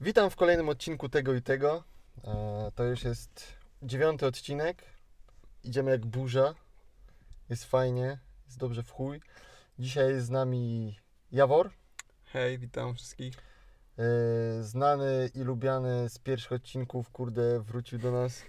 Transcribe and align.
Witam 0.00 0.30
w 0.30 0.36
kolejnym 0.36 0.68
odcinku 0.68 1.08
tego 1.08 1.34
i 1.34 1.42
tego. 1.42 1.84
E, 2.24 2.70
To 2.74 2.84
już 2.84 3.04
jest 3.04 3.44
dziewiąty 3.82 4.26
odcinek. 4.26 4.84
Idziemy 5.64 5.90
jak 5.90 6.06
burza. 6.06 6.54
Jest 7.48 7.64
fajnie, 7.64 8.18
jest 8.46 8.58
dobrze 8.58 8.82
w 8.82 8.90
chuj. 8.90 9.20
Dzisiaj 9.78 10.08
jest 10.10 10.26
z 10.26 10.30
nami 10.30 10.96
Jawor, 11.32 11.70
Hej, 12.24 12.58
witam 12.58 12.94
wszystkich. 12.94 13.34
e, 13.98 14.62
znany 14.62 15.30
i 15.34 15.40
lubiany 15.42 16.08
z 16.08 16.18
pierwszych 16.18 16.52
odcinków, 16.52 17.10
kurde, 17.10 17.60
wrócił 17.60 17.98
do 17.98 18.12
nas. 18.12 18.42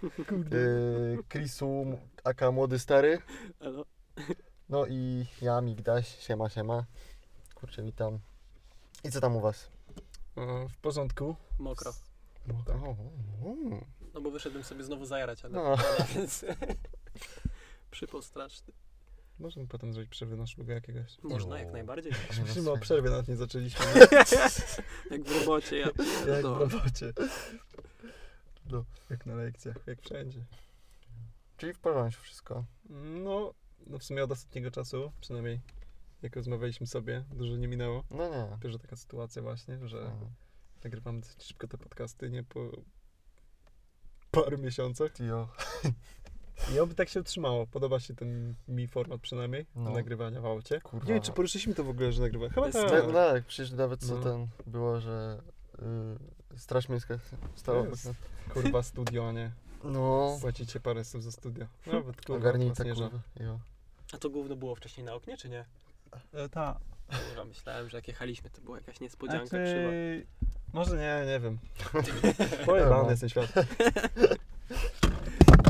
E, 1.19 1.23
Chrisu, 1.29 1.85
aka 2.23 2.51
Młody 2.51 2.79
Stary. 2.79 3.21
Elo. 3.59 3.85
No 4.69 4.85
i 4.85 5.25
ja, 5.41 5.61
Migdaś, 5.61 6.19
siema, 6.19 6.49
siema. 6.49 6.85
Kurczę, 7.55 7.83
witam. 7.83 8.19
I 9.03 9.11
co 9.11 9.21
tam 9.21 9.35
u 9.35 9.41
was? 9.41 9.69
O, 10.39 10.67
w 10.69 10.77
porządku. 10.77 11.35
Mokro. 11.59 11.93
O, 12.49 12.71
o, 12.73 12.89
o. 12.89 13.55
No 14.13 14.21
bo 14.21 14.31
wyszedłem 14.31 14.63
sobie 14.63 14.83
znowu 14.83 15.05
zajarać, 15.05 15.45
ale... 15.45 15.53
No. 15.53 15.77
Więc... 16.15 16.45
Przypał 17.91 18.21
straszny. 18.21 18.73
Możemy 19.39 19.67
potem 19.67 19.93
zrobić 19.93 20.11
przerwę 20.11 20.35
na 20.35 20.47
szlugę 20.47 20.73
jakiegoś. 20.73 21.17
Można 21.23 21.59
jak 21.59 21.71
najbardziej. 21.71 22.11
Myślimy 22.43 22.71
o 22.71 22.77
przerwie, 22.77 23.09
nawet 23.09 23.27
nie 23.27 23.35
zaczęliśmy. 23.35 23.85
Jak 25.11 25.23
w 25.23 25.39
robocie. 25.39 25.77
Ja... 25.79 25.85
Jak 26.27 26.43
No. 26.43 26.55
w 26.55 26.59
robocie. 26.59 27.13
No, 28.65 28.85
jak 29.09 29.25
na 29.25 29.35
lekcjach, 29.35 29.77
jak 29.87 30.01
wszędzie. 30.01 30.45
Czyli 31.57 31.73
w 31.73 31.79
porządku 31.79 32.21
wszystko. 32.23 32.65
No, 33.23 33.53
no 33.87 33.99
w 33.99 34.03
sumie 34.03 34.23
od 34.23 34.31
ostatniego 34.31 34.71
czasu, 34.71 35.11
przynajmniej 35.21 35.59
jak 36.21 36.35
rozmawialiśmy 36.35 36.87
sobie, 36.87 37.23
dużo 37.31 37.55
nie 37.57 37.67
minęło. 37.67 38.03
No 38.11 38.29
nie. 38.29 38.57
Pierwsza 38.61 38.79
taka 38.79 38.95
sytuacja 38.95 39.41
właśnie, 39.41 39.87
że 39.87 40.11
No. 40.21 40.29
nagrywamy 40.83 41.19
dosyć 41.21 41.43
szybko 41.43 41.67
te 41.67 41.77
podcasty, 41.77 42.29
nie 42.29 42.43
po 42.43 42.71
paru 44.31 44.57
miesiącach. 44.57 45.19
Jo. 45.19 45.47
I 46.75 46.79
oby 46.79 46.95
tak 46.95 47.09
się 47.09 47.19
utrzymało. 47.19 47.67
Podoba 47.67 47.99
się 47.99 48.15
ten 48.15 48.55
mi 48.67 48.87
format 48.87 49.21
przynajmniej, 49.21 49.65
No. 49.75 49.89
nagrywania 49.91 50.41
w 50.41 50.45
aucie. 50.45 50.81
Kurwa. 50.81 51.07
Nie 51.07 51.13
wiem, 51.13 51.23
czy 51.23 51.31
poruszyliśmy 51.31 51.73
to 51.73 51.83
w 51.83 51.89
ogóle, 51.89 52.11
że 52.11 52.21
nagrywamy. 52.21 52.49
Chyba 52.53 52.71
tak. 52.71 52.89
Tak, 52.91 53.11
tak, 53.13 53.45
przecież 53.45 53.71
nawet 53.71 53.99
co 54.05 54.15
No. 54.15 54.23
ten 54.23 54.47
było, 54.67 54.99
że 54.99 55.41
y, 56.53 56.57
Straż 56.59 56.89
Miejska 56.89 57.19
stała 57.55 57.85
Jest. 57.87 58.09
Kurwa 58.53 58.83
studio, 58.83 59.29
a 59.29 59.31
nie. 59.31 59.51
No, 59.83 60.37
Płacicie 60.41 60.79
parę 60.79 61.03
słów 61.05 61.23
za 61.23 61.31
studio. 61.31 61.65
Nawet 61.93 62.25
kurwa. 62.25 62.35
ogarnij 62.41 62.69
was 62.69 62.79
nie 62.79 62.95
żal. 62.95 63.09
kurwa. 63.09 63.23
Jo. 63.39 63.59
A 64.13 64.17
to 64.17 64.29
gówno 64.29 64.55
było 64.55 64.75
wcześniej 64.75 65.05
na 65.05 65.13
oknie, 65.13 65.37
czy 65.37 65.49
nie? 65.49 65.65
E, 66.33 66.49
ta. 66.49 66.79
Kurwa, 67.27 67.45
myślałem, 67.45 67.89
że 67.89 67.97
jak 67.97 68.07
jechaliśmy, 68.07 68.49
to 68.49 68.61
była 68.61 68.77
jakaś 68.77 68.99
niespodzianka 68.99 69.45
Znaczy, 69.45 69.63
krzywa. 69.65 69.89
Może 70.73 70.97
nie, 70.97 71.31
nie 71.31 71.39
wiem. 71.39 71.59
Pojebany 72.65 73.03
No. 73.03 73.09
jest 73.09 73.19
ten 73.19 73.29
świat. 73.29 73.53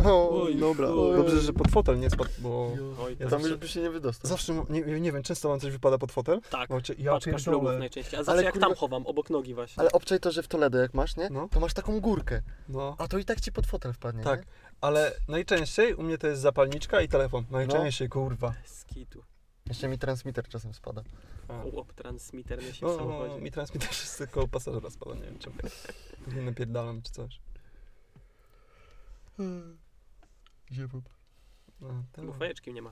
Oj, 0.06 0.56
dobra. 0.56 0.88
chuj. 0.88 1.16
Dobrze, 1.18 1.42
że 1.42 1.54
pod 1.54 1.72
fotel 1.72 2.00
nie 2.00 2.10
spadł, 2.10 2.30
bo 2.40 2.72
Oj, 3.04 3.12
Ja 3.12 3.18
Tam 3.20 3.30
zawsze- 3.30 3.48
już 3.50 3.58
by 3.58 3.68
się 3.68 3.82
nie 3.82 3.90
wydostał. 3.90 4.30
zawsze, 4.30 4.66
nie, 4.70 4.82
nie 5.02 5.12
wiem, 5.12 5.24
często 5.24 5.50
mam 5.50 5.60
coś 5.60 5.72
wypada 5.72 5.98
pod 5.98 6.12
fotel. 6.12 6.42
tak. 6.50 6.70
Bo 6.70 6.82
cię, 6.82 6.94
ja 6.98 7.12
Paczka 7.12 7.32
pierdolę. 7.32 7.44
ślubów 7.44 7.80
najczęściej. 7.80 8.20
A 8.20 8.24
zawsze 8.24 8.32
Ale 8.32 8.44
jak 8.44 8.54
kurwa- 8.56 8.60
tam 8.68 8.76
chowam, 8.76 9.08
obok 9.08 9.30
nogi 9.30 9.54
właśnie. 9.54 9.80
Ale 9.82 9.92
obczaj 9.92 10.20
to, 10.20 10.32
że 10.32 10.44
w 10.44 10.48
Toledo 10.48 10.78
jak 10.78 10.94
masz, 10.94 11.16
nie? 11.18 11.30
No. 11.30 11.48
To 11.52 11.60
masz 11.60 11.74
taką 11.74 12.00
górkę. 12.02 12.42
No, 12.70 12.96
A 12.98 13.08
to 13.08 13.18
i 13.18 13.26
tak 13.26 13.42
ci 13.42 13.52
pod 13.52 13.68
fotel 13.68 13.94
wpadnie, 13.94 14.24
Tak. 14.24 14.40
nie? 14.40 14.46
ale 14.82 15.12
najczęściej 15.28 15.94
u 15.94 16.04
mnie 16.04 16.18
to 16.18 16.28
jest 16.28 16.42
zapalniczka 16.42 17.02
i 17.02 17.08
telefon. 17.10 17.44
Najczęściej, 17.52 18.10
kurwa. 18.10 18.54
Skitu. 18.66 19.24
Jeszcze 19.70 19.88
mi 19.88 19.98
transmitter 19.98 20.48
czasem 20.48 20.74
spada. 20.74 21.04
Łop 21.74 21.94
transmitter 21.94 22.64
nosi 22.64 22.80
w 22.80 22.82
No, 22.82 22.88
no, 22.88 22.98
samochodzie. 22.98 23.42
mi 23.42 23.52
transmitter 23.52 23.90
jest 23.90 24.24
koło 24.32 24.48
pasażera 24.48 24.90
spada, 24.90 25.16
nie 25.16 25.22
wiem 25.22 25.40
czemu. 25.40 25.56
Pewnie 26.26 26.42
napierdalam 26.42 27.02
czy 27.02 27.12
coś. 27.12 27.40
Ziewup. 30.72 31.10
No, 31.82 32.04
Bo 32.26 32.34
fajeczki 32.34 32.74
nie 32.74 32.82
ma. 32.82 32.92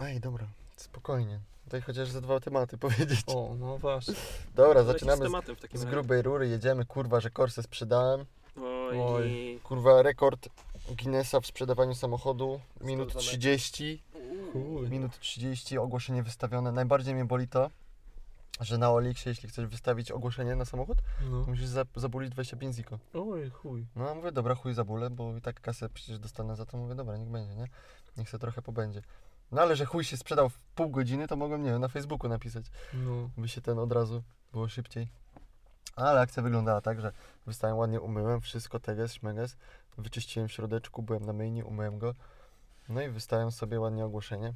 Ej, 0.00 0.20
dobra, 0.20 0.46
spokojnie. 0.76 1.40
Tutaj 1.64 1.80
chociaż 1.82 2.08
ze 2.08 2.20
dwa 2.20 2.40
tematy 2.40 2.78
powiedzieć. 2.88 3.20
O, 3.26 3.54
no 3.58 3.78
właśnie. 3.78 4.14
Dobra, 4.54 4.80
Lecisz 4.82 4.92
zaczynamy 4.92 5.16
z, 5.18 5.22
tematem 5.22 5.56
w 5.56 5.60
takim 5.60 5.78
z 5.78 5.82
razie. 5.82 5.94
grubej 5.94 6.22
rury, 6.22 6.48
jedziemy, 6.48 6.84
kurwa, 6.86 7.20
że 7.20 7.30
Corsę 7.30 7.62
sprzedałem. 7.62 8.26
Oj. 8.56 9.00
Oj. 9.00 9.60
Kurwa, 9.62 10.02
rekord 10.02 10.48
Guinnessa 10.98 11.40
w 11.40 11.46
sprzedawaniu 11.46 11.94
samochodu. 11.94 12.60
Minut 12.80 13.08
112. 13.10 13.38
30. 13.38 14.02
Chuj. 14.52 14.90
Minut 14.90 15.18
30, 15.18 15.78
ogłoszenie 15.78 16.22
wystawione. 16.22 16.72
Najbardziej 16.72 17.14
mnie 17.14 17.24
boli 17.24 17.48
to, 17.48 17.70
że 18.60 18.78
na 18.78 18.90
Oliksie, 18.90 19.28
jeśli 19.28 19.48
chcesz 19.48 19.66
wystawić 19.66 20.10
ogłoszenie 20.10 20.56
na 20.56 20.64
samochód, 20.64 20.98
No. 21.30 21.44
to 21.44 21.50
musisz 21.50 21.66
za, 21.66 21.84
zabulić 21.96 22.30
25 22.30 22.74
ziko. 22.76 22.98
Oj, 23.14 23.50
chuj. 23.50 23.86
No 23.96 24.08
ja 24.08 24.14
mówię, 24.14 24.32
dobra, 24.32 24.54
chuj 24.54 24.74
zabulę, 24.74 25.10
bo 25.10 25.36
i 25.36 25.40
tak 25.40 25.60
kasę 25.60 25.88
przecież 25.88 26.18
dostanę 26.18 26.56
za 26.56 26.66
to. 26.66 26.76
Mówię, 26.76 26.94
dobra, 26.94 27.16
niech 27.16 27.28
będzie, 27.28 27.54
nie? 27.54 27.66
Niech 28.16 28.30
se 28.30 28.38
trochę 28.38 28.62
pobędzie. 28.62 29.02
No 29.52 29.62
ale 29.62 29.76
że 29.76 29.84
chuj 29.84 30.04
się 30.04 30.16
sprzedał 30.16 30.48
w 30.48 30.58
pół 30.58 30.90
godziny, 30.90 31.28
to 31.28 31.36
mogłem, 31.36 31.62
nie 31.62 31.70
wiem, 31.70 31.80
na 31.80 31.88
Facebooku 31.88 32.28
napisać, 32.30 32.64
No. 32.94 33.30
by 33.36 33.48
się 33.48 33.60
ten 33.60 33.78
od 33.78 33.92
razu 33.92 34.22
było 34.52 34.68
szybciej. 34.68 35.08
Ale 35.96 36.20
akcja 36.20 36.42
wyglądała 36.42 36.80
tak, 36.80 37.00
że 37.00 37.12
wystałem 37.46 37.76
ładnie, 37.76 38.00
umyłem 38.00 38.40
wszystko, 38.40 38.80
teges, 38.80 39.12
szmeges, 39.14 39.56
wyczyściłem 39.98 40.48
w 40.48 40.52
środeczku, 40.52 41.02
byłem 41.02 41.24
na 41.26 41.32
mainie, 41.32 41.64
umyłem 41.64 41.98
go. 41.98 42.14
No 42.90 43.02
i 43.02 43.08
wystałem 43.08 43.52
sobie 43.52 43.80
ładnie 43.80 44.04
ogłoszenie 44.04 44.54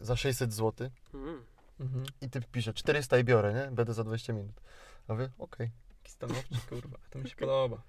za 0.00 0.16
600 0.16 0.52
zł. 0.52 0.90
Mm. 1.14 1.42
Mhm. 1.80 2.04
I 2.20 2.30
typ 2.30 2.46
pisze 2.46 2.72
400 2.74 3.18
i 3.18 3.24
biorę, 3.24 3.54
nie? 3.54 3.70
Będę 3.76 3.94
za 3.94 4.04
20 4.04 4.32
minut. 4.32 4.60
A 5.08 5.12
mówię, 5.12 5.28
okej. 5.38 5.70
Taki 6.02 6.12
stanowczy, 6.12 6.54
kurwa. 6.68 6.98
To 7.10 7.18
mi 7.18 7.30
się 7.30 7.36
podoba. 7.36 7.82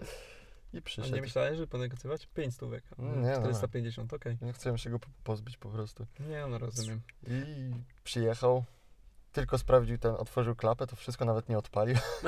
I 0.74 0.78
A 0.78 0.82
przyszedł. 0.82 1.16
nie 1.16 1.22
myślałeś, 1.22 1.58
że 1.58 1.68
ponegocjować? 1.68 2.26
5 2.28 2.54
stówek. 2.54 2.84
No 2.98 3.16
nie, 3.16 3.32
no. 3.32 3.42
450, 3.42 4.14
okej. 4.14 4.38
Nie 4.42 4.54
chcę 4.54 4.78
się 4.78 4.90
go 4.90 5.00
po- 5.00 5.08
pozbyć 5.24 5.58
po 5.58 5.70
prostu. 5.70 6.06
Nie, 6.20 6.48
no 6.48 6.58
rozumiem. 6.58 7.02
I 7.28 7.72
przyjechał. 8.04 8.64
Tylko 9.32 9.58
sprawdził 9.58 9.98
ten, 9.98 10.16
otworzył 10.16 10.56
klapę, 10.56 10.88
to 10.88 10.96
wszystko 10.96 11.26
nawet 11.26 11.50
nie 11.50 11.58
odpalił. 11.58 11.98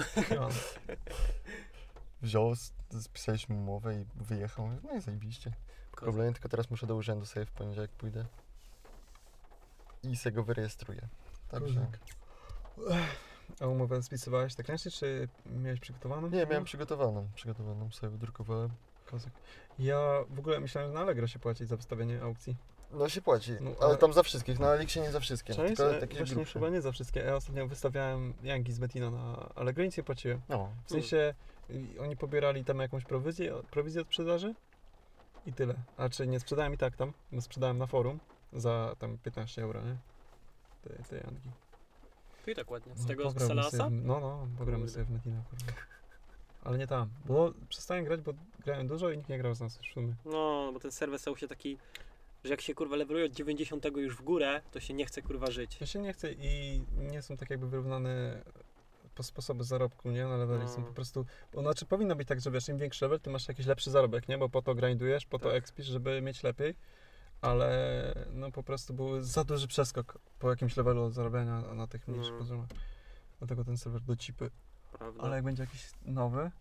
Wziął, 2.21 2.51
s- 2.51 2.73
spisaliśmy 3.01 3.55
umowę 3.55 4.01
i 4.01 4.05
wyjechał. 4.15 4.67
Mówię, 4.67 4.79
No 4.83 4.97
i 4.97 5.01
zajebiście. 5.01 5.53
Problem, 5.99 6.33
tylko 6.33 6.49
teraz 6.49 6.71
muszę 6.71 6.87
do 6.87 6.95
urzędu 6.95 7.25
sobie 7.25 7.45
w 7.45 7.51
poniedziałek 7.51 7.91
pójdę. 7.91 8.25
I 10.03 10.15
se 10.15 10.31
go 10.31 10.43
wyrejestruję. 10.43 11.01
Także. 11.49 11.79
Kozak. 11.79 11.99
A 13.59 13.67
umowę 13.67 14.03
spisywałeś 14.03 14.55
tak 14.55 14.67
ręcznie, 14.67 14.91
czy 14.91 15.27
miałeś 15.45 15.79
przygotowaną? 15.79 16.29
Nie, 16.29 16.45
miałem 16.45 16.63
przygotowaną. 16.63 17.27
Przygotowaną 17.35 17.91
sobie 17.91 18.09
wydrukowałem. 18.09 18.69
Kozak. 19.05 19.31
Ja 19.79 20.23
w 20.29 20.39
ogóle 20.39 20.59
myślałem, 20.59 20.89
że 20.89 20.93
na 20.93 21.01
Allegro 21.01 21.27
się 21.27 21.39
płaci 21.39 21.65
za 21.65 21.75
wystawienie 21.77 22.21
aukcji. 22.21 22.55
No 22.91 23.09
się 23.09 23.21
płaci, 23.21 23.51
No, 23.61 23.69
ale 23.79 23.87
ale- 23.89 23.97
tam 23.97 24.13
za 24.13 24.23
wszystkich, 24.23 24.59
na 24.59 24.73
Elixie 24.73 25.01
nie 25.01 25.11
za 25.11 25.19
wszystkie. 25.19 25.53
Cześć, 25.53 25.77
tylko 25.77 25.95
e, 25.95 25.99
takie 25.99 26.17
właśnie 26.17 26.45
chyba 26.45 26.69
nie 26.69 26.81
za 26.81 26.91
wszystkie. 26.91 27.19
Ja 27.19 27.35
ostatnio 27.35 27.67
wystawiałem 27.67 28.33
Janki 28.43 28.73
z 28.73 28.79
Betina 28.79 29.11
na 29.11 29.49
Allegro 29.55 29.83
i 29.83 29.87
nic 29.87 29.97
nie 29.97 30.03
płaciłem. 30.03 30.41
No, 30.49 30.69
W 30.85 30.89
sensie 30.89 31.33
oni 31.99 32.17
pobierali 32.17 32.65
tam 32.65 32.79
jakąś 32.79 33.05
prowizję, 33.05 33.53
prowizję 33.71 34.01
od 34.01 34.07
sprzedaży 34.07 34.55
i 35.45 35.53
tyle. 35.53 35.75
A 35.97 36.09
czy 36.09 36.27
nie 36.27 36.39
sprzedałem 36.39 36.73
i 36.73 36.77
tak 36.77 36.95
tam, 36.95 37.13
bo 37.31 37.41
sprzedałem 37.41 37.77
na 37.77 37.87
forum 37.87 38.19
za 38.53 38.95
tam 38.99 39.17
15 39.17 39.61
euro, 39.63 39.81
nie? 39.81 39.97
Te, 40.83 41.03
te 41.03 41.15
Janki. 41.15 41.49
I 42.47 42.55
tak 42.55 42.71
ładnie. 42.71 42.93
Z 42.95 43.01
No, 43.01 43.07
tego 43.07 43.23
sobie 43.31 43.61
w- 43.89 43.91
No, 43.91 44.19
no, 44.19 44.47
pogramy 44.57 44.87
sobie 44.89 45.05
w 45.05 45.09
Metina, 45.09 45.41
kurwa. 45.49 45.65
Ale 46.63 46.77
nie 46.77 46.87
tam, 46.87 47.09
bo 47.25 47.53
przestałem 47.69 48.05
grać, 48.05 48.21
bo 48.21 48.33
grałem 48.65 48.87
dużo 48.87 49.09
i 49.11 49.17
nikt 49.17 49.29
nie 49.29 49.37
grał 49.37 49.55
z 49.55 49.59
nas 49.61 49.77
w 49.77 49.85
sumie. 49.93 50.15
No, 50.25 50.69
bo 50.73 50.79
ten 50.79 50.91
serwer 50.91 51.19
stał 51.19 51.37
się 51.37 51.47
taki, 51.47 51.77
że 52.43 52.51
jak 52.51 52.61
się 52.61 52.73
kurwa 52.75 52.95
leveluje 52.95 53.25
od 53.25 53.31
90 53.31 53.85
już 53.85 54.15
w 54.17 54.21
górę, 54.21 54.61
to 54.71 54.79
się 54.79 54.93
nie 54.93 55.05
chce 55.05 55.21
kurwa 55.21 55.51
żyć. 55.51 55.77
Ja 55.81 55.87
się 55.87 55.99
nie 55.99 56.13
chcę 56.13 56.31
i 56.31 56.83
nie 56.97 57.21
są 57.21 57.37
tak 57.37 57.49
jakby 57.49 57.67
wyrównane 57.69 58.41
sposoby 59.23 59.63
zarobku, 59.63 60.11
nie? 60.11 60.23
Na 60.27 60.37
leveli 60.37 60.63
No. 60.63 60.69
są 60.69 60.83
po 60.83 60.93
prostu... 60.93 61.25
Bo 61.53 61.61
znaczy 61.61 61.85
powinno 61.85 62.15
być 62.15 62.27
tak, 62.27 62.41
że 62.41 62.51
wiesz, 62.51 62.69
im 62.69 62.77
większy 62.77 63.05
level, 63.05 63.19
ty 63.19 63.29
masz 63.29 63.47
jakiś 63.47 63.65
lepszy 63.65 63.91
zarobek, 63.91 64.27
nie? 64.27 64.37
Bo 64.37 64.49
po 64.49 64.61
to 64.61 64.75
grindujesz, 64.75 65.25
po 65.25 65.39
to 65.39 65.45
Tak. 65.49 65.57
expisz, 65.57 65.85
żeby 65.85 66.21
mieć 66.21 66.43
lepiej. 66.43 66.75
Ale 67.41 68.13
no 68.33 68.51
po 68.51 68.63
prostu 68.63 68.93
był 68.93 69.21
za 69.21 69.43
duży 69.43 69.67
przeskok 69.67 70.17
po 70.39 70.49
jakimś 70.49 70.77
levelu 70.77 71.09
zarabiania 71.11 71.61
na 71.61 71.87
tych 71.87 72.07
mniejszych 72.07 72.33
No. 72.33 72.39
poziomach. 72.39 72.69
Dlatego 73.39 73.63
ten 73.65 73.77
serwer 73.77 74.01
do 74.01 74.15
cipy. 74.15 74.51
Prawda? 74.91 75.23
Ale 75.23 75.35
jak 75.35 75.45
będzie 75.45 75.63
jakiś 75.63 75.89
nowy, 76.05 76.51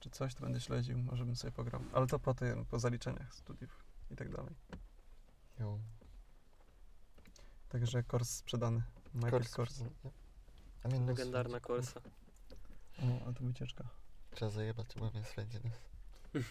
czy 0.00 0.10
coś, 0.10 0.34
to 0.34 0.40
będę 0.40 0.60
śledził, 0.60 0.98
może 0.98 1.24
bym 1.24 1.36
sobie 1.36 1.52
pograł. 1.52 1.80
Ale 1.92 2.06
to 2.06 2.18
po 2.18 2.34
tym, 2.34 2.64
po 2.64 2.78
zaliczeniach 2.78 3.34
studiów 3.34 3.84
i 4.10 4.16
tak 4.16 4.28
dalej. 4.36 4.54
jo. 5.60 5.78
Także 7.68 8.02
kurs 8.02 8.30
sprzedany. 8.30 8.82
Michael 9.14 9.44
Kors. 9.52 9.82
A 9.82 10.08
nos 10.88 11.08
Legendarna 11.08 11.60
korsa. 11.60 12.00
O, 13.02 13.28
a 13.28 13.32
to 13.32 13.44
wycieczka. 13.44 13.84
Trzeba 14.34 14.50
zajebać, 14.50 14.86
bo 14.96 15.10
mnie 15.10 15.24
swędzi. 15.24 15.58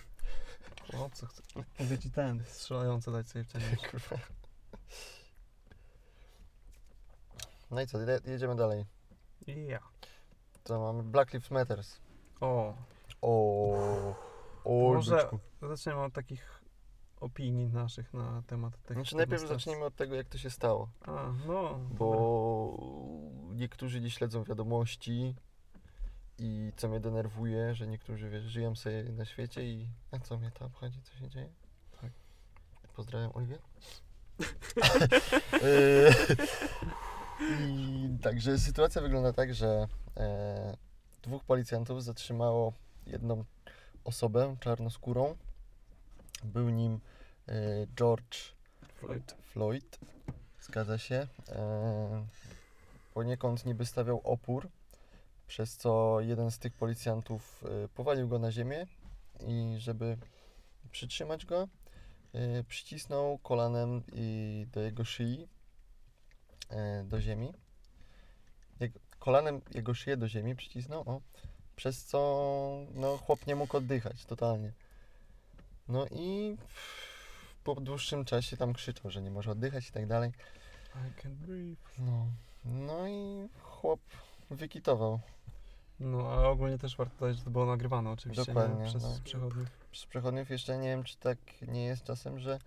O, 0.93 1.09
co 1.13 1.25
chcę? 1.27 1.41
Mówię 1.79 1.99
ci 1.99 2.11
ten, 2.11 2.43
strzelający 2.45 3.11
dać 3.11 3.29
sobie 3.29 3.43
w 3.45 3.47
ciemność. 3.47 3.87
Kurwa. 3.91 4.17
No 7.71 7.81
i 7.81 7.87
co, 7.87 7.99
je- 7.99 8.19
jedziemy 8.25 8.55
dalej. 8.55 8.85
I 9.47 9.65
ja. 9.65 9.79
To 10.63 10.79
mamy 10.79 11.03
Black 11.03 11.33
Lives 11.33 11.51
Matters. 11.51 11.99
O, 12.41 12.75
O, 13.21 14.15
o, 14.63 14.93
Może- 14.93 15.15
byczku. 15.15 15.39
zaczniemy 15.61 16.01
od 16.03 16.13
takich 16.13 16.62
opinii 17.23 17.67
naszych 17.67 18.13
na 18.13 18.43
temat 18.47 18.81
tych 18.83 18.97
Znaczy 18.97 19.15
najpierw 19.15 19.47
zacznijmy 19.47 19.85
od 19.85 19.95
tego, 19.95 20.15
jak 20.15 20.29
to 20.29 20.37
się 20.37 20.49
stało. 20.49 20.89
A, 21.01 21.33
no. 21.47 21.63
dobra. 21.63 21.95
Bo 21.97 22.77
niektórzy 23.51 24.01
nie 24.01 24.09
śledzą 24.09 24.43
wiadomości 24.43 25.35
i 26.37 26.71
co 26.75 26.89
mnie 26.89 26.99
denerwuje, 26.99 27.75
że 27.75 27.87
niektórzy 27.87 28.29
wiesz, 28.29 28.43
żyją 28.43 28.75
sobie 28.75 29.03
na 29.03 29.25
świecie 29.25 29.63
i 29.63 29.87
a 30.11 30.19
co 30.19 30.37
mnie 30.37 30.51
to 30.51 30.65
obchodzi, 30.65 31.01
co 31.01 31.17
się 31.17 31.29
dzieje? 31.29 31.49
Tak. 32.01 32.11
Pozdrawiam 32.95 33.31
Oliwię. 33.33 33.57
E, 35.63 36.13
I 37.59 38.17
także 38.21 38.59
sytuacja 38.59 39.01
wygląda 39.01 39.33
tak, 39.33 39.53
że 39.53 39.87
e, 40.17 40.77
dwóch 41.21 41.43
policjantów 41.43 42.03
zatrzymało 42.03 42.73
jedną 43.07 43.43
osobę 44.03 44.55
czarnoskórą. 44.59 45.35
Był 46.43 46.69
nim 46.69 46.99
George 47.95 48.53
Floyd. 48.99 49.35
Floyd, 49.41 49.99
zgadza 50.61 50.97
się. 50.97 51.27
E, 51.49 52.25
poniekąd 53.13 53.65
niby 53.65 53.85
stawiał 53.85 54.21
opór, 54.23 54.69
przez 55.47 55.77
co 55.77 56.21
jeden 56.21 56.51
z 56.51 56.59
tych 56.59 56.73
policjantów 56.73 57.63
e, 57.63 57.87
powalił 57.87 58.27
go 58.27 58.39
na 58.39 58.51
ziemię 58.51 58.87
i 59.47 59.75
żeby 59.77 60.17
przytrzymać 60.91 61.45
go, 61.45 61.67
e, 62.33 62.63
przycisnął 62.63 63.37
kolanem 63.37 64.03
i 64.13 64.67
do 64.71 64.81
jego 64.81 65.05
szyi 65.05 65.47
e, 66.69 67.03
do 67.03 67.21
ziemi. 67.21 67.53
Kolanem 69.19 69.61
jego 69.73 69.93
szyję 69.93 70.17
do 70.17 70.27
ziemi 70.27 70.55
przycisnął, 70.55 71.01
o, 71.01 71.21
przez 71.75 72.03
co 72.03 72.19
no, 72.93 73.17
chłop 73.17 73.47
nie 73.47 73.55
mógł 73.55 73.77
oddychać 73.77 74.25
totalnie. 74.25 74.71
No 75.87 76.05
i 76.11 76.57
po 77.63 77.75
dłuższym 77.75 78.25
czasie 78.25 78.57
tam 78.57 78.73
krzyczał, 78.73 79.11
że 79.11 79.21
nie 79.21 79.31
może 79.31 79.51
oddychać 79.51 79.89
i 79.89 79.91
tak 79.91 80.07
dalej. 80.07 80.31
I 80.95 81.21
can 81.21 81.35
breathe. 81.35 81.91
No, 81.99 82.27
no 82.65 83.07
i 83.07 83.49
chłop 83.61 83.99
wykitował 84.49 85.19
No, 85.99 86.31
a 86.31 86.47
ogólnie 86.47 86.77
też 86.77 86.97
warto 86.97 87.15
dodać, 87.19 87.37
że 87.37 87.43
to 87.43 87.49
było 87.49 87.65
nagrywane 87.65 88.09
oczywiście 88.11 88.45
Dokładnie, 88.45 88.83
nie? 88.83 88.89
przez 88.89 89.03
no. 89.03 89.19
przechodniów. 89.23 89.69
przez 89.91 90.05
przechodniów. 90.05 90.49
Jeszcze 90.49 90.77
nie 90.77 90.87
wiem, 90.87 91.03
czy 91.03 91.17
tak 91.17 91.37
nie 91.67 91.85
jest 91.85 92.03
czasem, 92.03 92.39
że 92.39 92.59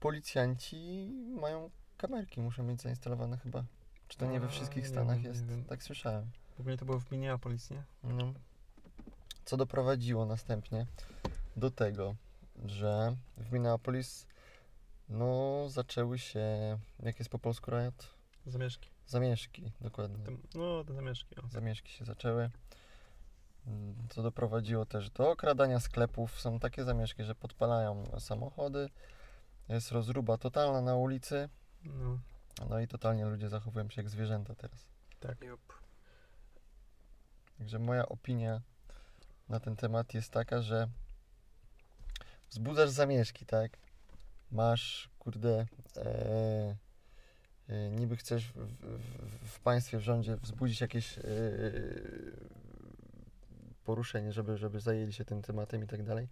policjanci 0.00 1.10
mają 1.40 1.70
kamerki, 1.96 2.40
muszą 2.40 2.62
mieć 2.62 2.82
zainstalowane 2.82 3.36
chyba. 3.38 3.64
Czy 4.08 4.18
to 4.18 4.26
nie 4.26 4.40
we 4.40 4.48
wszystkich 4.48 4.82
nie 4.82 4.88
stanach 4.88 5.14
wiem, 5.16 5.22
nie 5.22 5.28
jest? 5.28 5.46
wiem. 5.46 5.64
Tak 5.64 5.82
słyszałem. 5.82 6.30
Ogólnie 6.60 6.78
to 6.78 6.84
było 6.84 7.00
w 7.00 7.10
Minneapolis, 7.12 7.70
nie? 7.70 7.82
No. 8.04 8.32
Co 9.44 9.56
doprowadziło 9.56 10.26
następnie 10.26 10.86
do 11.56 11.70
tego, 11.70 12.14
że 12.66 13.16
w 13.36 13.52
Minneapolis 13.52 14.26
no 15.08 15.64
zaczęły 15.68 16.18
się, 16.18 16.78
jak 17.02 17.18
jest 17.18 17.30
po 17.30 17.38
polsku 17.38 17.70
riot? 17.70 18.14
Zamieszki. 18.46 18.90
Zamieszki, 19.06 19.72
dokładnie. 19.80 20.24
Tym, 20.24 20.42
no, 20.54 20.84
te 20.84 20.94
zamieszki. 20.94 21.36
O. 21.36 21.48
Zamieszki 21.48 21.92
się 21.92 22.04
zaczęły. 22.04 22.50
Co 24.08 24.22
doprowadziło 24.22 24.86
też 24.86 25.10
do 25.10 25.30
okradania 25.30 25.80
sklepów. 25.80 26.40
Są 26.40 26.58
takie 26.60 26.84
zamieszki, 26.84 27.24
że 27.24 27.34
podpalają 27.34 28.04
samochody. 28.18 28.90
Jest 29.68 29.92
rozruba 29.92 30.38
totalna 30.38 30.80
na 30.80 30.96
ulicy. 30.96 31.48
No, 31.84 32.18
No 32.70 32.80
i 32.80 32.88
totalnie 32.88 33.26
ludzie 33.26 33.48
zachowują 33.48 33.90
się 33.90 34.02
jak 34.02 34.10
zwierzęta 34.10 34.54
teraz. 34.54 34.88
Jup. 35.42 35.80
Także 37.58 37.78
moja 37.78 38.08
opinia 38.08 38.60
na 39.48 39.60
ten 39.60 39.76
temat 39.76 40.14
jest 40.14 40.30
taka, 40.30 40.62
że 40.62 40.88
wzbudzasz 42.50 42.90
zamieszki, 42.90 43.46
tak? 43.46 43.78
Masz, 44.50 45.10
kurde, 45.18 45.66
e, 45.96 46.76
e, 47.68 47.90
niby 47.90 48.16
chcesz 48.16 48.52
w, 48.52 48.54
w, 48.54 49.50
w 49.50 49.60
państwie, 49.60 49.98
w 49.98 50.02
rządzie 50.02 50.36
wzbudzić 50.36 50.80
jakieś 50.80 51.18
e, 51.18 51.22
poruszenie, 53.84 54.32
żeby, 54.32 54.58
żeby 54.58 54.80
zajęli 54.80 55.12
się 55.12 55.24
tym 55.24 55.42
tematem 55.42 55.84
i 55.84 55.86
tak 55.86 56.02
dalej. 56.02 56.28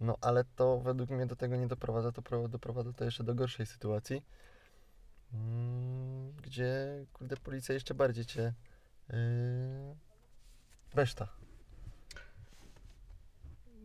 No 0.00 0.16
ale 0.20 0.44
to 0.44 0.78
według 0.80 1.10
mnie 1.10 1.26
do 1.26 1.36
tego 1.36 1.56
nie 1.56 1.66
doprowadza, 1.66 2.12
to 2.12 2.22
pro- 2.22 2.48
doprowadza 2.48 2.92
to 2.92 3.04
jeszcze 3.04 3.24
do 3.24 3.34
gorszej 3.34 3.66
sytuacji, 3.66 4.22
mm, 5.34 6.32
gdzie, 6.32 7.04
kurde, 7.12 7.36
policja 7.36 7.74
jeszcze 7.74 7.94
bardziej 7.94 8.26
cię 8.26 8.54
yy, 9.08 9.16
Reszta. 10.94 11.28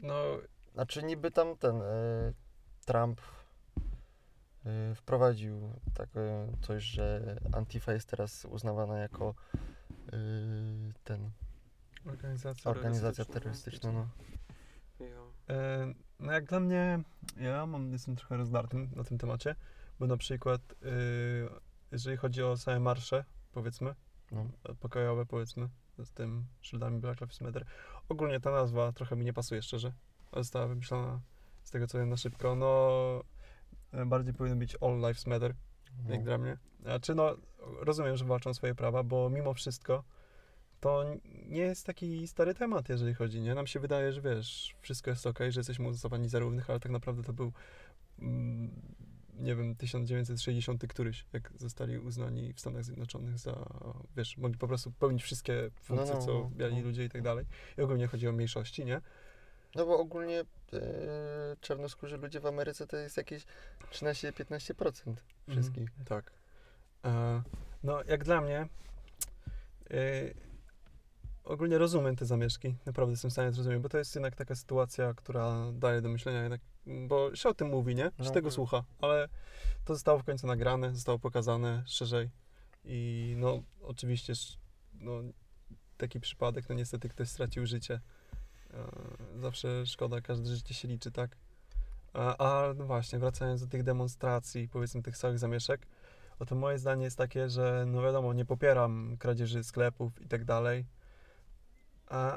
no 0.02 0.38
Znaczy 0.78 1.04
niby 1.04 1.32
tam 1.32 1.58
ten 1.58 1.82
e, 1.82 2.34
Trump 2.88 3.22
e, 4.66 4.96
wprowadził 4.96 5.74
takie 5.94 6.48
coś, 6.62 6.84
że 6.84 7.38
Antifa 7.54 7.94
jest 7.94 8.10
teraz 8.10 8.46
uznawana 8.46 8.98
jako 8.98 9.36
e, 10.08 10.12
ten 11.04 11.32
organizacja. 12.06 12.72
organizacja 12.72 13.26
terrorystyczna. 13.26 13.92
No. 13.92 14.08
E, 15.50 15.94
no 16.20 16.32
jak 16.32 16.46
dla 16.46 16.60
mnie, 16.60 17.00
ja 17.38 17.66
mam, 17.66 17.92
jestem 17.92 18.16
trochę 18.16 18.38
rozdartym 18.38 18.90
na 18.96 19.04
tym 19.04 19.18
temacie, 19.18 19.56
bo 20.00 20.08
na 20.08 20.18
przykład 20.18 20.62
e, 20.72 20.86
jeżeli 21.92 22.18
chodzi 22.18 22.44
o 22.44 22.58
same 22.58 22.80
marsze, 22.80 23.26
powiedzmy, 23.52 23.96
No. 24.32 24.46
pokojowe 24.80 25.26
powiedzmy, 25.26 25.70
z 25.98 26.12
tym 26.12 26.46
szyldami 26.62 27.00
Black 27.00 27.22
Lives 27.22 27.42
Matter, 27.42 27.66
ogólnie 28.10 28.40
ta 28.40 28.52
nazwa 28.52 28.92
trochę 28.92 29.16
mi 29.16 29.26
nie 29.26 29.34
pasuje 29.34 29.62
szczerze, 29.62 29.94
została 30.34 30.68
wymyślona 30.68 31.20
z 31.68 31.72
tego 31.72 31.88
co 31.88 31.98
wiem 31.98 32.10
na 32.10 32.18
szybko, 32.18 32.56
no 32.56 33.24
e, 33.92 34.06
bardziej 34.06 34.34
powinno 34.34 34.56
być 34.56 34.78
All 34.82 34.96
Lives 34.96 35.28
Matter, 35.28 35.54
jak 36.10 36.20
No. 36.20 36.26
dla 36.26 36.38
mnie. 36.38 36.58
Znaczy, 36.82 37.16
no, 37.16 37.38
rozumiem, 37.60 38.18
że 38.18 38.26
walczą 38.26 38.54
swoje 38.54 38.76
prawa, 38.76 39.04
bo 39.04 39.30
mimo 39.30 39.54
wszystko 39.54 40.04
to 40.80 41.04
nie 41.46 41.62
jest 41.62 41.86
taki 41.86 42.28
stary 42.28 42.54
temat, 42.54 42.90
jeżeli 42.90 43.14
chodzi, 43.14 43.42
nie? 43.42 43.56
Nam 43.56 43.68
się 43.68 43.80
wydaje, 43.80 44.14
że 44.14 44.22
wiesz, 44.22 44.76
wszystko 44.82 45.10
jest 45.10 45.28
ok, 45.28 45.40
że 45.50 45.60
jesteśmy 45.60 45.88
uznawani 45.88 46.30
za 46.30 46.40
równych, 46.40 46.70
ale 46.70 46.80
tak 46.80 46.92
naprawdę 46.92 47.24
to 47.24 47.34
był, 47.34 47.54
mm, 48.20 48.72
nie 49.34 49.56
wiem, 49.56 49.76
1960 49.76 50.88
któryś, 50.88 51.26
jak 51.34 51.54
zostali 51.58 52.00
uznani 52.00 52.54
w 52.54 52.60
Stanach 52.60 52.84
Zjednoczonych 52.84 53.38
za, 53.38 53.66
wiesz, 54.18 54.38
mogli 54.38 54.58
po 54.58 54.68
prostu 54.68 54.92
pełnić 54.92 55.24
wszystkie 55.24 55.70
funkcje, 55.82 56.16
no, 56.16 56.22
co 56.22 56.34
no, 56.34 56.52
biali 56.56 56.76
no. 56.76 56.82
ludzie 56.82 57.06
i 57.06 57.10
tak 57.10 57.22
dalej. 57.22 57.46
I 57.78 57.82
ogólnie 57.82 58.08
chodzi 58.08 58.28
o 58.28 58.32
mniejszości, 58.32 58.86
nie? 58.86 59.02
No 59.76 59.86
bo 59.86 60.00
ogólnie 60.00 60.40
e, 60.40 60.46
czarnoskórzy 61.62 62.18
ludzie 62.18 62.40
w 62.40 62.46
Ameryce 62.46 62.88
to 62.88 62.98
jest 62.98 63.18
jakieś 63.18 63.46
13-15% 63.92 65.16
wszystkich. 65.50 65.90
Mhm, 65.90 66.06
tak. 66.06 66.32
E, 67.06 67.42
no, 67.84 68.04
jak 68.04 68.24
dla 68.24 68.42
mnie, 68.42 68.68
e, 69.92 69.98
ogólnie 71.44 71.78
rozumiem 71.78 72.16
te 72.16 72.26
zamieszki. 72.26 72.76
Naprawdę 72.86 73.12
jestem 73.12 73.30
w 73.30 73.34
stanie 73.34 73.52
zrozumieć, 73.52 73.80
bo 73.82 73.90
to 73.90 73.98
jest 73.98 74.16
jednak 74.16 74.36
taka 74.36 74.56
sytuacja, 74.56 75.14
która 75.14 75.72
daje 75.74 76.02
do 76.02 76.10
myślenia 76.10 76.42
jednak, 76.42 76.62
bo 77.08 77.36
się 77.36 77.50
o 77.50 77.54
tym 77.54 77.68
mówi, 77.68 77.96
nie? 77.96 78.04
Się 78.04 78.12
No. 78.20 78.32
tego 78.32 78.52
słucha, 78.52 78.84
ale 79.02 79.30
to 79.86 79.94
zostało 79.94 80.20
w 80.20 80.24
końcu 80.24 80.48
nagrane, 80.48 80.94
zostało 80.94 81.20
pokazane 81.20 81.84
szerzej 81.86 82.30
i 82.86 83.34
no, 83.38 83.64
oczywiście, 83.82 84.34
no, 84.94 85.12
taki 85.98 86.20
przypadek, 86.20 86.70
no 86.70 86.76
niestety 86.76 87.10
ktoś 87.10 87.30
stracił 87.30 87.66
życie. 87.66 88.00
E, 88.78 89.40
zawsze 89.40 89.86
szkoda, 89.86 90.22
każde 90.22 90.56
życie 90.56 90.74
się 90.74 90.88
liczy, 90.88 91.12
tak? 91.12 91.38
A, 92.14 92.38
a 92.38 92.74
no 92.74 92.86
właśnie, 92.86 93.20
wracając 93.20 93.62
do 93.62 93.68
tych 93.68 93.84
demonstracji, 93.84 94.70
powiedzmy 94.70 95.02
tych 95.02 95.18
całych 95.18 95.40
zamieszek, 95.40 95.88
oto 96.40 96.56
moje 96.56 96.80
zdanie 96.80 97.04
jest 97.04 97.18
takie, 97.18 97.50
że 97.50 97.86
no 97.88 98.02
wiadomo, 98.02 98.34
nie 98.34 98.46
popieram 98.46 99.18
kradzieży 99.20 99.64
sklepów 99.64 100.22
i 100.22 100.28
tak 100.28 100.46
dalej, 100.46 100.86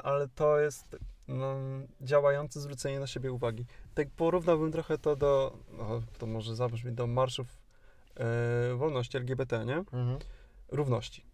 ale 0.03 0.27
to 0.27 0.59
jest 0.59 0.97
no, 1.27 1.55
działające 2.01 2.61
zwrócenie 2.61 2.99
na 2.99 3.07
siebie 3.07 3.31
uwagi. 3.31 3.65
Tak 3.93 4.09
porównałbym 4.09 4.71
trochę 4.71 4.97
to 4.97 5.15
do, 5.15 5.57
no, 5.77 6.01
to 6.17 6.25
może 6.25 6.55
zabrzmi 6.55 6.91
do 6.91 7.07
marszów 7.07 7.47
e, 8.15 8.75
wolności 8.75 9.17
LGBT, 9.17 9.65
nie? 9.65 9.77
Mhm. 9.77 10.19
równości. 10.69 11.30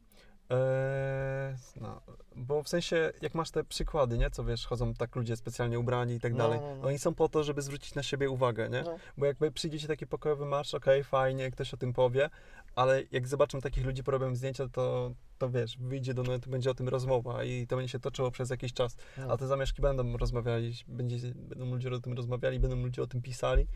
Eee, 0.49 1.55
no, 1.81 2.01
bo 2.35 2.63
w 2.63 2.69
sensie, 2.69 3.11
jak 3.21 3.35
masz 3.35 3.51
te 3.51 3.63
przykłady, 3.63 4.17
nie, 4.17 4.29
co 4.29 4.43
wiesz, 4.43 4.65
chodzą 4.65 4.93
tak 4.93 5.15
ludzie 5.15 5.35
specjalnie 5.35 5.79
ubrani 5.79 6.13
i 6.13 6.19
tak 6.19 6.31
No, 6.31 6.37
dalej, 6.37 6.59
no, 6.61 6.75
no. 6.75 6.87
oni 6.87 6.99
są 6.99 7.13
po 7.13 7.29
to, 7.29 7.43
żeby 7.43 7.61
zwrócić 7.61 7.95
na 7.95 8.03
siebie 8.03 8.29
uwagę, 8.29 8.69
nie? 8.69 8.81
No. 8.81 8.97
Bo 9.17 9.25
jakby 9.25 9.51
przyjdzie 9.51 9.79
ci 9.79 9.87
taki 9.87 10.07
pokojowy 10.07 10.45
marsz, 10.45 10.73
okej, 10.73 11.03
fajnie, 11.03 11.51
ktoś 11.51 11.73
o 11.73 11.77
tym 11.77 11.93
powie, 11.93 12.29
ale 12.75 13.03
jak 13.11 13.27
zobaczą 13.27 13.61
takich 13.61 13.85
ludzi, 13.85 14.03
porobią 14.03 14.35
zdjęcia, 14.35 14.69
to, 14.69 15.11
to 15.37 15.49
wiesz, 15.49 15.77
wyjdzie 15.77 16.13
do 16.13 16.23
netu, 16.23 16.49
będzie 16.49 16.71
o 16.71 16.73
tym 16.73 16.89
rozmowa 16.89 17.43
i 17.43 17.67
to 17.67 17.75
będzie 17.75 17.91
się 17.91 17.99
toczyło 17.99 18.31
przez 18.31 18.49
jakiś 18.49 18.73
czas. 18.73 18.97
No. 19.17 19.31
A 19.33 19.37
te 19.37 19.47
zamieszki 19.47 19.81
będą 19.81 20.17
rozmawiali, 20.17 20.73
będzie, 20.87 21.17
będą 21.33 21.65
ludzie 21.65 21.89
o 21.89 21.99
tym 21.99 22.13
rozmawiali, 22.13 22.59
będą 22.59 22.75
ludzie 22.75 23.01
o 23.03 23.07
tym 23.07 23.21
pisali 23.21 23.67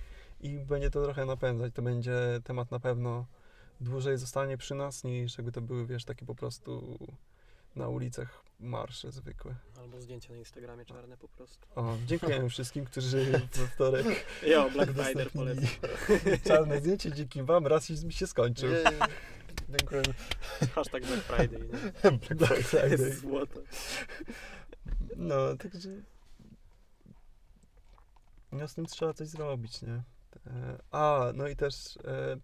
i 0.41 0.59
będzie 0.59 0.89
to 0.89 1.03
trochę 1.03 1.25
napędzać. 1.25 1.73
To 1.73 1.81
będzie 1.81 2.17
temat 2.43 2.71
na 2.71 2.79
pewno 2.79 3.25
dłużej 3.81 4.17
zostanie 4.17 4.57
przy 4.57 4.75
nas, 4.75 5.03
niż 5.03 5.37
jakby 5.37 5.51
to 5.51 5.61
były, 5.61 5.85
wiesz, 5.87 6.05
takie 6.05 6.25
po 6.25 6.35
prostu 6.35 6.97
na 7.75 7.87
ulicach 7.87 8.43
marsze 8.59 9.11
zwykłe. 9.11 9.55
Albo 9.79 10.01
zdjęcia 10.01 10.33
na 10.33 10.39
Instagramie 10.39 10.85
czarne 10.85 11.17
po 11.17 11.27
prostu. 11.27 11.67
O, 11.75 11.97
dziękujemy 12.05 12.49
wszystkim, 12.55 12.85
którzy 12.85 13.25
we 13.25 13.67
wtorek 13.67 14.25
Jo, 14.47 14.69
Black 14.69 14.91
Friday 14.97 15.11
udostępnili 15.11 15.67
polecam. 15.67 16.39
czarne 16.47 16.79
zdjęcie. 16.79 17.11
Dzięki 17.11 17.43
wam 17.43 17.67
rasizm 17.67 18.11
się 18.11 18.27
skończył. 18.27 18.69
Dziękuję. 19.69 20.01
Hashtag 20.75 21.05
Black 21.05 21.23
Friday, 21.23 21.59
nie? 21.59 22.35
Black 22.35 22.57
Friday. 22.61 22.89
Jest 22.89 23.21
złoto. 23.21 23.59
No, 25.15 25.57
także... 25.57 25.89
No 28.51 28.67
z 28.67 28.73
tym 28.73 28.85
trzeba 28.85 29.13
coś 29.13 29.27
zrobić, 29.27 29.81
nie? 29.81 30.03
E, 30.47 30.77
A, 30.91 31.31
no 31.35 31.47
i 31.47 31.55
też 31.55 31.97
e, 31.97 32.37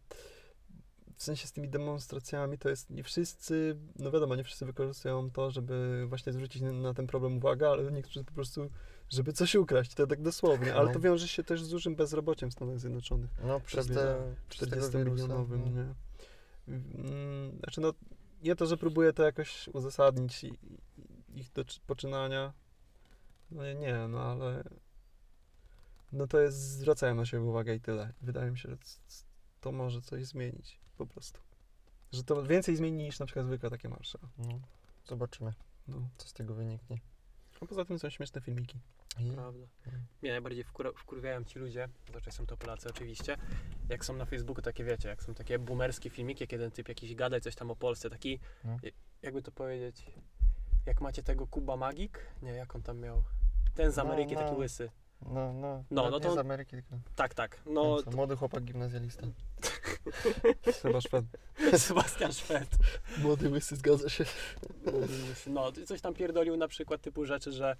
w 1.17 1.23
sensie 1.23 1.47
z 1.47 1.51
tymi 1.51 1.69
demonstracjami 1.69 2.57
to 2.57 2.69
jest 2.69 2.89
nie 2.89 3.03
wszyscy, 3.03 3.77
no 3.99 4.11
wiadomo, 4.11 4.35
nie 4.35 4.43
wszyscy 4.43 4.65
wykorzystują 4.65 5.31
to, 5.31 5.51
żeby 5.51 6.05
właśnie 6.09 6.33
zwrócić 6.33 6.61
na, 6.61 6.93
ten 6.93 7.07
problem 7.07 7.37
uwagę, 7.37 7.69
ale 7.69 7.91
niektórzy 7.91 8.23
po 8.23 8.31
prostu, 8.33 8.69
żeby 9.09 9.33
coś 9.33 9.55
ukraść, 9.55 9.93
to 9.93 10.07
tak 10.07 10.21
dosłownie, 10.21 10.75
ale 10.75 10.87
No. 10.87 10.93
to 10.93 10.99
wiąże 10.99 11.27
się 11.27 11.43
też 11.43 11.63
z 11.63 11.69
dużym 11.69 11.95
bezrobociem 11.95 12.49
w 12.49 12.53
Stanach 12.53 12.79
Zjednoczonych. 12.79 13.29
No 13.43 13.59
przez 13.59 13.87
te... 13.87 14.17
przez 14.49 14.69
tego 14.69 14.81
40 14.87 14.97
wirusa, 14.97 15.23
milionowym, 15.23 15.61
no. 15.65 15.71
nie? 15.83 15.93
Mm, 16.67 17.57
Znaczy 17.59 17.81
no, 17.81 17.93
nie 18.43 18.55
to, 18.55 18.65
że 18.65 18.77
próbuję 18.77 19.13
to 19.13 19.23
jakoś 19.23 19.67
uzasadnić 19.67 20.43
i- 20.43 20.47
i- 20.47 21.39
ich 21.39 21.51
do, 21.51 21.63
poczynania, 21.87 22.53
no 23.51 23.63
nie, 23.63 23.75
nie, 23.75 24.07
no 24.07 24.19
ale 24.21 24.63
no 26.11 26.27
to 26.27 26.39
jest, 26.39 26.57
zwracają 26.57 27.15
na 27.15 27.25
siebie 27.25 27.43
uwagę 27.43 27.75
i 27.75 27.79
tyle. 27.81 28.13
Wydaje 28.21 28.51
mi 28.51 28.57
się, 28.57 28.69
że 28.69 28.77
to 29.61 29.71
może 29.71 30.01
coś 30.01 30.25
zmienić, 30.25 30.79
po 30.97 31.05
prostu. 31.05 31.39
Że 32.11 32.23
to 32.23 32.43
więcej 32.43 32.75
zmieni 32.75 33.03
niż 33.03 33.19
na 33.19 33.25
przykład 33.25 33.45
zwykłe 33.45 33.69
takie 33.69 33.89
marsze. 33.89 34.19
No, 34.37 34.59
zobaczymy, 35.05 35.53
No. 35.87 36.09
co 36.17 36.27
z 36.27 36.33
tego 36.33 36.53
wyniknie. 36.53 36.97
A 37.61 37.65
poza 37.65 37.85
tym 37.85 37.99
są 37.99 38.09
śmieszne 38.09 38.41
filmiki. 38.41 38.79
I... 39.19 39.31
Prawda. 39.31 39.67
Mnie 40.21 40.31
najbardziej 40.31 40.65
wkur- 40.65 40.93
wkurwiają 40.95 41.43
ci 41.43 41.59
ludzie, 41.59 41.89
zazwyczaj 42.07 42.33
są 42.33 42.45
to 42.45 42.57
Polacy 42.57 42.89
oczywiście, 42.89 43.37
jak 43.89 44.05
są 44.05 44.13
na 44.15 44.25
Facebooku 44.25 44.61
takie, 44.61 44.83
wiecie, 44.83 45.09
jak 45.09 45.23
są 45.23 45.33
takie 45.33 45.59
boomerskie 45.59 46.09
filmiki, 46.09 46.43
jak 46.43 46.51
jeden 46.51 46.71
typ 46.71 46.87
jakiś 46.89 47.15
gada 47.15 47.39
coś 47.39 47.55
tam 47.55 47.71
o 47.71 47.75
Polsce, 47.75 48.09
taki, 48.09 48.39
No. 48.63 48.77
j- 48.83 48.93
jakby 49.21 49.41
to 49.41 49.51
powiedzieć, 49.51 50.11
jak 50.85 51.01
macie 51.01 51.23
tego 51.23 51.47
Kuba 51.47 51.77
Magik? 51.77 52.19
Nie, 52.41 52.51
jak 52.51 52.75
on 52.75 52.81
tam 52.83 52.99
miał? 52.99 53.23
Ten 53.75 53.91
z 53.91 53.95
No, 53.97 54.01
Ameryki, 54.03 54.35
taki 54.35 54.51
no. 54.51 54.57
łysy. 54.57 54.89
No, 55.21 55.33
no, 55.33 55.53
No, 55.53 55.83
no, 55.91 56.09
no 56.09 56.17
nie 56.17 56.23
to- 56.23 56.33
z 56.33 56.37
Ameryki, 56.37 56.71
tylko 56.71 56.95
Tak, 57.15 57.33
tak. 57.33 57.61
no, 57.65 57.71
No, 57.83 58.03
co, 58.03 58.11
młody 58.11 58.35
chłopak 58.35 58.63
gimnazjalista. 58.63 59.27
Chyba 60.81 61.01
Szwed. 61.01 61.25
Sebastian 61.87 62.31
Szwed. 62.33 62.67
Młody 63.17 63.49
łysy, 63.49 63.75
zgadza 63.75 64.09
się. 64.09 64.25
No, 65.47 65.71
coś 65.85 66.01
tam 66.01 66.13
pierdolił 66.13 66.57
na 66.57 66.67
przykład 66.67 67.01
typu 67.01 67.25
rzeczy, 67.25 67.51
że 67.51 67.75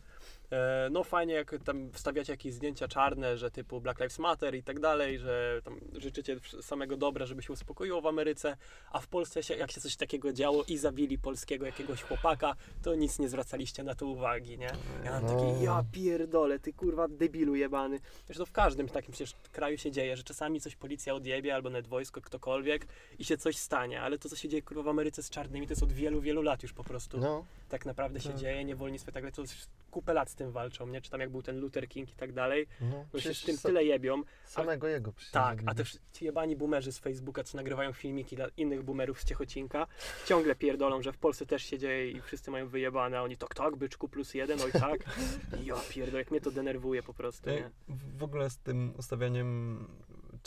e, 0.51 0.88
no 0.91 1.03
fajnie 1.03 1.34
jak 1.34 1.55
tam 1.65 1.91
wstawiacie 1.91 2.34
jakieś 2.34 2.53
zdjęcia 2.53 2.88
czarne, 2.88 3.38
że 3.38 3.51
typu 3.51 3.81
Black 3.81 4.00
Lives 4.00 4.19
Matter 4.19 4.55
i 4.55 4.63
tak 4.63 4.79
dalej, 4.79 5.19
że 5.19 5.62
tam 5.63 5.79
życzycie 5.98 6.39
samego 6.62 6.98
dobra, 6.98 7.25
żeby 7.25 7.43
się 7.43 7.53
uspokoiło 7.53 8.01
w 8.01 8.05
Ameryce, 8.07 8.57
a 8.91 9.00
w 9.00 9.07
Polsce 9.07 9.43
się, 9.43 9.53
jak 9.55 9.72
się 9.72 9.81
coś 9.81 9.96
takiego 9.96 10.34
działo 10.34 10.63
i 10.67 10.77
zabili 10.77 11.17
polskiego 11.17 11.65
jakiegoś 11.65 12.01
chłopaka, 12.01 12.55
to 12.84 12.96
nic 12.96 13.19
nie 13.19 13.29
zwracaliście 13.29 13.84
na 13.84 13.96
to 13.96 14.05
uwagi, 14.05 14.57
nie? 14.57 14.72
Ja 15.03 15.12
mam 15.12 15.24
No. 15.25 15.29
taki, 15.29 15.63
ja 15.63 15.84
pierdolę, 15.91 16.60
ty 16.60 16.74
kurwa 16.74 17.07
debilu 17.07 17.55
jebany. 17.55 18.00
Wiesz, 18.29 18.38
to 18.38 18.46
w 18.46 18.51
każdym 18.51 18.89
takim 18.89 19.12
przecież 19.13 19.34
kraju 19.51 19.77
się 19.77 19.91
dzieje, 19.91 20.17
że 20.17 20.24
czasami 20.24 20.62
coś 20.62 20.75
policja 20.75 21.13
odjebie, 21.13 21.55
albo 21.55 21.69
nawet 21.69 21.88
wojsko, 21.88 22.16
ktokolwiek 22.21 22.88
i 23.19 23.25
się 23.25 23.38
coś 23.38 23.57
stanie, 23.57 24.01
ale 24.01 24.19
to, 24.19 24.29
co 24.29 24.36
się 24.36 24.50
dzieje 24.50 24.62
kurwa 24.62 24.83
w 24.83 24.88
Ameryce 24.88 25.24
z 25.24 25.29
czarnymi, 25.29 25.67
to 25.67 25.71
jest 25.71 25.83
od 25.83 25.91
wielu, 25.91 26.21
wielu 26.21 26.41
lat 26.41 26.63
już 26.63 26.74
po 26.74 26.83
prostu 26.83 27.17
No, 27.17 27.45
tak 27.69 27.86
naprawdę 27.86 28.19
się 28.19 28.29
Tak. 28.29 28.38
dzieje, 28.38 28.65
niewolnictwo 28.65 29.12
i 29.12 29.13
tak 29.13 29.24
dalej, 29.24 29.33
to 29.33 29.41
już 29.41 29.51
kupę 29.91 30.13
lat 30.13 30.29
z 30.29 30.36
tym 30.36 30.51
walczą, 30.51 30.88
nie? 30.88 31.01
Czy 31.01 31.09
tam 31.12 31.19
jak 31.21 31.29
był 31.29 31.41
ten 31.41 31.59
Luther 31.59 31.88
King 31.88 32.12
i 32.12 32.15
tak 32.15 32.31
dalej, 32.33 32.67
no. 32.81 33.05
no 33.13 33.19
się 33.19 33.33
z 33.33 33.43
tym 33.43 33.57
tyle 33.57 33.83
jebią. 33.83 34.21
Samego 34.45 34.88
jego 34.88 35.12
przecież 35.12 35.31
Tak, 35.31 35.59
a 35.65 35.75
też 35.75 35.97
ci 36.13 36.25
jebani 36.25 36.55
boomerzy 36.55 36.91
z 36.91 37.00
Facebooka, 37.00 37.43
co 37.43 37.57
nagrywają 37.57 37.93
filmiki 37.93 38.36
dla 38.36 38.47
innych 38.57 38.83
boomerów 38.83 39.21
z 39.21 39.25
Ciechocinka, 39.25 39.88
ciągle 40.25 40.55
pierdolą, 40.55 41.01
że 41.01 41.12
w 41.12 41.17
Polsce 41.17 41.45
też 41.45 41.63
się 41.63 41.77
dzieje 41.77 42.12
i 42.12 42.21
wszyscy 42.21 42.51
mają 42.51 42.67
wyjebane, 42.67 43.19
a 43.19 43.21
oni 43.21 43.38
tak, 43.38 43.55
tak, 43.55 43.75
byczku 43.75 44.09
plus 44.09 44.33
jeden, 44.33 44.62
oj 44.62 44.71
tak. 44.71 45.00
Ja 45.63 45.75
pierdolę, 45.89 46.19
jak 46.19 46.31
mnie 46.31 46.41
to 46.41 46.51
denerwuje 46.51 47.03
po 47.03 47.13
prostu, 47.13 47.50
nie? 47.50 47.69
W 47.88 48.17
w 48.17 48.24
ogóle 48.24 48.50
z 48.50 48.57
tym 48.57 48.93
ustawianiem 48.97 49.88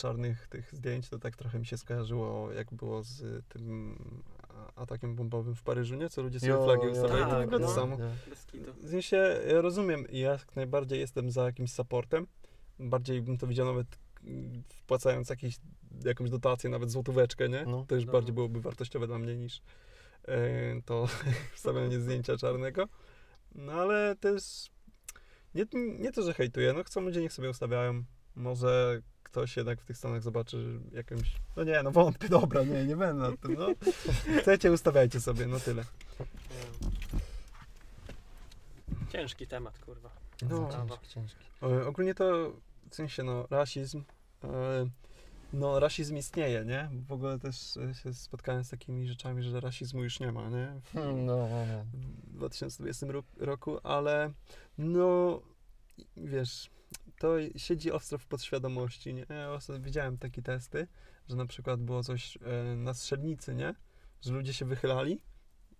czarnych 0.00 0.48
tych 0.48 0.74
zdjęć, 0.74 1.08
to 1.08 1.18
tak 1.18 1.36
trochę 1.36 1.58
mi 1.58 1.66
się 1.66 1.76
skojarzyło, 1.78 2.52
jak 2.52 2.74
było 2.74 3.02
z 3.02 3.46
tym 3.48 3.96
a- 4.48 4.80
atakiem 4.82 5.16
bombowym 5.16 5.54
w 5.54 5.62
Paryżu, 5.62 5.94
nie? 5.96 6.08
Co 6.10 6.22
ludzie 6.22 6.40
sobie 6.40 6.52
Jo, 6.52 6.64
flagi 6.64 6.82
jo, 6.84 6.90
ustawiali, 6.92 7.24
to 7.24 7.30
tak, 7.30 7.40
wygląda 7.40 7.66
no. 7.68 7.74
samo. 7.74 7.96
W 8.82 8.90
sensie, 8.90 9.40
ja 9.48 9.60
rozumiem, 9.60 10.04
ja 10.12 10.30
jak 10.32 10.56
najbardziej 10.56 11.00
jestem 11.00 11.30
za 11.30 11.44
jakimś 11.44 11.72
supportem, 11.72 12.26
bardziej 12.78 13.22
bym 13.22 13.38
to 13.38 13.46
widział 13.46 13.66
nawet 13.66 13.86
mm, 14.24 14.62
wpłacając 14.68 15.30
jakieś, 15.30 15.56
jakąś 16.04 16.30
dotację, 16.30 16.70
nawet 16.70 16.90
złotóweczkę, 16.90 17.48
nie? 17.48 17.64
No. 17.66 17.84
to 17.88 17.94
już 17.94 18.06
No. 18.06 18.12
bardziej 18.12 18.32
byłoby 18.34 18.60
wartościowe 18.60 19.06
dla 19.06 19.18
mnie 19.18 19.36
niż 19.36 19.62
e, 20.28 20.82
to 20.84 21.08
wstawianie 21.56 22.00
zdjęcia 22.00 22.36
czarnego. 22.36 22.88
No 23.54 23.72
ale 23.72 24.16
też 24.20 24.70
nie, 25.54 25.64
nie 25.98 26.12
to, 26.12 26.22
że 26.22 26.34
hejtuję, 26.34 26.72
no 26.72 26.84
chcą 26.84 27.00
ludzie, 27.00 27.20
niech 27.20 27.32
sobie 27.32 27.50
ustawiają. 27.50 28.04
Może 28.34 29.02
ktoś 29.30 29.56
jednak 29.56 29.80
w 29.80 29.84
tych 29.84 29.96
Stanach 29.96 30.22
zobaczy 30.22 30.80
jakąś, 30.92 31.34
no 31.56 31.64
nie, 31.64 31.82
no 31.82 31.90
wątpię, 31.90 32.28
dobra, 32.28 32.64
nie, 32.64 32.84
nie 32.86 32.96
będę 32.96 33.22
nad 33.30 33.40
tym, 33.40 33.54
no. 33.54 33.66
Chcecie, 34.40 34.72
ustawiajcie 34.72 35.20
sobie, 35.20 35.46
no 35.46 35.60
tyle. 35.60 35.84
Ciężki 39.12 39.46
temat, 39.46 39.78
kurwa. 39.78 40.10
No. 40.48 40.68
Ciężki, 40.72 41.08
ciężki. 41.08 41.44
E, 41.62 41.86
Ogólnie 41.86 42.14
to 42.14 42.52
w 42.90 42.94
sensie, 42.94 43.22
no, 43.22 43.46
rasizm. 43.50 44.02
e, 44.44 44.48
No, 45.52 45.80
rasizm 45.80 46.16
istnieje, 46.16 46.64
nie? 46.64 46.90
W 47.08 47.12
ogóle 47.12 47.38
też 47.38 47.76
e, 47.76 47.94
się 47.94 48.14
spotkałem 48.14 48.64
z 48.64 48.70
takimi 48.70 49.08
rzeczami, 49.08 49.42
że 49.42 49.60
rasizmu 49.60 50.02
już 50.04 50.20
nie 50.20 50.32
ma, 50.32 50.48
nie? 50.48 50.72
W, 50.84 50.94
No, 50.94 51.12
no, 51.12 51.36
no. 51.36 51.84
w 52.24 52.36
2020 52.36 53.06
ro- 53.06 53.22
roku, 53.38 53.78
ale 53.82 54.32
no, 54.78 55.40
wiesz, 56.16 56.70
to 57.20 57.34
siedzi 57.56 57.92
ostro 57.92 58.18
w 58.18 58.26
podświadomości, 58.26 59.14
nie? 59.14 59.26
Ja 59.28 59.58
widziałem 59.80 60.18
takie 60.18 60.42
testy, 60.42 60.86
że 61.28 61.36
na 61.36 61.46
przykład 61.46 61.80
było 61.82 62.02
coś 62.02 62.36
e, 62.36 62.76
na 62.76 62.94
strzelnicy, 62.94 63.54
nie? 63.54 63.74
Że 64.22 64.32
ludzie 64.32 64.54
się 64.54 64.64
wychylali 64.64 65.22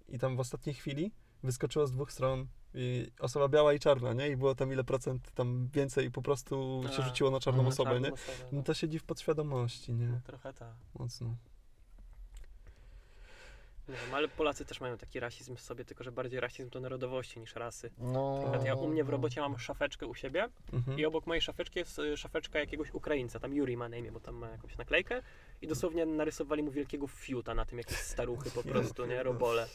i 0.09 0.19
tam 0.19 0.37
w 0.37 0.41
ostatniej 0.41 0.75
chwili 0.75 1.13
wyskoczyło 1.43 1.87
z 1.87 1.93
dwóch 1.93 2.13
stron 2.13 2.47
i 2.75 3.13
osoba 3.21 3.49
biała 3.49 3.73
i 3.75 3.79
czarna, 3.79 4.13
nie? 4.13 4.29
I 4.29 4.37
było 4.37 4.55
tam 4.55 4.73
ile 4.73 4.85
procent 4.85 5.31
tam 5.35 5.69
więcej 5.69 6.07
i 6.07 6.11
po 6.11 6.23
prostu 6.23 6.83
się 6.97 7.03
rzuciło 7.03 7.31
na 7.31 7.41
czarną 7.41 7.67
osobę, 7.67 7.91
Czarną 7.91 8.09
nie? 8.09 8.13
osobę, 8.15 8.39
No 8.53 8.59
no. 8.59 8.63
to 8.63 8.75
siedzi 8.75 8.99
w 8.99 9.05
podświadomości, 9.05 9.95
nie? 9.95 10.21
Trochę 10.25 10.53
tak. 10.53 10.75
Mocno. 10.99 11.37
Nie 13.91 13.97
wiem, 14.07 14.15
ale 14.15 14.29
Polacy 14.29 14.65
też 14.65 14.81
mają 14.81 14.97
taki 14.99 15.21
rasizm 15.21 15.57
w 15.57 15.61
sobie, 15.61 15.85
tylko 15.85 16.05
że 16.05 16.13
bardziej 16.13 16.41
rasizm 16.41 16.71
do 16.71 16.81
narodowości 16.81 17.41
niż 17.41 17.55
rasy. 17.55 17.91
No, 17.99 18.35
Na 18.35 18.41
przykład 18.43 18.65
ja 18.65 18.75
u 18.75 18.89
mnie 18.89 19.05
w 19.05 19.07
no. 19.07 19.11
robocie 19.13 19.41
mam 19.41 19.59
szafeczkę 19.59 20.07
u 20.07 20.15
siebie 20.15 20.49
Mhm. 20.73 20.99
i 20.99 21.05
obok 21.07 21.27
mojej 21.27 21.41
szafeczki 21.43 21.79
jest 21.79 21.99
y, 21.99 22.17
szafeczka 22.17 22.59
jakiegoś 22.59 22.95
Ukraińca, 22.95 23.41
tam 23.41 23.55
Yuri 23.55 23.77
ma 23.77 23.89
na 23.89 23.97
imię, 23.97 24.13
bo 24.13 24.21
tam 24.21 24.35
ma 24.35 24.49
jakąś 24.51 24.77
naklejkę 24.79 25.23
i 25.63 25.67
dosłownie 25.67 26.07
narysowali 26.07 26.63
mu 26.63 26.71
wielkiego 26.71 27.07
fiuta 27.07 27.55
na 27.55 27.65
tym, 27.65 27.79
jakieś 27.79 27.97
staruchy 27.97 28.51
po 28.51 28.63
prostu, 28.63 29.07
nie, 29.07 29.23
robole. 29.23 29.67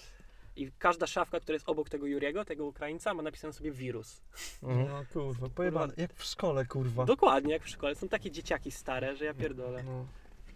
I 0.57 0.71
każda 0.79 1.07
szafka, 1.07 1.39
która 1.39 1.53
jest 1.53 1.69
obok 1.69 1.89
tego 1.89 2.05
Juriego, 2.05 2.45
tego 2.45 2.65
Ukraińca, 2.65 3.13
ma 3.13 3.23
napisane 3.23 3.53
sobie 3.53 3.71
wirus. 3.71 4.21
Mhm. 4.63 4.87
No 4.87 5.03
kurwa, 5.13 5.49
pojebane. 5.49 5.93
Jak 5.97 6.13
w 6.13 6.23
szkole, 6.23 6.65
kurwa. 6.65 7.05
Dokładnie, 7.05 7.53
jak 7.53 7.63
w 7.63 7.69
szkole. 7.69 7.95
Są 7.95 8.07
takie 8.09 8.31
dzieciaki 8.31 8.71
stare, 8.71 9.15
że 9.15 9.25
ja 9.25 9.33
pierdolę. 9.33 9.83
No. 9.83 10.05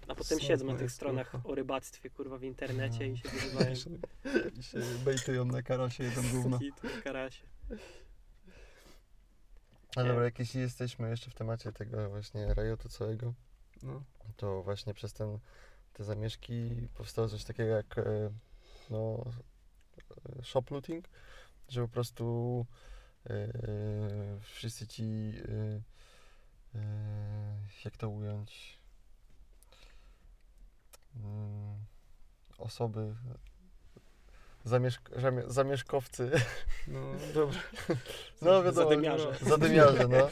A 0.09 0.15
potem 0.15 0.39
siedzą 0.39 0.65
na 0.65 0.75
tych 0.75 0.91
stronach 0.91 1.29
trochę. 1.29 1.47
o 1.49 1.55
rybactwie, 1.55 2.09
kurwa, 2.09 2.37
w 2.37 2.43
internecie 2.43 3.07
i 3.07 3.17
się 3.17 3.29
wyzywają. 3.29 3.75
I 4.59 4.63
się 4.63 4.79
bejtują 5.05 5.45
na 5.45 5.61
karosie, 5.61 6.03
jedzą 6.03 6.21
gówno. 6.33 6.59
Tu 6.59 6.87
na 6.95 7.01
karasie. 7.01 7.47
Ale 9.95 10.05
Nie. 10.05 10.09
dobra, 10.11 10.23
jak 10.25 10.39
jeśli 10.39 10.61
jesteśmy 10.61 11.09
jeszcze 11.09 11.31
w 11.31 11.33
temacie 11.35 11.71
tego 11.71 12.09
właśnie 12.09 12.53
rajotu 12.53 12.89
całego, 12.89 13.33
No. 13.83 14.03
to 14.37 14.63
właśnie 14.63 14.93
przez 14.93 15.13
ten, 15.13 15.39
te 15.93 16.03
zamieszki 16.03 16.87
powstało 16.93 17.27
coś 17.27 17.43
takiego 17.43 17.69
jak 17.69 17.97
e, 17.97 18.31
no, 18.89 19.25
e, 20.39 20.43
shoplooting, 20.43 21.05
że 21.69 21.81
po 21.81 21.87
prostu 21.87 22.65
e, 23.29 23.47
wszyscy 24.41 24.87
ci 24.87 25.33
e, 25.47 25.81
e, 26.79 26.81
jak 27.85 27.97
to 27.97 28.09
ująć 28.09 28.78
osoby 32.57 33.15
zamieszk 34.63 35.09
zamie- 35.09 35.49
zamieszkowcy 35.49 36.31
No, 36.87 36.99
dobra. 37.33 37.59
no 38.41 38.63
wiadomo, 38.63 38.89
Zadymiarze. 38.89 39.33
zadymiarze 39.41 40.07
no 40.07 40.17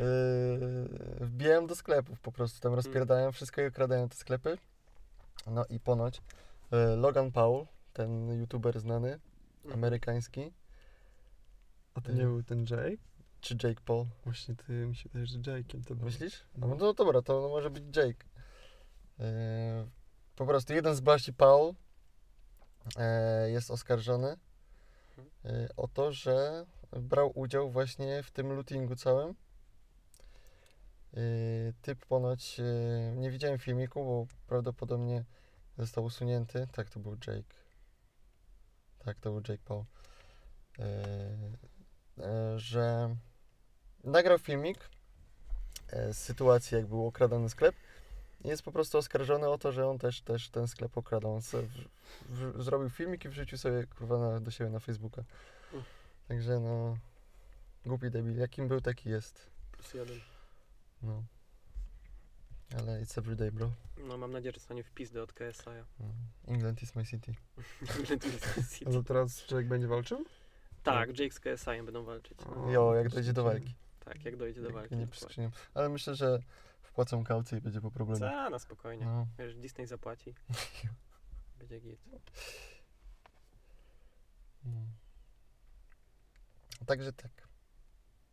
yy, 0.00 1.26
wbijają 1.26 1.66
do 1.66 1.74
sklepów 1.74 2.20
po 2.20 2.32
prostu, 2.32 2.60
tam 2.60 2.74
rozpierdają 2.74 3.32
wszystko 3.32 3.60
i 3.62 3.66
okradają 3.66 4.08
te 4.08 4.16
sklepy. 4.16 4.58
No 5.46 5.64
i 5.68 5.80
ponoć 5.80 6.22
yy, 6.72 6.96
Logan 6.96 7.32
Paul, 7.32 7.66
ten 7.92 8.40
youtuber 8.40 8.80
znany, 8.80 9.18
amerykański. 9.74 10.52
A 11.94 12.00
to 12.00 12.12
nie 12.12 12.22
był 12.22 12.42
ten 12.42 12.60
Jake? 12.70 13.02
Czy 13.40 13.54
Jake 13.64 13.80
Paul? 13.84 14.06
Właśnie 14.24 14.54
ty 14.54 14.72
mi 14.72 14.96
się 14.96 15.08
wydaje, 15.08 15.26
że 15.26 15.38
Jake'iem 15.38 15.84
to 15.84 15.94
był. 15.94 16.04
Myślisz? 16.04 16.44
No. 16.56 16.66
No, 16.66 16.74
no 16.74 16.94
dobra, 16.94 17.22
to 17.22 17.48
może 17.48 17.70
być 17.70 17.96
Jake. 17.96 18.24
Yy, 19.18 19.26
po 20.36 20.46
prostu 20.46 20.74
jeden 20.74 20.94
z 20.94 21.00
braci 21.00 21.32
Paul 21.32 21.74
e, 22.96 23.50
jest 23.50 23.70
oskarżony 23.70 24.36
e, 25.44 25.68
o 25.76 25.88
to, 25.88 26.12
że 26.12 26.66
brał 26.92 27.32
udział 27.34 27.70
właśnie 27.70 28.22
w 28.22 28.30
tym 28.30 28.52
lootingu 28.52 28.96
całym. 28.96 29.34
E, 31.14 31.20
typ 31.82 32.06
ponoć, 32.06 32.60
e, 32.60 32.64
nie 33.16 33.30
widziałem 33.30 33.58
filmiku, 33.58 34.04
bo 34.04 34.26
prawdopodobnie 34.46 35.24
został 35.78 36.04
usunięty. 36.04 36.66
Tak, 36.72 36.90
to 36.90 37.00
był 37.00 37.12
Jake. 37.12 37.54
Tak, 38.98 39.20
to 39.20 39.30
był 39.30 39.40
Jake 39.48 39.64
Paul. 39.64 39.84
E, 40.78 40.84
e, 42.18 42.58
że 42.58 43.16
nagrał 44.04 44.38
filmik 44.38 44.90
e, 45.88 46.14
z 46.14 46.18
sytuacji, 46.18 46.76
jak 46.76 46.86
był 46.86 47.06
okradany 47.06 47.48
sklep. 47.48 47.74
Jest 48.44 48.62
po 48.62 48.72
prostu 48.72 48.98
oskarżony 48.98 49.48
o 49.48 49.58
to, 49.58 49.72
że 49.72 49.88
on 49.88 49.98
też, 49.98 50.20
też 50.20 50.48
ten 50.48 50.68
sklep 50.68 50.98
okradał. 50.98 51.34
On 51.34 51.40
w, 51.40 51.52
w, 52.28 52.62
zrobił 52.62 52.90
filmik 52.90 53.24
i 53.24 53.28
wrzucił 53.28 53.58
sobie 53.58 53.86
kurwa 53.86 54.18
na, 54.18 54.40
do 54.40 54.50
siebie 54.50 54.70
na 54.70 54.78
Facebooka. 54.80 55.24
Mm. 55.72 55.84
Także 56.28 56.60
no, 56.60 56.98
głupi 57.86 58.10
debil. 58.10 58.36
Jakim 58.36 58.68
był, 58.68 58.80
taki 58.80 59.10
jest. 59.10 59.50
Plus 59.72 59.94
jeden. 59.94 60.20
No. 61.02 61.22
Ale 62.78 63.02
it's 63.02 63.18
everyday, 63.18 63.52
bro. 63.52 63.70
No 63.98 64.18
mam 64.18 64.32
nadzieję, 64.32 64.52
że 64.52 64.60
zostanie 64.60 64.82
w 64.82 64.90
pizdę 64.90 65.22
od 65.22 65.32
KSI. 65.32 65.70
No. 66.00 66.06
England 66.54 66.82
is 66.82 66.94
my 66.94 67.04
city. 67.04 67.34
A 68.86 68.90
to 68.90 69.02
teraz 69.02 69.50
Jake 69.50 69.64
będzie 69.68 69.88
walczył? 69.88 70.24
tak, 70.82 71.18
Jake 71.18 71.34
z 71.34 71.40
KSI 71.40 71.82
będą 71.84 72.04
walczyć. 72.04 72.38
O, 72.40 72.70
Jo, 72.70 72.94
jak 72.94 73.08
dojdzie 73.08 73.32
do 73.32 73.44
walki. 73.44 73.74
Tak, 74.04 74.24
jak 74.24 74.36
dojdzie 74.36 74.60
do 74.60 74.66
Jak 74.66 74.74
walki. 74.74 74.96
nie. 74.96 75.50
Ale 75.74 75.88
myślę, 75.88 76.14
że 76.14 76.42
wpłacą 76.96 77.24
kaucję 77.24 77.58
i 77.58 77.60
będzie 77.60 77.80
po 77.80 77.90
problemie. 77.90 78.20
Co, 78.20 78.50
na 78.50 78.58
spokojnie. 78.58 79.04
No. 79.04 79.26
Wiesz, 79.38 79.54
Disney 79.54 79.86
zapłaci. 79.86 80.34
Będzie 81.58 81.80
git. 81.80 82.00
No. 84.64 84.70
Także 86.86 87.12
tak. 87.12 87.48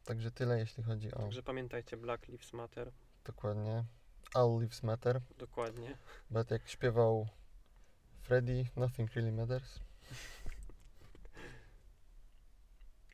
Także 0.05 0.32
tyle, 0.32 0.60
jeśli 0.60 0.84
chodzi 0.84 1.13
o 1.13 1.20
Także 1.20 1.43
pamiętajcie, 1.43 1.98
Black 1.98 2.27
Lives 2.27 2.53
Matter. 2.53 2.91
dokładnie. 3.25 3.86
All 4.34 4.60
lives 4.62 4.84
matter. 4.84 5.22
Dokładnie. 5.38 5.98
Bo 6.29 6.43
jak 6.50 6.67
śpiewał 6.67 7.27
Freddy, 8.22 8.65
nothing 8.75 9.13
really 9.13 9.32
matters. 9.32 9.79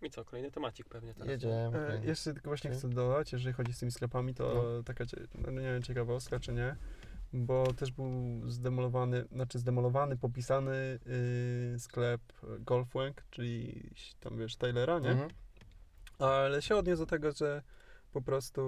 I 0.01 0.09
co, 0.09 0.25
kolejny 0.25 0.51
temacik 0.51 0.89
pewnie 0.89 1.13
teraz. 1.13 1.29
Jedziemy. 1.29 1.89
E, 1.89 2.05
jeszcze 2.05 2.33
tylko 2.33 2.49
właśnie 2.49 2.69
Czy? 2.71 2.77
chcę 2.77 2.89
dodać, 2.89 3.31
jeżeli 3.33 3.53
chodzi 3.53 3.73
z 3.73 3.79
tymi 3.79 3.91
sklepami, 3.91 4.33
to 4.33 4.43
No. 4.77 4.83
taka, 4.83 5.03
no 5.35 5.51
nie 5.51 5.61
wiem, 5.61 5.83
ciekawostka 5.83 6.39
czy 6.39 6.53
nie, 6.53 6.75
bo 7.33 7.73
też 7.73 7.91
był 7.91 8.09
zdemolowany, 8.51 9.25
znaczy 9.31 9.59
zdemolowany, 9.59 10.17
popisany 10.17 10.99
y, 11.75 11.79
sklep 11.79 12.21
Golfwank, 12.59 13.23
czyli 13.29 13.83
tam 14.19 14.37
wiesz, 14.37 14.55
Taylora, 14.55 14.99
nie? 14.99 15.09
Mhm. 15.11 15.29
Ale 16.19 16.61
się 16.61 16.75
odniósł 16.75 17.01
do 17.01 17.05
tego, 17.05 17.31
że 17.31 17.61
po 18.13 18.21
prostu 18.21 18.61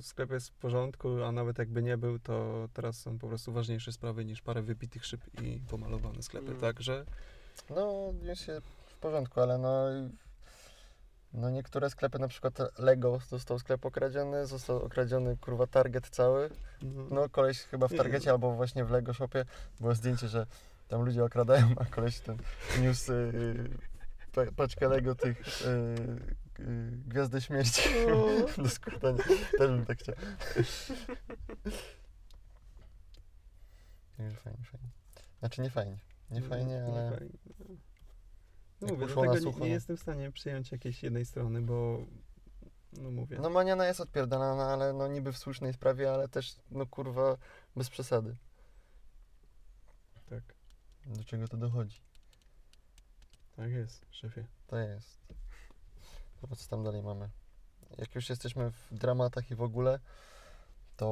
sklep 0.00 0.30
jest 0.30 0.48
w 0.48 0.54
porządku, 0.54 1.22
a 1.24 1.32
nawet 1.32 1.58
jakby 1.58 1.82
nie 1.82 1.96
był, 1.96 2.18
to 2.18 2.68
teraz 2.74 3.00
są 3.00 3.18
po 3.18 3.28
prostu 3.28 3.52
ważniejsze 3.52 3.92
sprawy 3.92 4.24
niż 4.24 4.42
parę 4.42 4.62
wypitych 4.62 5.06
szyb 5.06 5.20
i 5.42 5.60
pomalowane 5.70 6.22
sklepy. 6.22 6.48
Mm. 6.48 6.60
Także 6.60 7.04
No, 7.70 8.12
jest 8.22 8.42
się 8.42 8.60
w 8.86 8.96
porządku, 8.96 9.40
ale 9.40 9.58
no... 9.58 9.84
No 11.34 11.50
niektóre 11.50 11.90
sklepy, 11.90 12.18
na 12.18 12.28
przykład 12.28 12.58
Lego, 12.78 13.18
został 13.28 13.58
sklep 13.58 13.86
okradziony, 13.86 14.46
został 14.46 14.82
okradziony 14.82 15.36
kurwa 15.36 15.66
Target 15.66 16.08
cały. 16.08 16.50
no, 16.82 17.04
No 17.10 17.28
koleś 17.28 17.58
chyba 17.58 17.88
w 17.88 17.92
Nie, 17.92 17.98
Targecie 17.98 18.26
no. 18.26 18.32
albo 18.32 18.52
właśnie 18.52 18.84
w 18.84 18.90
Lego 18.90 19.14
Shopie 19.14 19.44
było 19.80 19.94
zdjęcie, 19.94 20.28
że 20.28 20.46
tam 20.88 21.02
ludzie 21.02 21.24
okradają, 21.24 21.66
a 21.76 21.84
koleś 21.84 22.20
ten 22.20 22.36
niósł 22.80 23.12
y, 23.12 23.70
pa- 24.32 24.52
paczkę 24.56 24.88
Lego 24.88 25.14
tych 25.14 25.40
y, 25.66 25.68
y, 26.60 26.90
Gwiazdy 27.06 27.40
Śmierci 27.40 27.88
do 28.62 28.68
składania. 28.68 29.24
Też 29.58 29.70
bym 29.70 29.86
tak 29.86 29.98
chciał. 29.98 30.14
Także 34.16 34.36
fajnie, 34.44 34.64
fajnie. 34.64 34.88
Znaczy 35.38 35.60
nie 35.62 35.70
fajnie. 35.70 35.98
Nie 36.30 36.42
fajnie, 36.42 36.84
No, 36.88 36.96
ale 36.98 37.10
fajnie. 37.18 37.32
No 38.82 38.94
mówię, 38.94 39.06
dlatego 39.06 39.50
nie, 39.50 39.52
nie 39.52 39.58
no. 39.58 39.66
jestem 39.66 39.96
w 39.96 40.00
stanie 40.00 40.30
przyjąć 40.32 40.72
jakiejś 40.72 41.02
jednej 41.02 41.24
strony, 41.24 41.60
bo 41.60 42.06
no 42.92 43.10
mówię. 43.10 43.38
no 43.42 43.50
maniana 43.50 43.86
jest 43.86 44.00
odpierdalana, 44.00 44.64
ale 44.64 44.92
no 44.92 45.08
niby 45.08 45.32
w 45.32 45.38
słusznej 45.38 45.72
sprawie, 45.72 46.12
ale 46.12 46.28
też 46.28 46.56
no 46.70 46.86
kurwa 46.86 47.36
bez 47.76 47.90
przesady. 47.90 48.36
Tak, 50.30 50.42
Do 51.06 51.24
czego 51.24 51.48
to 51.48 51.56
dochodzi? 51.56 52.00
tak 53.56 53.70
jest, 53.70 54.06
szefie. 54.10 54.44
To 54.66 54.76
jest. 54.76 55.20
Dobra, 56.40 56.56
co 56.56 56.68
tam 56.68 56.84
dalej 56.84 57.02
mamy? 57.02 57.28
Jak 57.98 58.14
już 58.14 58.28
jesteśmy 58.28 58.70
w 58.70 58.94
dramatach 58.94 59.50
i 59.50 59.54
w 59.54 59.62
ogóle, 59.62 59.98
to 60.96 61.06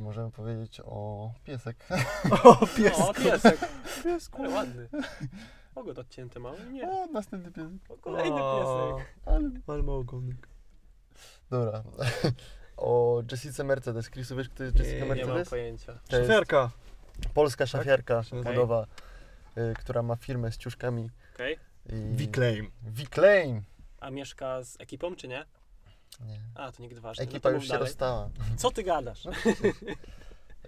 możemy 0.00 0.30
powiedzieć 0.30 0.80
o 0.84 1.30
piesek. 1.44 1.86
O, 2.44 2.60
O, 3.08 3.14
piesek. 3.14 3.60
Ale 4.32 4.48
ładny. 4.48 4.88
Ogon 5.74 5.98
odcięty 5.98 6.40
mały? 6.40 6.58
Nie. 6.72 6.90
O, 6.90 7.06
następny 7.06 7.52
piesek. 7.52 7.72
O, 7.88 7.96
kolejny 7.96 8.30
piesek. 8.40 9.16
Ale... 9.26 9.50
Ale 9.66 9.82
ma 9.82 9.92
ogonek. 9.92 10.48
Dobra. 11.50 11.82
o 12.76 13.22
Jessice 13.30 13.64
Mercedes. 13.64 14.10
Chrisu, 14.10 14.36
wiesz 14.36 14.48
kto 14.48 14.64
jest 14.64 14.76
Jessica 14.78 14.94
nie 14.94 15.00
Nie 15.00 15.08
mam 15.08 15.18
Mercedes? 15.18 15.48
pojęcia. 15.48 15.98
To 16.08 16.16
jest 16.16 16.28
Szafiarka! 16.28 16.70
polska 17.34 17.66
szafiarka 17.66 18.22
się 18.22 18.36
nazywa? 18.36 18.50
modowa, 18.54 18.86
y, 19.58 19.74
która 19.78 20.02
ma 20.02 20.16
firmę 20.16 20.52
z 20.52 20.56
ciuszkami. 20.58 21.10
Okej. 21.34 21.58
I... 21.86 22.16
V-Claim. 22.16 22.70
V-Claim! 22.82 23.62
A 24.00 24.10
mieszka 24.10 24.62
z 24.62 24.80
ekipą, 24.80 25.16
czy 25.16 25.28
nie? 25.28 25.44
Nie. 26.20 26.40
A, 26.54 26.72
to 26.72 26.82
nigdy 26.82 27.00
ważne. 27.00 27.24
Ekipa 27.24 27.48
no 27.48 27.52
to 27.52 27.54
już 27.54 27.64
się 27.64 27.68
dalej. 27.68 27.84
rozstała. 27.86 28.30
Co 28.56 28.70
ty 28.70 28.82
gadasz? 28.82 29.24
Yy, 29.24 29.32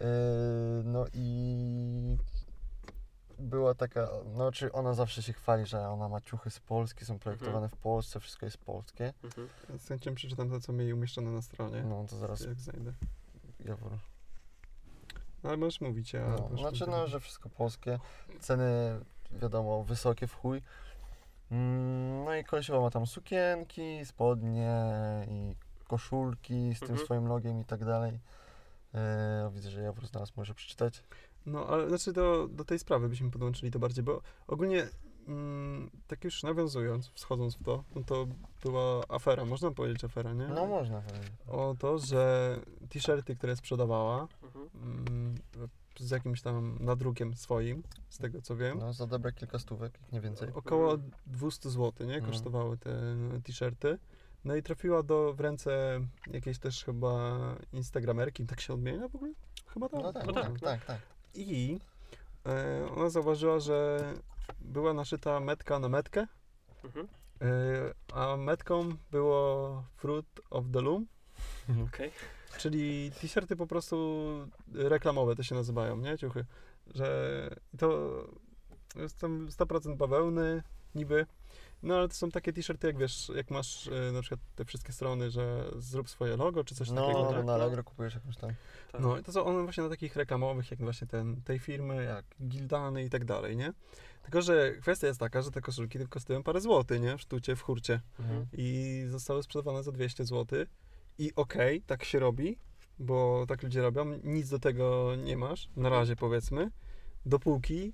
no 0.84 1.04
i 1.12 2.16
była 3.38 3.74
taka, 3.74 4.08
no 4.34 4.52
czy 4.52 4.72
ona 4.72 4.94
zawsze 4.94 5.22
się 5.22 5.32
chwali, 5.32 5.66
że 5.66 5.88
ona 5.88 6.08
ma 6.08 6.20
ciuchy 6.20 6.50
z 6.50 6.60
Polski, 6.60 7.04
są 7.04 7.18
projektowane 7.18 7.68
w 7.68 7.76
Polsce, 7.76 8.20
wszystko 8.20 8.46
jest 8.46 8.58
polskie. 8.58 9.12
Mhm. 9.24 9.48
Z 9.78 9.88
chęcią 9.88 10.14
przeczytam 10.14 10.50
to, 10.50 10.60
co 10.60 10.72
mieli 10.72 10.92
umieszczone 10.92 11.30
na 11.30 11.42
stronie. 11.42 11.82
No 11.82 12.04
to 12.10 12.16
zaraz 12.16 12.40
Jak 12.40 12.60
znajdę. 12.60 12.92
Jawor. 13.64 13.92
No, 15.42 15.50
ale 15.50 15.56
możesz 15.56 15.80
mówić, 15.80 16.12
ja... 16.12 16.26
No, 16.28 16.56
znaczy 16.58 16.86
no, 16.86 17.06
że 17.06 17.20
wszystko 17.20 17.48
polskie, 17.48 17.98
ceny 18.40 19.00
wiadomo 19.30 19.84
wysokie 19.84 20.26
w 20.26 20.34
chuj. 20.34 20.62
Mm, 21.50 22.24
No 22.24 22.34
i 22.34 22.44
kolesiowa 22.44 22.80
ma 22.80 22.90
tam 22.90 23.06
sukienki, 23.06 24.04
spodnie 24.04 24.80
i 25.28 25.56
koszulki 25.88 26.74
z 26.74 26.80
tym 26.80 26.90
Mhm. 26.90 27.04
swoim 27.06 27.26
logiem 27.26 27.60
i 27.60 27.64
tak 27.64 27.84
dalej. 27.84 28.20
Yy, 28.94 29.00
widzę, 29.52 29.70
że 29.70 29.82
Jawor 29.82 30.06
znalazł, 30.06 30.32
może 30.36 30.54
przeczytać. 30.54 31.02
No, 31.46 31.66
ale 31.66 31.88
znaczy 31.88 32.12
do, 32.12 32.48
do 32.48 32.64
tej 32.64 32.78
sprawy 32.78 33.08
byśmy 33.08 33.30
podłączyli 33.30 33.72
to 33.72 33.78
bardziej, 33.78 34.04
bo 34.04 34.22
ogólnie 34.46 34.88
mm, 35.28 35.90
tak 36.06 36.24
już 36.24 36.42
nawiązując, 36.42 37.08
wschodząc 37.08 37.54
w 37.56 37.62
to, 37.62 37.84
no 37.94 38.02
to 38.02 38.26
była 38.62 39.02
afera, 39.08 39.44
można 39.44 39.70
powiedzieć 39.70 40.04
afera, 40.04 40.32
nie? 40.32 40.48
No 40.48 40.66
można 40.66 41.00
powiedzieć. 41.00 41.32
O 41.48 41.74
to, 41.78 41.98
że 41.98 42.56
t-shirty, 42.90 43.36
które 43.36 43.56
sprzedawała 43.56 44.28
Mhm. 44.42 44.68
mm, 44.76 45.34
z 45.98 46.10
jakimś 46.10 46.42
tam 46.42 46.76
nadrukiem 46.80 47.34
swoim, 47.34 47.82
z 48.08 48.18
tego 48.18 48.42
co 48.42 48.56
wiem, 48.56 48.78
No 48.78 48.92
za 48.92 49.06
dobre 49.06 49.32
kilka 49.32 49.58
stówek, 49.58 49.98
jak 50.02 50.12
nie 50.12 50.20
więcej. 50.20 50.48
około 50.54 50.96
200 51.26 51.70
zł, 51.70 52.06
nie? 52.06 52.14
Mhm. 52.14 52.32
Kosztowały 52.32 52.78
te 52.78 53.16
t-shirty. 53.44 53.98
No 54.44 54.56
i 54.56 54.62
trafiła 54.62 55.02
do, 55.02 55.32
w 55.34 55.40
ręce 55.40 56.00
jakiejś 56.26 56.58
też 56.58 56.84
chyba 56.84 57.38
instagramerki, 57.72 58.46
tak 58.46 58.60
się 58.60 58.74
odmienia 58.74 59.08
w 59.08 59.14
ogóle? 59.14 59.32
Chyba 59.66 59.88
tak. 59.88 60.02
No 60.02 60.12
tak, 60.12 60.26
No 60.26 60.32
tak, 60.32 60.44
tak, 60.44 60.60
tak, 60.60 60.84
tak. 60.84 61.00
I 61.34 61.78
e, 62.46 62.86
ona 62.96 63.10
zauważyła, 63.10 63.60
że 63.60 64.00
była 64.60 64.92
naszyta 64.92 65.40
metka 65.40 65.78
na 65.78 65.88
metkę, 65.88 66.26
Mhm. 66.84 67.08
e, 67.42 67.94
a 68.12 68.36
metką 68.36 68.88
było 69.10 69.84
Fruit 69.96 70.40
of 70.50 70.64
the 70.72 70.80
Loom, 70.80 71.06
Okej. 71.88 72.10
czyli 72.58 73.10
t-shirty 73.20 73.56
po 73.56 73.66
prostu 73.66 74.28
reklamowe 74.74 75.36
to 75.36 75.42
się 75.42 75.54
nazywają, 75.54 75.96
nie? 75.96 76.18
Ciuchy. 76.18 76.44
Że 76.94 77.50
to 77.78 78.10
jest 78.96 79.20
tam 79.20 79.48
100% 79.50 79.96
bawełny, 79.96 80.62
niby. 80.94 81.26
No 81.82 81.96
ale 81.96 82.08
to 82.08 82.14
są 82.14 82.30
takie 82.30 82.52
t-shirty, 82.52 82.86
jak 82.86 82.98
wiesz, 82.98 83.32
jak 83.36 83.50
masz 83.50 83.88
e, 83.88 84.12
na 84.12 84.20
przykład 84.20 84.40
te 84.56 84.64
wszystkie 84.64 84.92
strony, 84.92 85.30
że 85.30 85.64
zrób 85.76 86.10
swoje 86.10 86.36
logo, 86.36 86.64
czy 86.64 86.74
coś 86.74 86.90
No, 86.90 87.02
takiego. 87.06 87.24
no, 87.24 87.32
tak? 87.32 87.44
na 87.44 87.54
Allegro 87.54 87.84
kupujesz 87.84 88.14
jakąś 88.14 88.36
tam. 88.36 88.50
Tak. 88.92 89.00
No 89.00 89.18
i 89.18 89.22
to 89.22 89.32
są 89.32 89.44
one 89.44 89.62
właśnie 89.62 89.82
na 89.82 89.88
takich 89.88 90.16
reklamowych, 90.16 90.70
jak 90.70 90.80
właśnie 90.80 91.06
ten, 91.06 91.42
tej 91.42 91.58
firmy, 91.58 92.04
jak 92.04 92.24
Gildany 92.48 93.04
i 93.04 93.10
tak 93.10 93.24
dalej, 93.24 93.56
nie? 93.56 93.72
Tylko, 94.22 94.42
że 94.42 94.72
kwestia 94.80 95.06
jest 95.06 95.20
taka, 95.20 95.42
że 95.42 95.50
te 95.50 95.60
koszulki 95.60 95.98
tylko 95.98 96.12
kosztują 96.12 96.42
parę 96.42 96.60
złotych, 96.60 97.00
nie? 97.00 97.16
W 97.16 97.20
sztucie, 97.20 97.56
w 97.56 97.62
hurcie. 97.62 98.00
Mhm. 98.20 98.46
I 98.52 99.02
zostały 99.08 99.42
sprzedawane 99.42 99.82
za 99.82 99.92
200 99.92 100.24
zł. 100.24 100.66
I 101.18 101.32
okej, 101.36 101.82
tak 101.82 102.04
się 102.04 102.18
robi, 102.18 102.58
bo 102.98 103.44
tak 103.48 103.62
ludzie 103.62 103.82
robią. 103.82 104.04
Nic 104.24 104.48
do 104.48 104.58
tego 104.58 105.12
nie 105.16 105.36
masz, 105.36 105.68
na 105.76 105.88
razie 105.88 106.16
powiedzmy. 106.16 106.70
Dopóki 107.26 107.92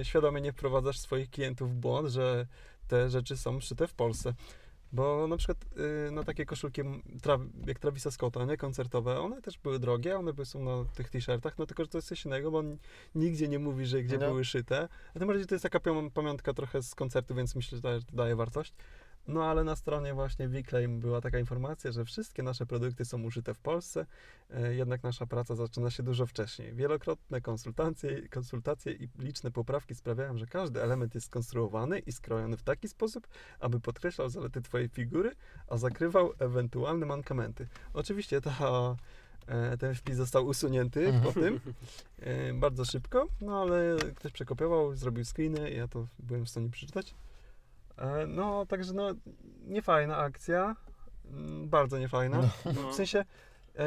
y, 0.00 0.04
świadomie 0.04 0.40
nie 0.40 0.52
wprowadzasz 0.52 0.98
swoich 0.98 1.30
klientów 1.30 1.70
w 1.70 1.74
błąd, 1.74 2.08
że 2.08 2.46
te 2.88 3.10
rzeczy 3.10 3.36
są 3.36 3.60
szyte 3.60 3.86
w 3.86 3.94
Polsce. 3.94 4.34
Bo 4.92 5.26
na 5.28 5.36
przykład 5.36 5.64
no, 6.12 6.24
takie 6.24 6.46
koszulki 6.46 6.80
jak 7.66 7.78
Travisa 7.78 8.10
Scotta, 8.10 8.44
nie 8.44 8.56
koncertowe, 8.56 9.20
one 9.20 9.42
też 9.42 9.58
były 9.58 9.78
drogie, 9.78 10.18
one 10.18 10.32
by 10.32 10.44
są 10.46 10.64
na 10.64 10.84
tych 10.94 11.10
t-shirtach, 11.10 11.58
no 11.58 11.66
tylko, 11.66 11.84
że 11.84 11.88
to 11.88 11.98
jest 11.98 12.08
coś 12.08 12.24
innego, 12.24 12.50
bo 12.50 12.58
on 12.58 12.76
nigdzie 13.14 13.48
nie 13.48 13.58
mówi, 13.58 13.86
że 13.86 14.02
gdzie 14.02 14.18
No. 14.18 14.26
były 14.28 14.44
szyte. 14.44 14.88
A 15.14 15.18
tym 15.18 15.28
bardziej 15.28 15.46
to 15.46 15.54
jest 15.54 15.62
taka 15.62 15.78
pamią- 15.80 16.10
pamiątka 16.10 16.52
trochę 16.54 16.82
z 16.82 16.94
koncertu, 16.94 17.34
więc 17.34 17.54
myślę, 17.54 17.78
że 17.78 18.00
daje 18.12 18.36
wartość. 18.36 18.74
No 19.32 19.44
ale 19.44 19.64
na 19.64 19.76
stronie 19.76 20.14
właśnie 20.14 20.48
Wiclaim 20.48 21.00
była 21.00 21.20
taka 21.20 21.38
informacja, 21.38 21.92
że 21.92 22.04
wszystkie 22.04 22.42
nasze 22.42 22.66
produkty 22.66 23.04
są 23.04 23.22
użyte 23.22 23.54
w 23.54 23.58
Polsce, 23.58 24.06
e, 24.50 24.74
jednak 24.74 25.02
nasza 25.02 25.26
praca 25.26 25.54
zaczyna 25.54 25.90
się 25.90 26.02
dużo 26.02 26.26
wcześniej. 26.26 26.74
Wielokrotne 26.74 27.40
konsultacje, 27.40 28.28
konsultacje 28.28 28.92
i 28.92 29.08
liczne 29.18 29.50
poprawki 29.50 29.94
sprawiają, 29.94 30.38
że 30.38 30.46
każdy 30.46 30.82
element 30.82 31.14
jest 31.14 31.26
skonstruowany 31.26 31.98
i 31.98 32.12
skrojony 32.12 32.56
w 32.56 32.62
taki 32.62 32.88
sposób, 32.88 33.28
aby 33.60 33.80
podkreślał 33.80 34.28
zalety 34.28 34.62
Twojej 34.62 34.88
figury, 34.88 35.30
a 35.68 35.76
zakrywał 35.76 36.32
ewentualne 36.38 37.06
mankamenty. 37.06 37.66
Oczywiście 37.94 38.40
ta, 38.40 38.96
e, 39.46 39.76
ten 39.76 39.94
wpis 39.94 40.16
został 40.16 40.46
usunięty 40.46 41.12
po 41.24 41.32
tym 41.32 41.60
e, 42.18 42.54
bardzo 42.54 42.84
szybko, 42.84 43.26
no 43.40 43.62
ale 43.62 43.96
ktoś 44.16 44.32
przekopiował, 44.32 44.96
zrobił 44.96 45.24
screeny 45.24 45.70
ja 45.70 45.88
to 45.88 46.06
byłem 46.18 46.44
w 46.44 46.50
stanie 46.50 46.70
przeczytać. 46.70 47.14
E, 48.00 48.26
No, 48.26 48.66
także 48.66 48.92
no, 48.92 49.10
niefajna 49.66 50.16
akcja, 50.16 50.76
mm, 51.24 51.68
bardzo 51.68 51.98
niefajna. 51.98 52.50
No. 52.64 52.92
W 52.92 52.94
sensie, 52.94 53.24
e, 53.78 53.84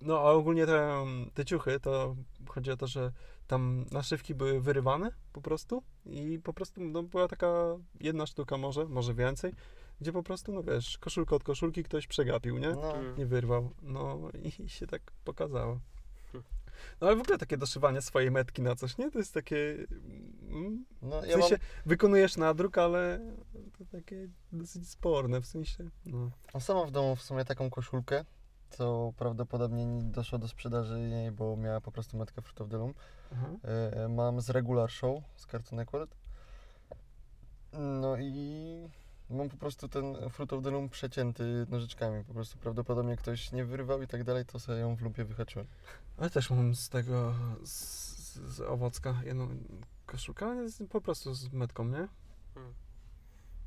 no 0.00 0.18
a 0.18 0.22
ogólnie 0.22 0.66
te, 0.66 1.04
te 1.34 1.44
ciuchy, 1.44 1.80
to 1.80 2.16
chodzi 2.48 2.70
o 2.70 2.76
to, 2.76 2.86
że 2.86 3.12
tam 3.46 3.84
naszywki 3.92 4.34
były 4.34 4.60
wyrywane 4.60 5.10
po 5.32 5.40
prostu 5.40 5.82
i 6.06 6.38
po 6.44 6.52
prostu 6.52 6.80
no, 6.80 7.02
była 7.02 7.28
taka 7.28 7.48
jedna 8.00 8.26
sztuka 8.26 8.56
może, 8.56 8.84
może 8.86 9.14
więcej, 9.14 9.54
gdzie 10.00 10.12
po 10.12 10.22
prostu, 10.22 10.52
no 10.52 10.62
wiesz, 10.62 10.98
koszulkę 10.98 11.36
od 11.36 11.44
koszulki 11.44 11.84
ktoś 11.84 12.06
przegapił, 12.06 12.58
nie? 12.58 12.70
No, 12.70 12.96
Mm. 12.96 13.18
Nie 13.18 13.26
wyrwał, 13.26 13.70
no 13.82 14.18
i 14.62 14.68
się 14.68 14.86
tak 14.86 15.02
pokazało. 15.24 15.80
No 17.00 17.06
ale 17.06 17.16
w 17.16 17.20
ogóle 17.20 17.38
takie 17.38 17.56
doszywanie 17.56 18.02
swojej 18.02 18.30
metki 18.30 18.62
na 18.62 18.74
coś, 18.74 18.98
nie? 18.98 19.10
To 19.10 19.18
jest 19.18 19.34
takie... 19.34 19.86
mm, 20.48 20.84
no 21.02 21.22
W 21.22 21.26
ja 21.26 21.36
mam, 21.38 21.48
sensie, 21.48 21.64
wykonujesz 21.86 22.36
nadruk, 22.36 22.78
ale 22.78 23.20
to 23.78 23.84
takie 23.84 24.28
dosyć 24.52 24.88
sporne, 24.88 25.40
w 25.40 25.46
sensie, 25.46 25.90
no. 26.06 26.30
mam 26.54 26.60
samą 26.60 26.86
w 26.86 26.90
domu 26.90 27.16
w 27.16 27.22
sumie 27.22 27.44
taką 27.44 27.70
koszulkę, 27.70 28.24
co 28.70 29.12
prawdopodobnie 29.16 29.86
nie 29.86 30.02
doszło 30.02 30.38
do 30.38 30.48
sprzedaży 30.48 31.00
jej, 31.00 31.30
bo 31.30 31.56
miała 31.56 31.80
po 31.80 31.92
prostu 31.92 32.16
metkę 32.16 32.42
Fruit 32.42 32.60
of 32.60 32.68
the 32.68 32.76
Loom. 32.76 32.94
Aha. 33.32 33.48
E, 33.62 34.08
mam 34.08 34.40
z 34.40 34.50
Regular 34.50 34.90
Show, 34.90 35.22
z 35.36 35.46
Cartoon 35.46 35.76
Network. 35.76 36.16
No 37.72 38.16
i 38.18 38.88
mam 39.30 39.48
po 39.48 39.56
prostu 39.56 39.88
ten 39.88 40.16
Fruit 40.30 40.52
of 40.52 40.64
the 40.64 40.70
Loom 40.70 40.88
przecięty 40.88 41.66
nożyczkami. 41.68 42.24
Po 42.24 42.34
prostu 42.34 42.58
prawdopodobnie 42.58 43.16
ktoś 43.16 43.52
nie 43.52 43.64
wyrwał 43.64 44.02
i 44.02 44.06
tak 44.06 44.24
dalej, 44.24 44.44
to 44.44 44.58
sobie 44.60 44.78
ją 44.78 44.96
w 44.96 45.00
lumpie 45.02 45.24
wyhaczyłem. 45.24 45.66
Ale 46.18 46.30
też 46.30 46.50
mam 46.50 46.74
z 46.74 46.88
tego, 46.88 47.34
z, 47.64 48.10
z 48.34 48.60
owocka 48.60 49.14
jedną 49.24 49.48
koszulkę, 50.06 50.68
z, 50.68 50.88
po 50.88 51.00
prostu 51.00 51.34
z 51.34 51.52
metką, 51.52 51.84
nie? 51.84 52.08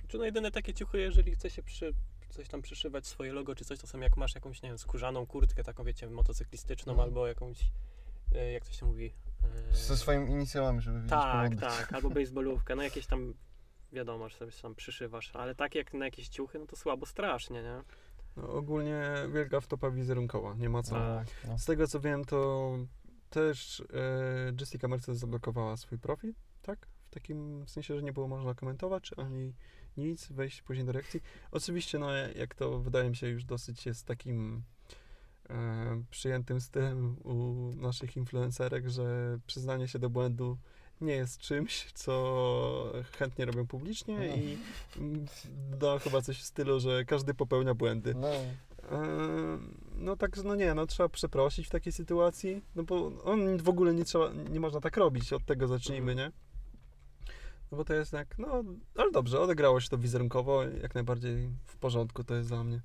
Czy 0.08 0.18
no 0.18 0.26
jedyne 0.26 0.52
takie 0.52 0.74
ciuchy, 0.74 0.98
jeżeli 1.00 1.32
chce 1.32 1.50
się 1.50 1.64
przy, 1.64 1.94
coś 2.30 2.48
tam 2.48 2.62
przyszywać 2.62 3.08
swoje 3.08 3.34
logo 3.34 3.56
czy 3.56 3.66
coś, 3.66 3.80
to 3.80 3.88
są 3.88 4.00
jak 4.00 4.18
masz 4.18 4.36
jakąś, 4.36 4.62
nie 4.62 4.70
wiem, 4.70 4.78
skórzaną 4.78 5.26
kurtkę, 5.26 5.64
taką 5.64 5.84
wiecie, 5.84 6.10
motocyklistyczną 6.10 6.94
Mhm. 6.94 7.10
albo 7.10 7.28
jakąś, 7.28 7.60
e, 8.36 8.52
jak 8.52 8.66
to 8.66 8.72
się 8.72 8.86
mówi? 8.86 9.14
e, 9.72 9.76
Ze 9.76 9.98
swoimi 9.98 10.32
inicjałami, 10.32 10.82
żeby 10.82 11.10
Tak, 11.10 11.56
tak, 11.56 11.94
albo 11.94 12.10
baseballówkę, 12.10 12.76
no 12.76 12.84
jakieś 12.84 13.08
tam, 13.08 13.34
wiadomo, 13.94 14.30
że 14.30 14.38
sobie 14.38 14.52
tam 14.62 14.76
przyszywasz, 14.76 15.32
ale 15.36 15.56
tak 15.56 15.76
jak 15.76 15.94
na 15.94 16.06
jakieś 16.06 16.28
ciuchy, 16.28 16.60
no 16.60 16.66
to 16.66 16.76
słabo 16.76 17.06
strasznie, 17.06 17.64
nie? 17.64 17.82
No, 18.38 18.50
ogólnie 18.50 19.04
wielka 19.34 19.62
wtopa 19.62 19.92
wizerunkowa, 19.92 20.54
nie 20.54 20.70
ma 20.70 20.84
co. 20.84 20.96
Tak. 20.96 21.28
No. 21.48 21.58
Z 21.58 21.66
tego 21.66 21.88
co 21.88 22.00
wiem, 22.00 22.26
to 22.26 22.72
też 23.30 23.80
e, 23.94 24.54
Jessica 24.60 24.88
Mercedes 24.88 25.20
zablokowała 25.20 25.78
swój 25.78 26.00
profil, 26.00 26.34
tak? 26.62 26.88
W 27.08 27.14
takim 27.14 27.68
sensie, 27.68 27.96
że 27.96 28.04
nie 28.04 28.14
było 28.14 28.28
można 28.28 28.54
komentować 28.54 29.12
ani 29.18 29.54
nic, 29.98 30.32
wejść 30.32 30.62
później 30.62 30.86
do 30.86 30.92
reakcji. 30.92 31.22
Oczywiście, 31.52 32.00
no 32.00 32.12
jak 32.12 32.56
to 32.56 32.80
wydaje 32.80 33.10
mi 33.10 33.16
się 33.16 33.28
już 33.28 33.46
dosyć 33.46 33.86
jest 33.86 34.08
takim 34.08 34.64
e, 35.50 36.04
przyjętym 36.12 36.62
stylem 36.62 37.18
u 37.24 37.70
naszych 37.76 38.18
influencerek, 38.18 38.90
że 38.90 39.40
przyznanie 39.48 39.88
się 39.88 40.00
do 40.00 40.10
błędu 40.10 40.58
nie 41.02 41.14
jest 41.14 41.40
czymś, 41.40 41.92
co 41.94 42.94
chętnie 43.18 43.46
robią 43.46 43.68
publicznie 43.68 44.18
No. 44.18 44.24
i 44.36 44.58
mm, 44.98 45.26
da 45.80 46.00
chyba 46.00 46.22
coś 46.22 46.40
w 46.40 46.44
stylu, 46.44 46.80
że 46.80 47.06
każdy 47.06 47.34
popełnia 47.34 47.74
błędy. 47.74 48.14
No, 48.16 48.28
Eee, 48.92 49.60
No 49.96 50.16
także 50.18 50.44
no 50.44 50.56
nie, 50.56 50.74
no 50.74 50.88
trzeba 50.88 51.10
przeprosić 51.10 51.68
w 51.68 51.70
takiej 51.70 51.94
sytuacji, 51.94 52.62
no 52.76 52.84
bo 52.84 53.12
on 53.24 53.58
w 53.58 53.70
ogóle 53.70 53.94
nie 53.94 54.06
trzeba, 54.06 54.32
nie 54.50 54.60
można 54.60 54.82
tak 54.82 54.98
robić, 54.98 55.34
od 55.34 55.46
tego 55.46 55.68
zacznijmy, 55.68 56.16
nie? 56.16 56.32
No 57.72 57.78
bo 57.78 57.86
to 57.86 57.94
jest 57.94 58.14
jak, 58.14 58.38
no, 58.38 58.64
ale 58.96 59.12
dobrze, 59.12 59.40
odegrało 59.40 59.80
się 59.82 59.90
to 59.90 59.98
wizerunkowo, 59.98 60.64
jak 60.64 60.96
najbardziej 60.96 61.50
w 61.66 61.78
porządku 61.78 62.24
to 62.24 62.36
jest 62.36 62.50
dla 62.50 62.64
mnie. 62.64 62.82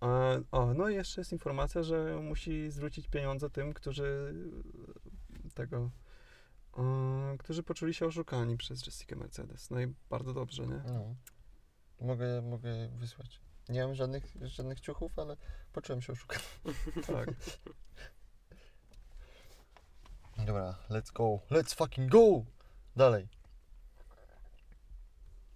A, 0.00 0.36
o, 0.52 0.74
no 0.74 0.88
i 0.88 0.94
jeszcze 0.94 1.20
jest 1.20 1.32
informacja, 1.32 1.82
że 1.82 2.20
musi 2.22 2.70
zwrócić 2.70 3.08
pieniądze 3.08 3.50
tym, 3.50 3.72
którzy 3.72 4.34
tego, 5.54 5.76
e, 5.76 5.90
którzy 7.38 7.62
poczuli 7.62 7.94
się 7.94 8.06
oszukani 8.06 8.56
przez 8.56 8.86
Jessica 8.86 9.16
Mercedes. 9.16 9.70
No 9.70 9.80
i 9.80 9.94
bardzo 10.10 10.34
dobrze, 10.34 10.66
nie? 10.66 10.82
no. 10.86 11.14
Mogę, 12.00 12.42
mogę 12.42 12.88
wysłać. 12.88 13.40
Nie 13.68 13.82
mam 13.82 13.94
żadnych, 13.94 14.24
żadnych 14.42 14.80
ciuchów, 14.80 15.18
ale 15.18 15.36
poczułem 15.72 16.02
się 16.02 16.12
oszukany. 16.12 16.44
Tak. 17.06 17.28
Dobra, 20.46 20.74
let's 20.90 21.12
go. 21.12 21.38
Let's 21.50 21.74
fucking 21.74 22.10
go! 22.10 22.44
Dalej. 22.96 23.28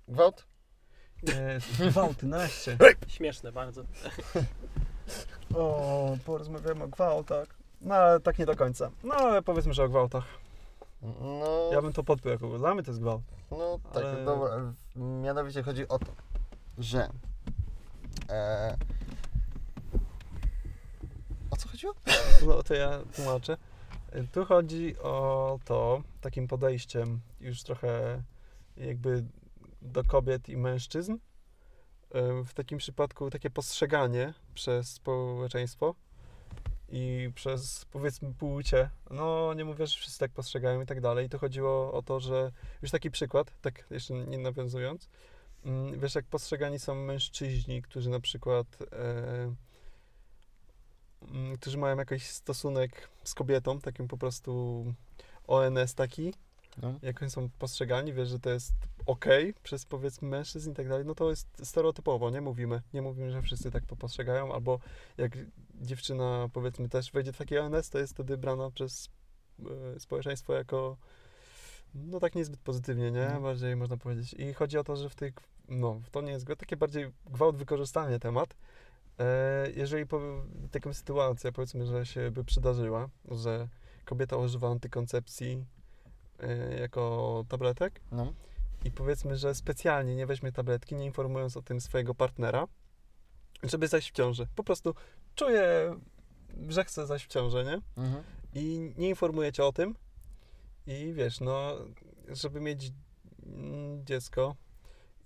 Gwałt? 0.09 0.47
E, 1.29 1.59
Gwałty, 1.91 2.27
naście. 2.27 2.79
Śmieszne 3.09 3.53
bardzo. 3.53 3.85
O, 5.55 6.17
porozmawiamy 6.25 6.85
o 6.85 6.89
gwałtach. 6.89 7.49
No, 7.81 7.95
ale 7.95 8.21
tak 8.21 8.39
nie 8.39 8.47
do 8.47 8.57
końca. 8.57 8.91
No, 9.05 9.15
ale 9.15 9.43
powiedzmy, 9.43 9.75
że 9.75 9.85
o 9.85 9.89
gwałtach. 9.89 10.42
No, 11.03 11.71
Ja 11.73 11.83
bym 11.83 11.93
to 11.93 12.05
podpiął 12.05 12.33
jako 12.33 12.59
dla 12.59 12.75
mnie 12.75 12.83
to 12.83 12.91
jest 12.91 13.01
gwałt. 13.01 13.23
no 13.51 13.79
tak, 13.93 14.05
ale- 14.05 14.25
dobra. 14.25 14.73
Mianowicie 14.97 15.63
chodzi 15.63 15.89
o 15.89 15.99
to, 15.99 16.07
że... 16.79 17.09
E, 18.31 18.77
o 21.51 21.57
co 21.57 21.69
chodziło? 21.69 21.95
No, 22.47 22.63
to 22.63 22.75
ja 22.75 22.99
tłumaczę. 23.17 23.57
Tu 24.33 24.45
chodzi 24.45 24.99
o 24.99 25.59
to, 25.65 26.03
takim 26.21 26.49
podejściem 26.49 27.21
już 27.41 27.63
trochę 27.63 28.23
jakby 28.77 29.25
do 29.83 30.05
kobiet 30.05 30.49
i 30.49 30.57
mężczyzn. 30.57 31.13
E, 32.15 32.45
W 32.45 32.55
takim 32.55 32.79
przypadku 32.79 33.31
takie 33.31 33.51
postrzeganie 33.51 34.35
przez 34.55 34.89
społeczeństwo 34.93 35.95
i 36.93 37.31
przez 37.35 37.85
powiedzmy 37.85 38.35
płcie. 38.35 38.91
No 39.11 39.55
nie 39.55 39.65
mówię, 39.65 39.87
że 39.87 39.97
wszyscy 39.99 40.19
tak 40.19 40.31
postrzegają 40.31 40.81
i 40.81 40.87
tak 40.87 41.01
dalej. 41.01 41.27
I 41.27 41.29
tu 41.29 41.39
chodziło 41.39 41.93
o 41.93 42.03
to, 42.03 42.21
że 42.21 42.53
już 42.83 42.91
taki 42.91 43.11
przykład, 43.11 43.53
tak 43.61 43.87
jeszcze 43.91 44.15
nie 44.15 44.39
nawiązując, 44.39 45.09
mm, 45.65 46.01
wiesz 46.01 46.15
jak 46.15 46.25
postrzegani 46.25 46.79
są 46.79 46.95
mężczyźni, 46.95 47.83
którzy 47.83 48.11
na 48.11 48.21
przykład 48.21 48.67
e, 48.93 49.55
mm, 51.31 51.57
którzy 51.57 51.79
mają 51.79 51.97
jakiś 51.97 52.27
stosunek 52.27 53.09
z 53.25 53.35
kobietą, 53.35 53.81
takim 53.81 54.09
po 54.09 54.17
prostu 54.19 54.85
ONS 55.47 55.95
taki, 55.95 56.35
No. 56.83 56.95
jak 57.03 57.23
oni 57.23 57.31
są 57.31 57.49
postrzegani, 57.59 58.13
wiesz, 58.13 58.29
że 58.29 58.39
to 58.39 58.51
jest 58.51 58.73
ok 59.07 59.25
przez 59.63 59.87
powiedzmy 59.87 60.29
mężczyzn 60.29 60.71
i 60.71 60.75
tak 60.75 60.89
dalej, 60.89 61.05
no 61.05 61.15
to 61.15 61.31
jest 61.31 61.49
stereotypowo, 61.63 62.31
nie 62.31 62.41
mówimy. 62.41 62.83
Nie 62.95 63.03
mówimy, 63.03 63.31
że 63.31 63.43
wszyscy 63.43 63.71
tak 63.71 63.87
to 63.87 63.97
postrzegają, 63.97 64.55
albo 64.55 64.79
jak 65.19 65.33
dziewczyna 65.83 66.49
powiedzmy 66.53 66.89
też 66.89 67.13
wejdzie 67.13 67.33
w 67.33 67.37
taki 67.37 67.59
ONS, 67.59 67.91
to 67.91 67.99
jest 67.99 68.13
wtedy 68.13 68.37
brana 68.37 68.71
przez 68.71 69.11
e, 69.97 70.01
społeczeństwo 70.01 70.55
jako 70.55 70.97
no 71.95 72.21
tak 72.21 72.35
niezbyt 72.35 72.61
pozytywnie, 72.61 73.11
nie? 73.11 73.23
Mhm. 73.23 73.43
Bardziej 73.43 73.77
można 73.77 73.97
powiedzieć. 73.97 74.35
I 74.35 74.55
chodzi 74.55 74.79
o 74.79 74.85
to, 74.85 74.97
że 74.97 75.09
w 75.09 75.15
tych, 75.15 75.33
no 75.69 76.01
to 76.11 76.21
nie 76.21 76.33
jest 76.33 76.47
takie 76.59 76.77
bardziej 76.77 77.13
gwałt 77.27 77.57
wykorzystanie 77.57 78.19
temat. 78.19 78.57
E, 79.19 79.71
jeżeli 79.77 80.07
po, 80.07 80.21
taka 80.71 80.93
sytuacja, 80.93 81.53
powiedzmy, 81.53 81.87
że 81.87 82.07
się 82.07 82.31
by 82.31 82.45
przydarzyła, 82.45 83.09
że 83.31 83.69
kobieta 84.05 84.37
używa 84.37 84.71
antykoncepcji 84.71 85.65
y, 86.43 86.79
jako 86.81 87.45
tabletek 87.49 88.01
No. 88.13 88.33
i 88.85 88.91
powiedzmy, 88.91 89.37
że 89.37 89.55
specjalnie 89.55 90.17
nie 90.17 90.27
weźmie 90.27 90.53
tabletki, 90.53 90.95
nie 90.95 91.05
informując 91.05 91.57
o 91.57 91.63
tym 91.63 91.81
swojego 91.81 92.15
partnera, 92.15 92.67
żeby 93.63 93.89
zajść 93.89 94.11
w 94.11 94.13
ciążę. 94.13 94.47
Po 94.57 94.65
prostu 94.65 94.95
czuje, 95.35 95.97
że 96.69 96.85
chce 96.85 97.07
zajść 97.07 97.25
w 97.25 97.29
ciążę, 97.29 97.65
nie? 97.65 98.03
Mhm. 98.03 98.25
I 98.55 98.95
nie 98.97 99.09
informuje 99.09 99.53
cię 99.53 99.65
o 99.65 99.73
tym. 99.73 99.95
I 100.87 101.13
wiesz, 101.13 101.41
no, 101.41 101.79
żeby 102.29 102.61
mieć 102.61 102.93
mm, 103.47 104.05
dziecko 104.07 104.57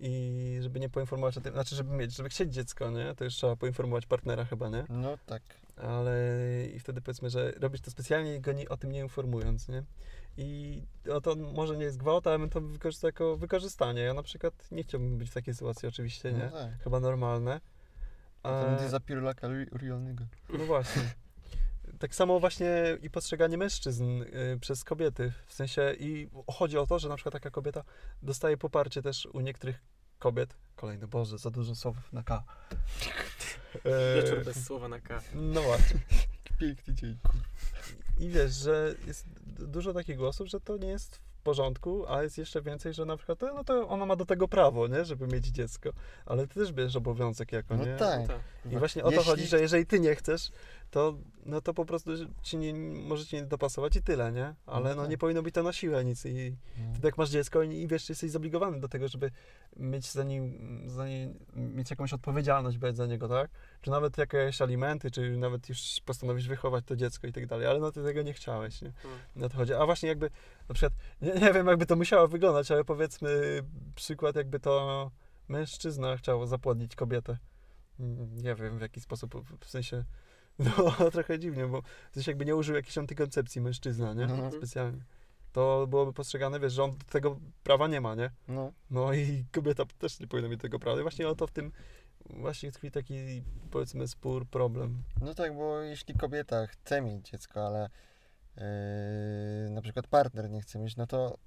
i 0.01 0.59
żeby 0.61 0.81
nie 0.81 0.88
poinformować 0.88 1.38
o 1.38 1.40
tym, 1.40 1.53
znaczy, 1.53 1.77
żeby 1.77 1.96
mieć, 1.96 2.16
żeby 2.16 2.29
chcieć 2.29 2.55
dziecko, 2.55 2.90
nie? 2.90 3.14
To 3.14 3.25
już 3.25 3.35
trzeba 3.35 3.57
poinformować 3.57 4.07
partnera 4.07 4.44
chyba, 4.44 4.68
nie? 4.68 4.85
No 4.88 5.18
tak. 5.27 5.42
ale 5.77 6.14
i 6.75 6.81
wtedy 6.81 7.01
powiedzmy, 7.01 7.31
że 7.31 7.53
robisz 7.61 7.81
to 7.81 7.90
specjalnie 7.90 8.37
i 8.37 8.40
go 8.40 8.53
nie, 8.53 8.68
o 8.68 8.77
tym 8.77 8.92
nie 8.92 9.01
informując, 9.01 9.68
nie? 9.68 9.83
I 10.37 10.83
no 11.05 11.20
to 11.20 11.37
może 11.37 11.77
nie 11.77 11.85
jest 11.85 11.96
gwałt, 11.96 12.27
ale 12.27 12.38
bym 12.38 12.51
to 12.51 12.61
wykorzystał 12.61 13.09
jako 13.09 13.37
wykorzystanie. 13.37 14.01
Ja 14.03 14.14
na 14.14 14.22
przykład 14.22 14.70
nie 14.70 14.83
chciałbym 14.83 15.18
być 15.18 15.31
w 15.31 15.35
takiej 15.35 15.55
sytuacji 15.55 15.88
oczywiście, 15.88 16.33
nie? 16.33 16.44
No 16.44 16.51
tak. 16.51 16.83
Chyba 16.83 17.01
normalne. 17.01 17.61
A 18.47 18.61
A, 18.61 18.77
ten 18.79 18.89
za 18.89 19.01
no 20.59 20.65
właśnie. 20.65 21.03
Tak 21.99 22.15
samo 22.15 22.41
właśnie 22.41 22.99
i 23.03 23.11
postrzeganie 23.11 23.59
mężczyzn 23.59 24.23
y, 24.23 24.59
przez 24.61 24.85
kobiety. 24.85 25.33
W 25.47 25.55
sensie 25.55 25.95
i 25.99 26.29
chodzi 26.51 26.79
o 26.79 26.87
to, 26.87 26.99
że 26.99 27.09
na 27.09 27.17
przykład 27.17 27.33
taka 27.33 27.51
kobieta 27.51 27.85
dostaje 28.23 28.57
poparcie 28.57 29.03
też 29.03 29.27
u 29.27 29.41
niektórych 29.41 29.83
kobiet. 30.19 30.57
Kolejny, 30.77 31.07
Boże, 31.07 31.39
za 31.39 31.51
dużo 31.51 31.75
słów 31.75 32.13
na 32.13 32.23
K. 32.23 32.43
E, 33.85 34.23
Wieczór 34.23 34.45
bez 34.45 34.65
słowa 34.65 34.89
na 34.89 35.01
K. 35.01 35.23
No 35.35 35.63
właśnie. 35.63 36.01
Piękny 36.61 36.95
dzień, 36.95 37.19
kur... 37.23 37.41
I 38.19 38.29
wiesz, 38.29 38.55
że 38.55 38.95
jest 39.07 39.27
dużo 39.47 39.93
takich 39.93 40.17
głosów, 40.17 40.49
że 40.49 40.61
to 40.61 40.77
nie 40.77 40.89
jest 40.89 41.17
w 41.17 41.36
porządku, 41.47 42.05
a 42.09 42.23
jest 42.23 42.39
jeszcze 42.39 42.63
więcej, 42.63 42.93
że 42.95 43.05
na 43.05 43.17
przykład 43.17 43.39
no 43.55 43.65
to 43.65 43.89
ona 43.89 44.07
ma 44.07 44.17
do 44.17 44.25
tego 44.27 44.49
prawo, 44.49 44.89
nie? 44.89 45.05
Żeby 45.05 45.27
mieć 45.27 45.47
dziecko. 45.47 45.91
Ale 46.27 46.47
ty 46.47 46.55
też 46.55 46.73
bierzesz 46.73 46.97
obowiązek 46.97 47.53
jako, 47.53 47.77
No 47.77 47.85
nie? 47.85 47.97
tak. 47.97 48.27
Tak. 48.27 48.39
I 48.73 48.77
właśnie 48.77 49.03
o 49.05 49.09
to 49.11 49.15
Jeśli- 49.17 49.31
chodzi, 49.31 49.47
że 49.47 49.61
jeżeli 49.61 49.87
ty 49.87 50.01
nie 50.01 50.15
chcesz, 50.15 50.51
to, 50.90 51.18
no 51.46 51.61
to 51.61 51.75
po 51.75 51.85
prostu 51.85 52.11
ci 52.42 52.57
nie, 52.59 52.75
możecie 53.09 53.37
nie 53.37 53.46
dopasować 53.46 53.96
i 53.96 54.03
tyle, 54.03 54.33
nie? 54.33 54.55
Ale 54.66 54.88
No 54.90 54.94
no 54.96 55.03
tak. 55.03 55.11
nie 55.11 55.18
powinno 55.18 55.42
być 55.42 55.55
to 55.55 55.62
na 55.62 55.72
siłę 55.72 56.05
nic 56.05 56.27
i 56.27 56.57
No. 56.79 56.92
wtedy 56.92 57.09
jak 57.09 57.18
masz 57.18 57.31
dziecko 57.31 57.62
i, 57.62 57.77
i 57.77 57.87
wiesz, 57.88 58.09
jesteś 58.09 58.31
zobligowany 58.31 58.81
do 58.81 58.88
tego, 58.88 59.09
żeby 59.09 59.31
mieć 59.77 60.11
za 60.12 60.25
nim, 60.25 60.59
za 60.90 61.09
nie, 61.09 61.35
mieć 61.57 61.90
jakąś 61.90 62.12
odpowiedzialność 62.12 62.79
brać 62.79 62.96
za 62.96 63.07
niego, 63.07 63.29
tak? 63.29 63.51
Czy 63.81 63.90
nawet 63.90 64.18
jakieś 64.18 64.62
alimenty, 64.62 65.11
czy 65.11 65.37
nawet 65.37 65.68
już 65.68 66.01
postanowisz 66.05 66.49
wychować 66.49 66.85
to 66.85 66.96
dziecko 66.96 67.27
i 67.27 67.33
tak 67.33 67.46
dalej, 67.46 67.66
ale 67.66 67.81
no 67.81 67.92
ty 67.92 68.03
tego 68.05 68.22
nie 68.22 68.33
chciałeś, 68.33 68.83
nie? 68.83 68.92
Mm. 69.05 69.18
Na 69.37 69.49
to 69.49 69.57
chodzi. 69.57 69.75
A 69.75 69.87
właśnie 69.87 70.09
jakby, 70.09 70.31
na 70.68 70.75
przykład, 70.75 70.92
nie, 71.22 71.35
nie 71.35 71.53
wiem 71.53 71.66
jakby 71.66 71.87
to 71.87 71.96
musiało 71.96 72.29
wyglądać, 72.29 72.70
ale 72.70 72.85
powiedzmy 72.85 73.62
przykład 73.94 74.37
jakby 74.37 74.61
to 74.61 75.11
mężczyzna 75.49 76.16
chciał 76.16 76.46
zapłodnić 76.46 76.94
kobietę. 76.96 77.38
Mm, 78.01 78.35
Nie 78.42 78.55
wiem 78.55 78.79
w 78.79 78.81
jaki 78.81 79.01
sposób, 79.01 79.35
w 79.61 79.70
sensie, 79.70 80.05
no 80.59 80.95
trochę 81.12 81.38
dziwnie, 81.38 81.66
bo 81.66 81.83
sensie 82.12 82.31
jakby 82.31 82.45
nie 82.45 82.57
użył 82.57 82.77
jakiejś 82.77 82.99
antykoncepcji 82.99 83.61
mężczyzna, 83.61 84.14
nie? 84.14 84.25
Mhm. 84.25 84.53
Specjalnie. 84.53 85.01
To 85.53 85.87
byłoby 85.87 86.12
postrzegane, 86.12 86.61
wiesz, 86.61 86.73
że 86.73 86.85
on 86.85 86.92
tego 87.11 87.40
prawa 87.62 87.88
nie 87.88 88.01
ma, 88.01 88.14
nie? 88.14 88.31
No. 88.49 88.73
No 88.90 89.12
i 89.12 89.45
kobieta 89.53 89.85
też 89.99 90.21
nie 90.21 90.27
powinna 90.27 90.49
mieć 90.49 90.61
tego 90.61 90.79
prawa. 90.79 90.99
I 90.99 91.03
właśnie 91.03 91.29
o 91.29 91.35
to 91.35 91.47
w 91.47 91.53
tym 91.53 91.73
właśnie 92.31 92.73
tkwi 92.73 92.90
taki, 92.90 93.42
powiedzmy, 93.71 94.09
spór, 94.09 94.47
problem. 94.47 95.03
no 95.21 95.35
tak, 95.35 95.55
bo 95.55 95.81
jeśli 95.81 96.14
kobieta 96.14 96.66
chce 96.66 97.01
mieć 97.01 97.31
dziecko, 97.31 97.66
ale 97.66 97.90
yy, 98.57 99.71
na 99.71 99.83
przykład 99.83 100.07
partner 100.07 100.51
nie 100.51 100.61
chce 100.61 100.79
mieć, 100.79 100.97
no 100.97 101.07
to 101.07 101.38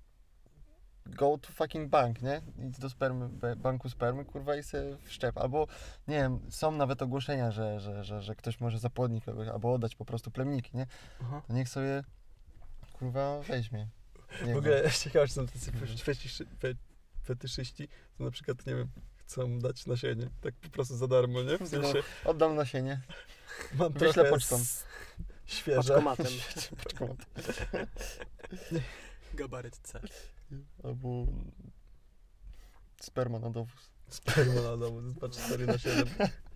go 1.06 1.38
to 1.38 1.52
fucking 1.52 1.90
bank, 1.90 2.22
nie? 2.22 2.42
Idź 2.68 2.80
do 2.80 2.90
spermy, 2.90 3.30
banku 3.56 3.90
spermy, 3.90 4.26
kurwa 4.26 4.56
i 4.56 4.64
se 4.64 4.98
wszczep. 5.04 5.38
Albo, 5.38 5.68
nie 6.08 6.16
wiem, 6.16 6.40
są 6.50 6.72
nawet 6.72 7.02
ogłoszenia, 7.02 7.52
że, 7.52 7.80
że, 7.80 8.04
że, 8.04 8.22
że 8.22 8.36
ktoś 8.36 8.60
może 8.60 8.80
zapłodnić 8.80 9.26
kogoś, 9.26 9.48
albo 9.48 9.74
oddać 9.74 9.96
po 9.96 10.06
prostu 10.06 10.32
plemniki, 10.32 10.78
nie? 10.78 10.88
Aha. 11.22 11.42
To 11.48 11.54
niech 11.54 11.70
sobie, 11.70 12.04
kurwa, 12.94 13.40
weźmie. 13.42 13.88
Nie 14.46 14.54
W 14.54 14.58
ogóle 14.58 14.82
wiem. 14.82 14.92
ciekawe, 15.04 15.28
że 15.28 15.34
są 15.34 15.46
tacy 15.48 15.72
Mhm. 15.72 15.98
fetyszy, 15.98 16.46
fe, 16.60 16.68
fetyszyści, 17.24 17.88
to 18.18 18.24
na 18.24 18.32
przykład, 18.32 18.66
nie 18.66 18.76
wiem, 18.76 18.88
chcą 19.18 19.60
dać 19.60 19.86
nasienie, 19.86 20.30
tak 20.42 20.54
po 20.56 20.70
prostu 20.70 20.98
za 20.98 21.08
darmo, 21.08 21.42
nie? 21.42 21.58
W 21.58 21.68
sensie, 21.68 22.04
Oddam 22.26 22.56
nasienie. 22.56 23.02
mam 23.80 23.94
Wyślę 23.94 24.26
pocztą. 24.30 24.56
s- 24.56 24.84
świeże. 25.46 25.78
Paczkomatem. 25.78 26.26
Paczkomat. 26.84 27.18
Gabaryt 29.34 29.78
C. 29.78 30.00
Albo 30.84 31.28
sperma 33.02 33.40
na 33.40 33.50
dowóz. 33.50 33.90
Sperma 34.10 34.62
na 34.62 34.78
domu, 34.78 35.02
zobacz 35.02 35.38
4 35.38 35.66
na 35.66 35.78
7. 35.78 36.06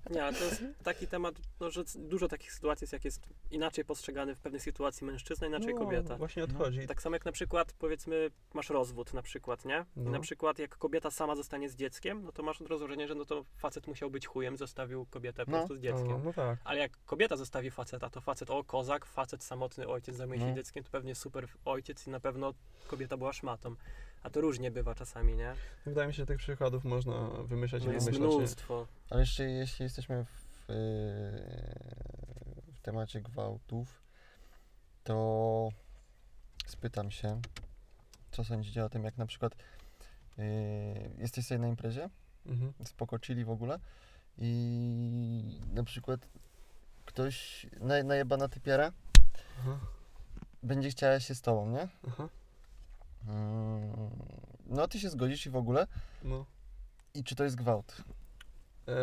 Nie, 0.10 0.24
ale 0.24 0.34
to 0.38 0.44
jest 0.44 0.64
taki 0.84 1.08
temat, 1.08 1.36
no, 1.60 1.72
że 1.72 1.84
dużo 1.96 2.28
takich 2.28 2.54
sytuacji 2.54 2.84
jest, 2.84 2.94
jak 2.94 3.06
jest 3.06 3.22
inaczej 3.52 3.86
postrzegany 3.86 4.36
w 4.36 4.40
pewnej 4.40 4.62
sytuacji 4.62 5.08
mężczyzna, 5.08 5.48
inaczej 5.48 5.74
no, 5.74 5.80
kobieta. 5.80 6.16
Właśnie 6.18 6.42
No. 6.42 6.46
odchodzi. 6.54 6.88
Tak 6.88 7.02
samo 7.02 7.16
jak 7.16 7.26
na 7.26 7.32
przykład, 7.32 7.74
powiedzmy, 7.74 8.30
masz 8.54 8.70
rozwód 8.70 9.14
na 9.14 9.22
przykład, 9.22 9.66
nie? 9.66 9.86
I 9.98 10.00
No. 10.00 10.12
na 10.12 10.20
przykład 10.20 10.60
jak 10.60 10.78
kobieta 10.78 11.12
sama 11.12 11.36
zostanie 11.36 11.70
z 11.70 11.76
dzieckiem, 11.76 12.24
no 12.24 12.32
to 12.32 12.44
masz 12.44 12.60
rozłożenie, 12.62 13.08
że 13.08 13.16
no 13.16 13.26
to 13.26 13.46
facet 13.58 13.88
musiał 13.88 14.12
być 14.12 14.28
chujem, 14.28 14.58
zostawił 14.58 15.06
kobietę 15.06 15.46
po 15.46 15.52
No. 15.52 15.58
prostu 15.58 15.76
z 15.76 15.80
dzieckiem. 15.80 16.08
No, 16.08 16.22
no 16.24 16.34
tak. 16.34 16.60
Ale 16.64 16.80
jak 16.80 16.92
kobieta 17.06 17.36
zostawi 17.38 17.72
faceta, 17.72 18.10
to 18.10 18.22
facet, 18.22 18.50
o 18.50 18.64
kozak, 18.64 19.06
facet 19.06 19.44
samotny 19.44 19.88
ojciec 19.88 20.16
zajmuje 20.16 20.40
się 20.40 20.46
No. 20.48 20.56
dzieckiem, 20.56 20.84
to 20.84 20.90
pewnie 20.92 21.16
super 21.16 21.48
ojciec 21.66 22.08
i 22.08 22.10
na 22.10 22.20
pewno 22.20 22.54
kobieta 22.88 23.18
była 23.18 23.34
szmatą. 23.34 23.76
A 24.24 24.30
to 24.30 24.42
różnie 24.42 24.72
bywa 24.72 24.96
czasami, 24.96 25.36
nie? 25.36 25.56
Wydaje 25.86 26.08
mi 26.08 26.14
się, 26.14 26.18
że 26.18 26.26
tych 26.26 26.38
przykładów 26.38 26.84
można 26.84 27.30
wymyślać 27.30 27.84
i 27.84 27.88
No 27.88 27.94
jest 27.94 28.06
wymyślać. 28.06 28.36
mnóstwo. 28.36 28.88
Ale 29.10 29.20
jeszcze 29.22 29.44
jeśli 29.44 29.84
jesteśmy 29.84 30.26
w, 30.26 30.70
yy, 30.70 30.76
w 32.74 32.82
temacie 32.82 33.22
gwałtów, 33.22 34.02
to 35.04 35.70
spytam 36.66 37.12
się, 37.12 37.42
co 38.32 38.44
sądzicie 38.44 38.86
o 38.86 38.90
tym, 38.90 39.04
jak 39.04 39.18
na 39.18 39.26
przykład 39.26 39.56
yy, 40.38 40.46
jesteś 41.18 41.46
sobie 41.48 41.60
na 41.60 41.68
imprezie, 41.68 42.10
Mhm. 42.46 42.74
spoko 42.86 43.18
chilli 43.20 43.46
w 43.46 43.50
ogóle 43.50 43.80
i 44.38 45.60
na 45.74 45.84
przykład 45.84 46.28
ktoś, 47.06 47.66
naj, 47.80 48.04
najebana 48.06 48.48
typiara, 48.50 48.92
Aha, 49.60 49.80
będzie 50.64 50.90
chciała 50.90 51.20
się 51.20 51.36
z 51.36 51.42
tobą, 51.42 51.70
nie? 51.70 51.88
aha. 52.08 52.30
No 54.66 54.88
ty 54.88 55.00
się 55.00 55.10
zgodzisz 55.10 55.46
i 55.46 55.50
w 55.50 55.56
ogóle 55.56 55.88
No. 56.24 56.46
i 57.14 57.24
czy 57.24 57.36
to 57.36 57.44
jest 57.44 57.56
gwałt? 57.56 57.98
E, 58.88 58.94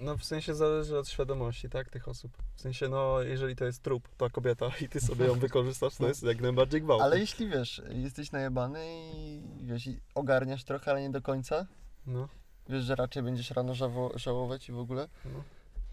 no 0.00 0.16
w 0.16 0.24
sensie 0.24 0.54
zależy 0.54 0.98
od 0.98 1.08
świadomości, 1.08 1.68
tak, 1.70 1.90
tych 1.90 2.08
osób. 2.08 2.32
W 2.54 2.60
sensie, 2.60 2.88
no, 2.88 3.20
jeżeli 3.22 3.56
to 3.56 3.64
jest 3.64 3.82
trup, 3.82 4.08
ta 4.16 4.30
kobieta 4.30 4.70
i 4.80 4.88
ty 4.88 5.00
sobie 5.00 5.26
ją 5.26 5.34
wykorzystasz, 5.48 5.96
to 5.96 6.08
jest 6.08 6.22
jak 6.22 6.40
najbardziej 6.40 6.82
gwałt. 6.82 7.02
Ale 7.02 7.18
jeśli 7.18 7.48
wiesz, 7.48 7.82
jesteś 7.88 8.32
najebany 8.32 8.84
i 9.14 9.42
wiesz, 9.62 9.86
i 9.86 10.00
ogarniasz 10.14 10.64
trochę, 10.64 10.90
ale 10.90 11.02
nie 11.02 11.10
do 11.10 11.22
końca, 11.22 11.66
No, 12.06 12.28
wiesz, 12.68 12.84
że 12.84 12.94
raczej 12.94 13.22
będziesz 13.22 13.50
rano 13.50 13.74
żało, 13.74 14.18
żałować 14.18 14.68
i 14.68 14.72
w 14.72 14.78
ogóle, 14.78 15.08
no, 15.24 15.44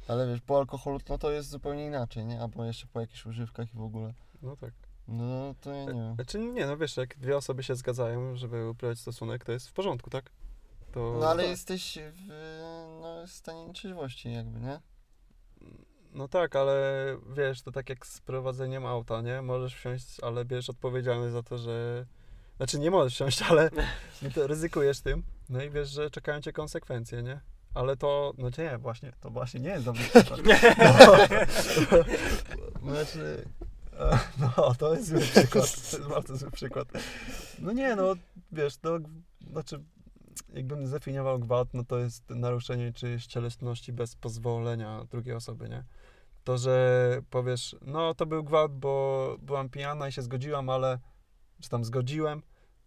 ale 0.08 0.28
wiesz, 0.28 0.42
po 0.42 0.58
alkoholu 0.58 1.00
no 1.10 1.18
to 1.18 1.32
jest 1.32 1.50
zupełnie 1.50 1.86
inaczej, 1.86 2.26
nie? 2.26 2.42
Albo 2.42 2.66
jeszcze 2.66 2.88
po 2.88 3.02
jakichś 3.02 3.26
używkach 3.26 3.74
i 3.74 3.78
w 3.78 3.82
ogóle. 3.82 4.14
no 4.42 4.56
tak. 4.58 4.74
No 5.12 5.56
to 5.62 5.72
ja 5.72 5.86
nie. 5.86 6.14
Znaczy 6.16 6.40
nie, 6.40 6.66
no 6.68 6.78
wiesz, 6.78 6.98
jak 6.98 7.18
dwie 7.18 7.38
osoby 7.38 7.64
się 7.64 7.76
zgadzają, 7.76 8.36
żeby 8.36 8.70
uprawiać 8.70 9.00
stosunek, 9.00 9.44
to 9.46 9.52
jest 9.52 9.70
w 9.70 9.74
porządku, 9.74 10.10
tak? 10.10 10.32
To, 10.92 11.18
No 11.20 11.30
ale 11.30 11.46
jesteś 11.46 11.98
w 12.14 12.28
no, 13.02 13.28
stanie 13.28 13.66
nietrzeźwości 13.66 14.34
jakby, 14.34 14.60
nie? 14.60 14.80
No 16.14 16.28
tak, 16.28 16.56
ale 16.56 17.18
wiesz, 17.36 17.62
to 17.62 17.72
tak 17.72 17.90
jak 17.90 18.08
z 18.08 18.22
prowadzeniem 18.22 18.86
auta, 18.86 19.22
nie? 19.22 19.42
Możesz 19.42 19.76
wsiąść, 19.76 20.20
ale 20.22 20.46
bierzesz 20.46 20.70
odpowiedzialność 20.70 21.34
za 21.34 21.44
to, 21.44 21.58
że... 21.58 22.06
Znaczy 22.58 22.80
nie 22.80 22.92
możesz 22.92 23.14
wsiąść, 23.14 23.42
ale 23.42 23.70
to 24.36 24.48
ryzykujesz 24.48 25.02
tym, 25.02 25.24
no 25.50 25.64
i 25.64 25.70
wiesz, 25.70 25.90
że 25.90 26.10
czekają 26.10 26.42
cię 26.42 26.54
konsekwencje, 26.54 27.24
nie? 27.24 27.42
Ale 27.74 27.98
to, 27.98 28.34
no 28.38 28.50
nie, 28.58 28.78
właśnie, 28.78 29.14
to 29.22 29.30
właśnie 29.30 29.60
nie 29.60 29.70
jest 29.70 29.86
dobry 29.86 30.04
przykład. 30.14 30.40
No, 32.82 32.92
znaczy, 32.92 33.46
e, 33.59 33.59
no 34.58 34.74
to 34.80 34.94
jest 34.94 35.08
zły 35.08 35.20
przykład, 35.36 35.92
to 35.92 35.98
jest 35.98 36.10
bardzo 36.10 36.38
zły 36.38 36.52
przykład. 36.52 36.88
No 37.60 37.72
nie, 37.72 37.96
no 37.96 38.16
wiesz, 38.52 38.78
to, 38.78 39.00
znaczy, 39.52 39.84
jakbym 40.54 40.88
zdefiniował 40.88 41.40
gwałt, 41.40 41.70
no 41.74 41.84
to 41.84 42.00
jest 42.00 42.30
naruszenie 42.30 42.94
czyjejś 42.94 43.26
cielesności 43.26 43.94
bez 43.94 44.16
pozwolenia 44.16 45.06
drugiej 45.12 45.36
osoby, 45.36 45.70
nie? 45.70 45.84
To, 46.44 46.58
że 46.58 47.22
powiesz, 47.30 47.76
no 47.82 48.14
to 48.14 48.26
był 48.26 48.44
gwałt, 48.44 48.72
bo 48.72 49.36
byłam 49.42 49.70
pijana 49.70 50.08
i 50.08 50.12
się 50.12 50.22
zgodziłam, 50.22 50.70
ale, 50.70 51.00
czy 51.62 51.70
tam 51.70 51.86
zgodziłem, 51.86 52.42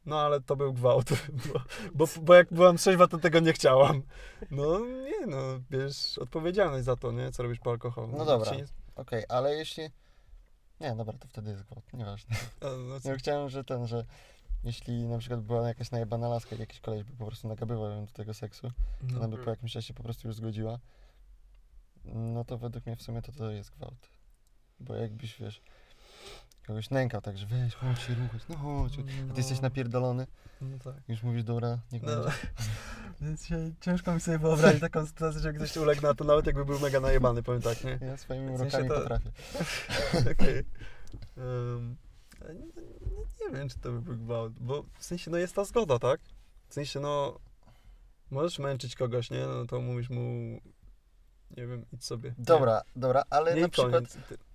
no 0.07 0.21
ale 0.21 0.41
to 0.41 0.57
był 0.57 0.73
gwałt, 0.73 1.09
bo, 1.53 1.61
bo, 1.95 2.07
bo 2.23 2.35
jak 2.35 2.53
byłam 2.53 2.77
trzeźwa, 2.77 3.07
to 3.07 3.19
tego 3.19 3.41
nie 3.41 3.53
chciałam. 3.53 4.03
No 4.51 4.79
nie, 4.79 5.27
no, 5.27 5.37
bierz 5.71 6.19
odpowiedzialność 6.19 6.85
za 6.85 6.97
to, 6.97 7.13
nie? 7.13 7.33
Co 7.33 7.43
robisz 7.43 7.59
po 7.59 7.71
alkoholu. 7.71 8.15
No 8.19 8.25
dobra. 8.25 8.53
Okej, 8.97 9.25
ale 9.29 9.55
jeśli... 9.55 9.91
Nie, 10.83 10.95
dobra, 10.97 11.19
to 11.19 11.29
wtedy 11.29 11.51
jest 11.51 11.63
gwałt, 11.63 11.93
nieważne. 11.93 12.37
a, 12.61 12.67
no, 12.89 13.01
co- 13.01 13.17
chciałem, 13.17 13.49
że 13.49 13.65
ten, 13.65 13.87
że 13.87 14.05
jeśli 14.65 15.05
na 15.05 15.19
przykład 15.19 15.41
była 15.41 15.69
jakaś 15.69 15.91
najebana 15.91 16.29
laska, 16.29 16.51
jak 16.51 16.61
jakiś 16.61 16.81
koleś 16.81 17.05
by 17.05 17.13
po 17.17 17.27
prostu 17.27 17.49
nagabywał 17.49 17.91
ją 17.91 18.07
do 18.07 18.13
tego 18.13 18.35
seksu, 18.35 18.71
to 19.11 19.17
ona 19.17 19.29
by 19.29 19.45
po 19.45 19.51
jakimś 19.51 19.73
czasie 19.73 19.95
po 19.95 20.03
prostu 20.03 20.29
już 20.29 20.37
zgodziła, 20.37 20.79
no 22.05 22.45
to 22.45 22.59
według 22.59 22.87
mnie 22.87 22.97
w 22.97 23.03
sumie 23.03 23.23
to 23.23 23.33
to 23.33 23.51
jest 23.51 23.71
gwałt. 23.71 24.09
Bo 24.81 24.95
jakbyś, 24.95 25.39
wiesz, 25.39 25.63
kogoś 26.67 26.91
nękał 26.91 27.21
tak, 27.21 27.39
że 27.39 27.47
weź, 27.47 27.75
chodź 27.75 28.01
się 28.03 28.15
ruchać, 28.15 28.43
no 28.49 28.57
chodź, 28.57 28.93
a 29.31 29.33
ty 29.33 29.41
jesteś 29.41 29.61
napierdolony, 29.61 30.27
No 30.61 30.79
tak. 30.79 30.95
już 31.09 31.23
mówisz, 31.23 31.45
dobra, 31.45 31.79
niech 31.93 32.03
No, 32.03 32.09
będzie. 32.09 32.31
więc 33.21 33.47
się, 33.47 33.73
ciężko 33.81 34.15
mi 34.15 34.21
sobie 34.21 34.39
wyobrazić 34.39 34.81
taką 34.81 35.07
sytuację, 35.07 35.41
że 35.41 35.53
ktoś 35.53 35.77
uległ 35.77 36.03
na 36.03 36.15
to, 36.15 36.25
nawet 36.25 36.47
jakby 36.47 36.65
był 36.65 36.81
mega 36.81 37.01
najebany, 37.01 37.43
powiem 37.43 37.63
tak, 37.63 37.85
nie? 37.85 37.99
Ja 38.07 38.17
swoimi 38.17 38.55
W 38.55 38.59
sensie 38.59 38.79
urokami 38.79 38.89
to- 38.89 39.01
potrafię. 39.01 39.31
Okej. 40.33 40.59
Em, 41.37 41.97
ale 42.41 42.55
nie, 42.55 42.61
nie, 42.61 43.49
nie 43.51 43.57
wiem, 43.59 43.69
czy 43.69 43.79
to 43.79 43.93
by 43.93 44.01
był 44.01 44.17
gwałt, 44.17 44.53
bo 44.61 44.85
w 44.99 45.05
sensie, 45.05 45.31
no 45.31 45.39
jest 45.39 45.55
ta 45.55 45.65
zgoda, 45.65 45.99
tak? 45.99 46.21
W 46.69 46.75
sensie, 46.75 47.01
no, 47.01 47.39
możesz 48.31 48.59
męczyć 48.59 48.95
kogoś, 48.97 49.31
nie? 49.31 49.47
No 49.47 49.67
to 49.67 49.81
mówisz 49.81 50.11
mu, 50.11 50.21
nie 51.57 51.67
wiem, 51.67 51.85
idź 51.93 52.05
sobie. 52.05 52.29
Nie? 52.39 52.45
Dobra, 52.45 52.83
dobra, 52.97 53.23
ale 53.31 53.55
nie, 53.55 53.61
na 53.61 53.69
przykład, 53.69 54.05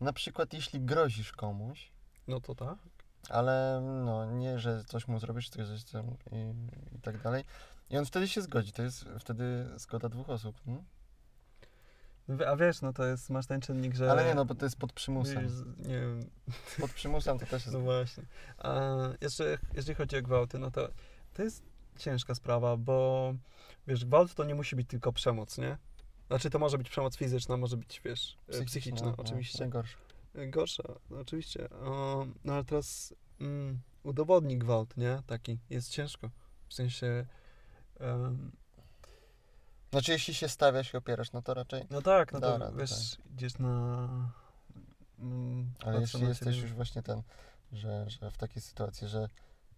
na 0.02 0.14
przykład 0.14 0.54
jeśli 0.54 0.82
grozisz 0.82 1.32
komuś, 1.32 1.92
No 2.28 2.42
to 2.42 2.56
tak. 2.56 2.78
ale 3.30 3.82
no 4.06 4.26
nie, 4.26 4.60
że 4.60 4.84
coś 4.84 5.08
mu 5.08 5.20
zrobisz, 5.20 5.50
tylko 5.50 5.76
że 5.76 5.84
tam 5.84 6.06
i, 6.32 6.54
i 6.96 7.00
tak 7.00 7.22
dalej. 7.22 7.44
I 7.90 7.98
on 7.98 8.06
wtedy 8.06 8.28
się 8.28 8.42
zgodzi, 8.42 8.72
to 8.72 8.84
jest 8.84 9.06
wtedy 9.20 9.66
zgoda 9.76 10.10
dwóch 10.10 10.30
osób. 10.30 10.56
Hmm? 10.66 10.84
A 12.48 12.56
wiesz, 12.56 12.82
no 12.82 12.94
to 12.94 13.06
jest, 13.06 13.30
masz 13.30 13.48
ten 13.48 13.62
czynnik, 13.62 13.96
że... 13.96 14.12
Ale 14.12 14.26
nie 14.26 14.36
no, 14.36 14.46
bo 14.46 14.56
to 14.56 14.66
jest 14.66 14.78
pod 14.78 14.94
przymusem. 14.94 15.50
z- 15.50 15.88
Nie 15.88 16.00
wiem, 16.00 16.30
Pod 16.82 16.92
przymusem 16.92 17.40
to 17.40 17.46
też 17.46 17.66
jest... 17.66 17.74
no 17.74 17.80
właśnie. 17.80 18.24
A 18.58 18.82
jeszcze, 19.22 19.58
jeżeli 19.74 19.96
chodzi 19.96 20.18
o 20.18 20.22
gwałty, 20.22 20.60
no 20.60 20.72
to 20.72 20.90
to 21.34 21.44
jest 21.44 21.64
ciężka 21.98 22.36
sprawa, 22.36 22.78
bo 22.78 23.34
wiesz, 23.88 24.06
gwałt 24.06 24.34
to 24.34 24.44
nie 24.44 24.56
musi 24.56 24.76
być 24.76 24.88
tylko 24.88 25.14
przemoc, 25.14 25.58
nie? 25.58 25.78
Znaczy 26.28 26.50
to 26.50 26.60
może 26.60 26.78
być 26.78 26.90
przemoc 26.90 27.18
fizyczna, 27.18 27.58
może 27.58 27.78
być, 27.78 28.02
wiesz, 28.06 28.38
psychiczna, 28.48 28.66
psychiczna 28.66 29.08
no, 29.08 29.16
oczywiście. 29.18 29.60
Najgorsze. 29.60 29.98
Gorsza, 30.36 30.84
no 31.10 31.20
oczywiście. 31.20 31.70
O, 31.70 32.26
no 32.44 32.54
ale 32.54 32.64
teraz 32.64 33.14
mm, 33.42 33.80
udowodni 34.04 34.58
gwałt, 34.58 34.98
nie? 34.98 35.22
Taki, 35.28 35.60
jest 35.70 35.90
ciężko. 35.90 36.30
W 36.68 36.74
sensie... 36.74 37.26
em, 38.00 38.52
Znaczy 39.92 40.12
jeśli 40.12 40.34
się 40.34 40.50
stawiasz 40.50 40.94
i 40.94 40.98
opierasz, 40.98 41.32
no 41.32 41.42
to 41.42 41.54
raczej... 41.54 41.86
no 41.90 42.02
tak, 42.02 42.34
no 42.34 42.40
to 42.40 42.58
radę, 42.58 42.78
wiesz, 42.78 43.18
idziesz 43.34 43.58
na... 43.60 44.08
Mm, 45.20 45.72
Ale 45.86 46.02
jeśli 46.02 46.22
jesteś 46.22 46.56
ciebie. 46.56 46.68
już 46.68 46.74
właśnie 46.74 47.04
ten, 47.04 47.22
że, 47.72 48.10
że 48.10 48.32
w 48.32 48.38
takiej 48.38 48.62
sytuacji, 48.62 49.08
że 49.08 49.30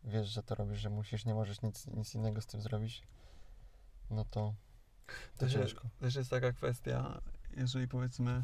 wiesz, 0.04 0.28
że 0.28 0.44
to 0.44 0.56
robisz, 0.56 0.80
że 0.80 0.90
musisz, 0.90 1.26
nie 1.26 1.34
możesz 1.34 1.62
nic, 1.62 1.88
nic 1.88 2.16
innego 2.16 2.42
z 2.42 2.46
tym 2.46 2.62
zrobić, 2.62 3.04
no 4.10 4.26
to, 4.26 4.54
to 5.38 5.46
To 5.46 5.50
ciężko. 5.50 5.90
Też 6.00 6.16
jest 6.16 6.30
taka 6.30 6.52
kwestia, 6.52 7.22
jeżeli 7.58 7.88
powiedzmy 7.88 8.44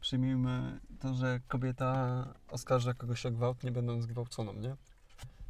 przyjmijmy 0.00 0.80
to, 1.00 1.14
że 1.14 1.40
kobieta 1.48 2.24
oskarża 2.48 2.94
kogoś 2.94 3.26
o 3.26 3.30
gwałt, 3.30 3.64
nie 3.64 3.72
będąc 3.72 4.06
gwałconą, 4.06 4.52
nie? 4.52 4.76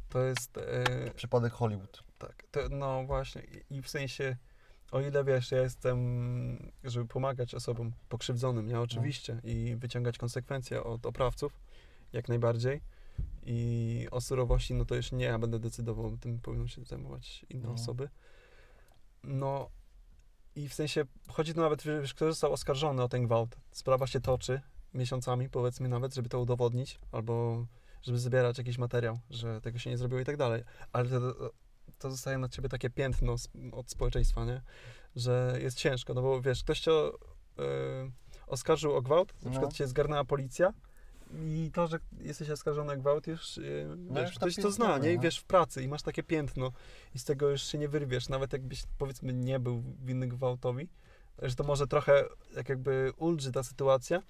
To 0.09 0.19
jest... 0.23 0.57
E, 0.57 1.11
Przypadek 1.15 1.53
Hollywood. 1.53 2.03
tak, 2.17 2.43
to, 2.51 2.59
no 2.69 3.03
właśnie 3.05 3.41
i, 3.69 3.81
w 3.81 3.89
sensie, 3.89 4.37
o 4.91 5.01
ile 5.01 5.23
wiesz, 5.23 5.51
ja 5.51 5.61
jestem, 5.61 6.71
żeby 6.83 7.05
pomagać 7.05 7.55
osobom 7.55 7.91
pokrzywdzonym, 8.09 8.67
nie? 8.67 8.79
Oczywiście 8.79 9.41
i 9.43 9.75
wyciągać 9.75 10.17
konsekwencje 10.17 10.83
od 10.83 11.05
oprawców, 11.05 11.53
jak 12.13 12.27
najbardziej. 12.29 12.81
I 13.45 14.07
o 14.11 14.21
surowości, 14.21 14.73
no 14.73 14.85
to 14.85 14.95
już 14.95 15.11
nie 15.11 15.25
ja 15.25 15.39
będę 15.39 15.59
decydował, 15.59 16.17
tym 16.17 16.39
powinną 16.39 16.67
się 16.67 16.83
zajmować 16.85 17.45
inne 17.49 17.67
No. 17.67 17.73
osoby. 17.73 18.09
No 19.23 19.69
i 20.55 20.69
w 20.69 20.73
sensie, 20.73 21.05
chodzi 21.27 21.53
tu 21.53 21.61
nawet, 21.61 21.83
wiesz, 21.83 22.13
kto 22.13 22.25
został 22.25 22.53
oskarżony 22.53 23.03
o 23.03 23.09
ten 23.09 23.23
gwałt. 23.25 23.55
Sprawa 23.71 24.07
się 24.07 24.19
toczy 24.21 24.61
miesiącami, 24.93 25.49
powiedzmy 25.49 25.89
nawet, 25.89 26.13
żeby 26.15 26.29
to 26.29 26.39
udowodnić, 26.39 26.99
albo 27.11 27.65
żeby 28.01 28.19
zbierać 28.19 28.57
jakiś 28.57 28.77
materiał, 28.77 29.19
że 29.29 29.61
tego 29.61 29.79
się 29.79 29.89
nie 29.89 29.97
zrobiło 29.97 30.21
i 30.21 30.25
tak 30.25 30.37
dalej. 30.37 30.63
Ale 30.91 31.09
to, 31.09 31.51
to 31.99 32.11
zostaje 32.11 32.37
na 32.37 32.49
ciebie 32.49 32.69
takie 32.69 32.89
piętno 32.89 33.35
od 33.71 33.91
społeczeństwa, 33.91 34.45
nie? 34.45 34.61
Że 35.15 35.57
jest 35.61 35.77
ciężko, 35.77 36.13
no 36.13 36.21
bo 36.21 36.41
wiesz, 36.41 36.63
ktoś 36.63 36.79
cię 36.79 36.91
e, 36.91 37.11
oskarżył 38.47 38.95
o 38.95 39.01
gwałt, 39.01 39.33
na 39.33 39.39
No. 39.45 39.51
przykład 39.51 39.73
cię 39.73 39.87
zgarnęła 39.87 40.25
policja 40.25 40.73
i 41.33 41.71
to, 41.73 41.87
że 41.87 41.99
jesteś 42.19 42.49
oskarżony 42.49 42.93
o 42.93 42.97
gwałt 42.97 43.27
już, 43.27 43.57
e, 43.57 43.61
wiesz, 44.11 44.29
już 44.29 44.37
ktoś 44.37 44.55
to 44.55 44.71
zna, 44.71 44.97
nie? 44.97 45.13
I 45.13 45.15
no. 45.15 45.21
wiesz, 45.21 45.37
w 45.37 45.43
pracy 45.43 45.83
i 45.83 45.87
masz 45.87 46.01
takie 46.01 46.23
piętno 46.23 46.71
i 47.15 47.19
z 47.19 47.25
tego 47.25 47.49
już 47.49 47.63
się 47.63 47.77
nie 47.77 47.89
wyrwiesz, 47.89 48.29
nawet 48.29 48.53
jakbyś 48.53 48.83
powiedzmy 48.97 49.33
nie 49.33 49.59
był 49.59 49.83
winny 50.05 50.27
gwałtowi, 50.27 50.89
że 51.41 51.55
to 51.55 51.63
może 51.63 51.87
trochę 51.87 52.25
jak 52.55 52.69
jakby 52.69 53.13
ulży 53.17 53.51
ta 53.51 53.63
sytuacja, 53.63 54.21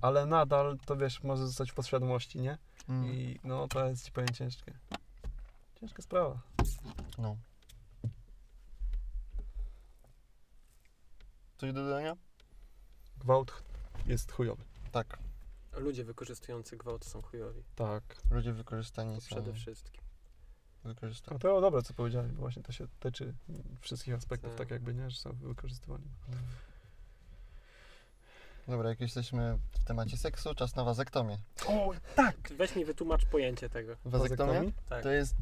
ale 0.00 0.26
nadal 0.26 0.78
to 0.86 0.96
wiesz, 0.96 1.22
może 1.22 1.46
zostać 1.46 1.70
w 1.70 1.74
podświadomości, 1.74 2.40
nie? 2.40 2.58
Mm. 2.88 3.06
I 3.06 3.40
no 3.44 3.68
to 3.68 3.88
jest 3.88 4.04
ci 4.04 4.12
powiem 4.12 4.28
ciężkie. 4.28 4.72
Ciężka 5.80 6.02
sprawa. 6.02 6.40
No. 7.18 7.36
Coś 11.56 11.72
do 11.72 11.84
dodania? 11.84 12.16
Gwałt 13.18 13.62
jest 14.06 14.32
chujowy. 14.32 14.64
Tak. 14.92 15.23
Ludzie 15.76 16.04
wykorzystujący 16.04 16.76
gwałt 16.76 17.04
są 17.04 17.22
chujowi. 17.22 17.62
Tak. 17.76 18.02
Ludzie 18.30 18.52
wykorzystani 18.52 19.20
są 19.20 19.26
Przede 19.26 19.52
wszystkim. 19.52 20.00
wykorzystani. 20.84 21.34
No 21.34 21.38
to 21.38 21.60
dobre, 21.60 21.82
co 21.82 21.94
powiedziałeś, 21.94 22.32
bo 22.32 22.40
właśnie 22.40 22.62
to 22.62 22.72
się 22.72 22.86
tyczy 23.00 23.34
wszystkich 23.80 24.14
aspektów, 24.14 24.50
Tak. 24.50 24.58
tak 24.58 24.70
jakby, 24.70 24.94
nie? 24.94 25.10
Że 25.10 25.16
są 25.16 25.32
wykorzystywani. 25.32 26.04
Dobra, 28.68 28.88
jak 28.88 29.00
jesteśmy 29.00 29.58
w 29.70 29.84
temacie 29.84 30.16
seksu, 30.16 30.54
czas 30.54 30.76
na 30.76 30.84
wazektomię. 30.84 31.38
O, 31.68 31.90
tak! 32.16 32.36
Weź 32.56 32.76
mi 32.76 32.84
wytłumacz 32.84 33.24
pojęcie 33.26 33.68
tego. 33.68 33.96
Wazektomia 34.04 34.62
Tak. 34.88 35.02
to 35.02 35.10
jest 35.10 35.34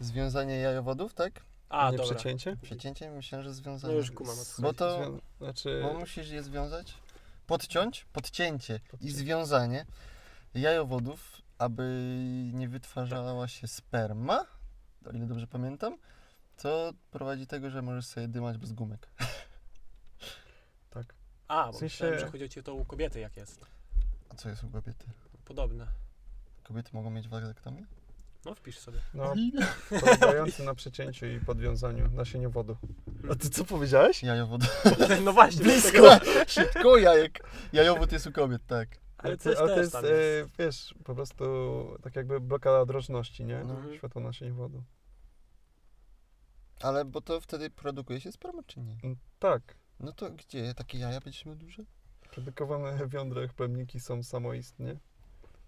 związanie 0.00 0.56
jajowodów, 0.56 1.14
tak? 1.14 1.40
A, 1.68 1.90
nie 1.90 1.96
dobra. 1.96 2.14
przecięcie? 2.14 2.56
Przecięcie? 2.62 3.10
Myślałem, 3.10 3.42
że 3.44 3.48
No 3.50 3.54
związanie. 3.54 3.94
już 3.94 4.10
kumam 4.10 4.36
o 4.58 4.62
Bo 4.62 4.72
to, 4.72 4.96
Zwią- 4.98 5.18
Znaczy... 5.40 5.80
bo 5.82 5.98
musisz 5.98 6.28
je 6.28 6.42
związać, 6.42 6.94
podciąć, 7.46 8.04
podcięcie 8.12 8.80
i 9.00 9.10
związanie 9.10 9.86
jajowodów, 10.54 11.42
aby 11.58 11.84
nie 12.52 12.68
wytwarzała 12.68 13.48
się 13.48 13.66
sperma, 13.66 14.46
o 15.06 15.10
ile 15.10 15.26
dobrze 15.26 15.46
pamiętam, 15.46 15.98
co 16.56 16.92
prowadzi 17.10 17.40
do 17.42 17.46
tego, 17.46 17.70
że 17.70 17.82
możesz 17.82 18.06
sobie 18.06 18.28
dymać 18.28 18.58
bez 18.58 18.72
gumek. 18.72 19.08
Tak. 20.90 21.14
A, 21.48 21.66
bo 21.66 21.72
W 21.72 21.76
sensie- 21.76 21.84
myślałem, 21.84 22.18
że 22.18 22.30
chodzi 22.30 22.44
o 22.44 22.48
cię 22.48 22.62
to 22.62 22.74
u 22.74 22.84
kobiety 22.84 23.20
jak 23.20 23.36
jest. 23.36 23.66
A 24.28 24.34
co 24.34 24.48
jest 24.48 24.64
u 24.64 24.68
kobiety? 24.68 25.06
Podobne. 25.44 25.86
Kobiety 26.62 26.90
mogą 26.92 27.10
mieć 27.10 27.28
wazektomię? 27.28 27.86
No 28.44 28.54
wpisz 28.54 28.78
sobie. 28.78 28.98
No, 29.14 29.34
polegający 30.00 30.64
na 30.64 30.74
przecięciu 30.74 31.26
i 31.26 31.40
podwiązaniu 31.40 32.10
nasieniowodu. 32.10 32.76
A 33.30 33.34
ty 33.34 33.50
co 33.50 33.64
powiedziałeś? 33.64 34.22
Jajowody. 34.22 34.66
No 35.24 35.32
właśnie, 35.32 35.62
Blisko! 35.62 36.18
Szybko 36.46 36.96
jajek. 36.98 37.38
Jajowód 37.72 38.12
jest 38.12 38.26
u 38.26 38.32
kobiet, 38.32 38.62
tak. 38.66 38.88
Ale 39.18 39.36
to, 39.36 39.48
ale 39.48 39.56
to 39.56 39.66
też 39.66 39.78
jest, 39.78 39.94
e, 39.94 40.08
jest. 40.10 40.56
wiesz, 40.58 40.94
po 41.04 41.14
prostu 41.14 41.44
tak 42.02 42.16
jakby 42.16 42.40
blokada 42.40 42.84
drożności, 42.86 43.44
nie? 43.44 43.58
Mhm. 43.60 43.96
Światło 43.96 44.22
nasieniowodu. 44.22 44.82
Ale 46.80 47.04
bo 47.04 47.20
to 47.20 47.40
wtedy 47.40 47.70
produkuje 47.70 48.20
się 48.20 48.32
sperma, 48.32 48.62
czy 48.66 48.80
nie? 48.80 48.96
Mm, 49.04 49.16
Tak. 49.38 49.76
No 50.00 50.12
to 50.12 50.30
gdzie? 50.30 50.74
Takie 50.74 50.98
jaja 50.98 51.20
będziesz 51.20 51.44
miał 51.46 51.54
duże? 51.56 51.82
Produkowane 52.30 53.06
w 53.06 53.12
jądrach 53.12 53.54
plemniki 53.54 54.00
są 54.00 54.22
samoistnie 54.22 54.96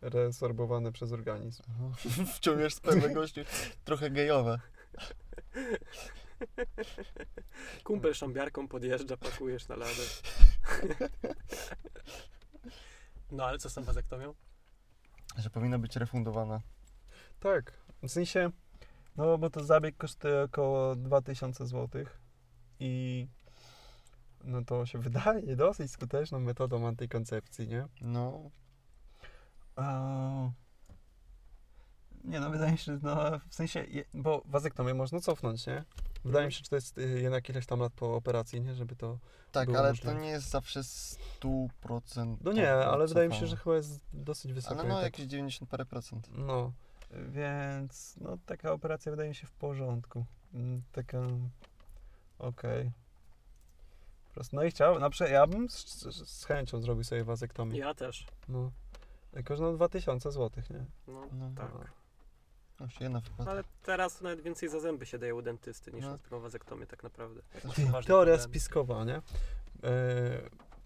resorbowane 0.03 0.93
przez 0.93 1.13
organizm. 1.13 1.63
Wciągasz 2.37 2.75
spermę 2.75 3.11
gościu. 3.11 3.41
Trochę 3.85 4.11
gejowe. 4.11 4.61
Kumpel 7.85 8.15
szambiarką 8.15 8.69
podjeżdża, 8.69 9.17
pakujesz 9.17 9.69
na 9.69 9.77
ladę. 9.77 10.03
No 13.31 13.45
ale 13.45 13.59
co 13.59 13.71
z 13.71 13.75
tą 13.75 13.83
wazektomią? 13.83 14.35
Że 15.37 15.51
powinna 15.51 15.79
być 15.79 15.97
refundowana. 15.97 16.61
Tak, 17.41 17.73
w 18.03 18.09
sensie, 18.09 18.51
no 19.17 19.39
bo 19.39 19.51
to 19.51 19.65
zabieg 19.65 19.97
kosztuje 19.97 20.43
około 20.43 20.97
2000 20.97 21.67
zł 21.67 22.05
i 22.81 23.27
no 24.45 24.65
to 24.65 24.87
się 24.87 24.99
wydaje 24.99 25.57
dosyć 25.57 25.91
skuteczną 25.91 26.41
metodą 26.41 26.87
antykoncepcji, 26.87 27.69
nie? 27.69 27.87
No, 28.01 28.51
A... 29.77 30.51
Nie 32.25 32.41
no, 32.41 32.51
wydaje 32.51 32.73
mi 32.73 32.79
się, 32.79 32.85
że 32.93 32.99
no, 33.03 33.41
w 33.49 33.55
sensie, 33.55 33.85
je- 33.85 34.05
bo 34.15 34.43
wazektomię 34.45 34.95
można 34.95 35.21
cofnąć, 35.21 35.67
nie? 35.67 35.85
Wydaje 36.25 36.47
mi 36.47 36.53
się, 36.53 36.59
że 36.65 36.71
to 36.71 36.77
jest 36.77 36.99
y, 36.99 37.21
jednak 37.21 37.49
ileś 37.49 37.67
tam 37.67 37.81
lat 37.81 37.93
po 37.93 38.17
operacji, 38.17 38.61
nie? 38.61 38.75
Żeby 38.75 38.97
to... 38.97 39.19
tak, 39.53 39.67
Było 39.67 39.79
ale 39.79 39.89
możliwe. 39.89 40.13
to 40.15 40.21
nie 40.21 40.29
jest 40.29 40.51
zawsze 40.51 40.81
100%. 40.81 42.37
No 42.41 42.53
nie, 42.53 42.73
ale 42.75 43.07
wydaje 43.07 43.29
mi 43.29 43.35
się, 43.35 43.47
że 43.47 43.57
chyba 43.57 43.77
jest 43.77 44.01
dosyć 44.13 44.53
wysoko. 44.53 44.75
Ale 44.81 44.85
i 44.85 44.89
no 44.89 44.95
tak, 44.95 45.05
jakieś 45.05 45.27
90 45.27 45.71
parę 45.71 45.85
procent. 45.85 46.29
No, 46.33 46.73
Więc 47.29 48.17
no, 48.21 48.39
taka 48.47 48.73
operacja 48.73 49.13
wydaje 49.13 49.29
mi 49.29 49.35
się 49.35 49.47
w 49.47 49.53
porządku. 49.53 50.25
Mm, 50.55 50.83
Taka 50.93 51.23
okej. 52.39 52.93
Po 54.29 54.35
prostu, 54.35 54.57
no 54.57 54.63
i 54.65 54.71
chciałem, 54.71 55.01
na 55.01 55.11
przykład 55.11 55.31
ja 55.31 55.47
bym 55.47 55.69
z, 55.71 55.87
z, 55.87 56.29
z 56.31 56.45
chęcią 56.45 56.81
zrobił 56.81 57.05
sobie 57.05 57.25
wazektomię. 57.25 57.79
Ja 57.79 57.95
też. 57.95 58.27
No. 58.49 58.71
Jakoś 59.37 59.61
no 59.61 59.73
2000 59.73 60.33
zł, 60.33 60.63
nie? 60.71 60.85
No, 61.09 61.23
No, 61.33 61.51
tak. 61.57 61.71
No. 61.75 61.81
Jeszcze 62.87 63.05
jedna 63.05 63.21
No, 63.39 63.45
ale 63.51 63.65
teraz 63.83 64.21
nawet 64.21 64.41
więcej 64.41 64.69
za 64.69 64.81
zęby 64.81 65.07
się 65.07 65.19
daje 65.19 65.35
u 65.35 65.43
dentysty 65.43 65.93
niż 65.93 66.05
No. 66.05 66.11
na 66.11 66.19
taką 66.19 66.41
wazektomię 66.41 66.87
tak 66.87 67.03
naprawdę. 67.03 67.41
Teoria 68.07 68.39
spiskowa, 68.39 69.05
nie? 69.05 69.17
E, 69.17 69.23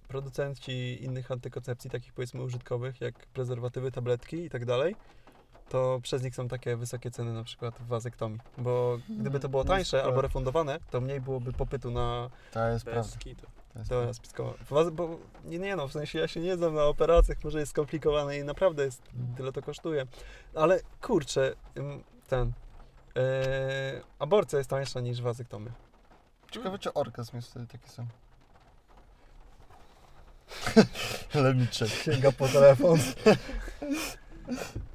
producenci 0.08 1.04
innych 1.04 1.30
antykoncepcji, 1.30 1.90
takich 1.90 2.12
powiedzmy 2.12 2.42
użytkowych, 2.42 3.00
jak 3.00 3.26
prezerwatywy, 3.26 3.92
tabletki 3.92 4.36
i 4.44 4.50
tak 4.50 4.64
dalej, 4.64 4.96
to 5.68 6.00
przez 6.02 6.22
nich 6.22 6.34
są 6.34 6.48
takie 6.48 6.76
wysokie 6.76 7.10
ceny 7.10 7.32
na 7.32 7.44
przykład 7.44 7.74
w 7.78 7.86
wazektomii. 7.86 8.40
Bo 8.58 8.98
gdyby 9.20 9.40
to 9.40 9.48
było 9.48 9.64
No, 9.64 9.68
tańsze 9.68 9.88
spoko. 9.98 10.04
albo 10.08 10.20
refundowane, 10.20 10.78
to 10.90 11.00
mniej 11.00 11.20
byłoby 11.20 11.52
popytu 11.52 11.90
na 11.90 12.30
To 12.52 12.68
jest 12.68 12.84
Bez 12.84 12.94
prawda. 12.94 13.16
kitu. 13.18 13.46
To 13.72 13.78
jest 13.78 13.88
teorię 13.90 14.06
prawda. 14.06 14.12
spiskową. 14.12 14.52
Waze- 14.70 14.90
Bo 14.90 15.18
nie, 15.44 15.58
nie 15.58 15.76
no, 15.76 15.88
w 15.88 15.92
sensie 15.92 16.18
ja 16.18 16.28
się 16.28 16.40
nie 16.40 16.56
znam 16.56 16.74
na 16.74 16.84
operacjach, 16.84 17.44
może 17.44 17.60
jest 17.60 17.70
skomplikowane 17.72 18.38
i 18.38 18.44
naprawdę 18.44 18.84
jest, 18.84 19.02
Mhm. 19.14 19.34
tyle 19.36 19.52
to 19.52 19.62
kosztuje. 19.62 20.06
Ale 20.54 20.80
kurczę, 21.00 21.54
ten... 22.28 22.52
E, 23.16 23.22
aborcja 24.18 24.58
jest 24.58 24.70
tańsza 24.70 25.00
niż 25.00 25.22
wazektomia. 25.22 25.70
Ciekawe, 26.50 26.78
czy 26.78 26.92
orgazm 26.94 27.36
jest 27.36 27.50
wtedy 27.50 27.66
taki 27.66 27.88
sam. 27.90 28.06
Lemiczek. 31.44 31.88
Sięga 31.88 32.32
po 32.32 32.48
telefon. 32.48 32.98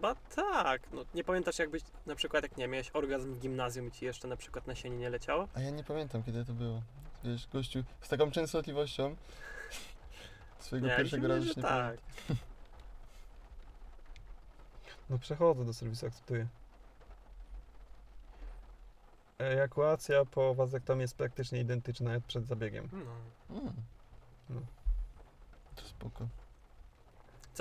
Chyba 0.00 0.14
tak. 0.14 0.92
No, 0.92 1.04
nie 1.14 1.24
pamiętasz 1.24 1.58
jakbyś 1.58 1.82
na 2.06 2.14
przykład 2.14 2.42
jak 2.42 2.56
nie 2.56 2.68
miałeś 2.68 2.90
orgazm 2.92 3.34
w 3.34 3.38
gimnazjum 3.38 3.88
i 3.88 3.90
ci 3.90 4.04
jeszcze 4.04 4.28
na 4.28 4.36
przykład 4.36 4.66
nasienie 4.66 4.96
nie 4.96 5.10
leciało? 5.10 5.48
A 5.54 5.60
ja 5.60 5.70
nie 5.70 5.84
pamiętam, 5.84 6.22
kiedy 6.22 6.44
to 6.44 6.52
było. 6.52 6.82
Wiesz, 7.24 7.48
gościu, 7.52 7.84
z 8.00 8.08
taką 8.08 8.30
częstotliwością 8.30 9.16
swojego 10.58 10.88
Nie, 10.88 10.96
pierwszego 10.96 11.28
razu 11.28 11.48
nie 11.48 11.54
tak. 11.54 11.62
pamiętam. 11.62 11.96
No 15.10 15.18
przechodzę 15.18 15.64
do 15.64 15.74
serwisu, 15.74 16.06
akceptuję. 16.06 16.46
Ejakuacja 19.38 20.24
po 20.24 20.54
wazektomii 20.54 21.02
jest 21.02 21.16
praktycznie 21.16 21.60
identyczna 21.60 22.12
jak 22.12 22.22
przed 22.22 22.46
zabiegiem. 22.46 22.88
No. 22.92 23.56
Mm. 23.56 23.72
No. 24.50 24.60
To 25.76 25.84
spoko. 25.84 26.28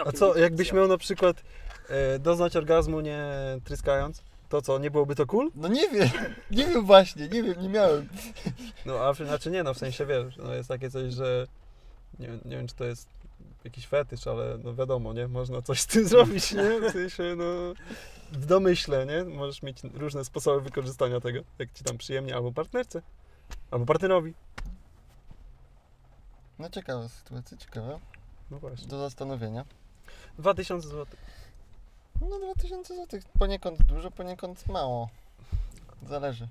A 0.06 0.12
co, 0.12 0.38
jakbyś 0.38 0.74
miał 0.74 0.88
na 0.88 0.98
przykład 0.98 1.44
e, 1.90 2.20
doznać 2.20 2.56
orgazmu 2.56 3.02
nie 3.02 3.32
tryskając, 3.64 4.24
to 4.50 4.62
co, 4.62 4.80
nie 4.80 4.92
byłoby 4.92 5.16
to 5.16 5.26
cool? 5.26 5.52
No 5.56 5.68
nie 5.68 5.90
wiem, 5.90 6.10
nie 6.52 6.66
wiem 6.66 6.86
właśnie, 6.86 7.30
nie 7.30 7.44
wiem, 7.44 7.62
nie 7.62 7.70
miałem. 7.70 8.10
No 8.86 9.00
a 9.00 9.14
znaczy 9.14 9.52
nie, 9.52 9.64
no 9.64 9.74
w 9.74 9.78
sensie 9.78 10.06
wiesz, 10.06 10.38
no 10.38 10.54
jest 10.54 10.70
takie 10.70 10.90
coś, 10.90 11.14
że 11.14 11.48
nie, 12.20 12.28
nie 12.28 12.58
wiem 12.58 12.68
czy 12.68 12.76
to 12.76 12.86
jest 12.86 13.08
jakiś 13.64 13.88
fetysz, 13.88 14.28
ale 14.28 14.58
no 14.64 14.76
wiadomo, 14.76 15.14
nie? 15.14 15.28
Można 15.28 15.62
coś 15.62 15.80
z 15.80 15.88
tym 15.88 16.08
zrobić, 16.08 16.52
nie? 16.52 16.90
W 16.90 16.92
sensie, 16.92 17.36
no 17.38 17.74
w 18.32 18.46
domyśle, 18.46 19.06
nie? 19.06 19.24
Możesz 19.24 19.62
mieć 19.62 19.84
różne 19.94 20.26
sposoby 20.26 20.62
wykorzystania 20.62 21.20
tego, 21.20 21.40
jak 21.60 21.74
ci 21.74 21.84
tam 21.84 21.98
przyjemnie, 21.98 22.36
albo 22.36 22.52
partnerce, 22.52 23.02
albo 23.72 23.86
partnerowi. 23.86 24.34
No 26.60 26.70
ciekawa 26.70 27.10
sytuacja, 27.10 27.58
ciekawa. 27.58 28.00
No 28.52 28.60
właśnie. 28.60 28.88
Do 28.88 29.00
zastanowienia. 29.00 29.66
2000 30.40 30.88
zł. 30.88 31.06
No 32.30 32.40
2000 32.40 32.96
zł, 32.96 33.20
poniekąd 33.40 33.84
dużo, 33.84 34.12
poniekąd 34.12 34.68
mało. 34.68 35.10
Zależy. 36.08 36.48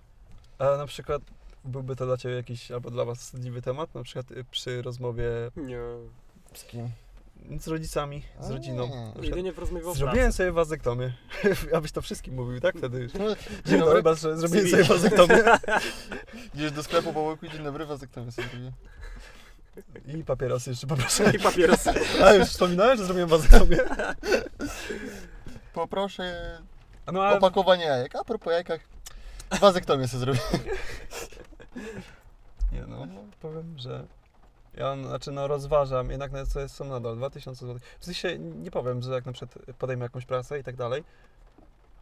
A 0.58 0.64
na 0.76 0.86
przykład 0.86 1.22
byłby 1.64 1.96
to 1.96 2.06
dla 2.06 2.16
Ciebie 2.16 2.34
jakiś, 2.34 2.70
albo 2.70 2.90
dla 2.90 3.04
Was 3.04 3.18
wstydliwy 3.18 3.62
temat, 3.62 3.94
na 3.94 4.02
przykład 4.02 4.30
y, 4.30 4.44
przy 4.50 4.82
rozmowie 4.82 5.24
Nie. 5.56 5.78
Z 6.54 6.64
kim? 6.64 6.88
z 7.60 7.68
rodzicami, 7.68 8.22
z 8.40 8.50
A 8.50 8.52
rodziną. 8.52 8.88
nie. 8.88 9.26
Jedynie 9.28 9.52
w 9.52 9.58
rozmowie 9.58 9.86
o 9.86 9.94
Zrobiłem 9.94 10.24
pracy. 10.24 10.36
sobie 10.36 10.52
wazektomię. 10.52 11.12
Abyś 11.76 11.92
to 11.92 12.02
wszystkim 12.02 12.34
mówił, 12.34 12.60
tak? 12.60 12.76
Wtedy 12.78 12.98
już. 13.00 13.14
No, 13.14 13.24
Dzień 13.66 13.80
dobry, 13.80 14.02
patrzę, 14.02 14.36
zrobiłem 14.36 14.68
sobie 14.68 14.84
wazektomię. 14.84 15.36
Idziesz 16.54 16.72
do 16.72 16.82
sklepu 16.82 17.12
po 17.12 17.20
łyku, 17.20 17.48
dzień 17.48 17.64
dobry, 17.64 17.86
wazektomię 17.86 18.32
sobie. 18.32 18.48
I 20.06 20.24
papierosy 20.24 20.70
jeszcze 20.70 20.86
poproszę. 20.86 21.32
I 21.36 21.38
papierosy. 21.38 21.90
A 22.24 22.32
już 22.32 22.48
wspominałem, 22.48 22.98
że 22.98 23.04
zrobiłem 23.04 23.28
wazektomię. 23.28 23.78
Poproszę 25.72 26.58
No 27.12 27.22
ale 27.22 27.36
opakowanie 27.36 27.84
jajek. 27.84 28.16
A 28.16 28.24
propos 28.24 28.52
jajkach, 28.52 28.80
wazektomię 29.60 30.08
sobie 30.08 30.20
zrobię. 30.20 30.40
nie 32.72 32.80
no, 32.88 33.06
powiem, 33.40 33.78
że 33.78 34.06
ja 34.74 34.96
znaczy 34.96 35.32
no 35.32 35.48
rozważam, 35.48 36.10
jednak 36.10 36.32
na 36.32 36.46
co 36.46 36.60
jest 36.60 36.74
są 36.74 36.84
nadal 36.84 37.16
2000 37.16 37.66
zł. 37.66 37.80
W 37.98 38.04
sensie 38.04 38.38
nie 38.38 38.70
powiem, 38.70 39.02
że 39.02 39.12
jak 39.12 39.26
na 39.26 39.32
przykład 39.32 39.66
podejmę 39.78 40.04
jakąś 40.04 40.24
pracę 40.24 40.58
i 40.58 40.64
tak 40.64 40.76
dalej, 40.76 41.04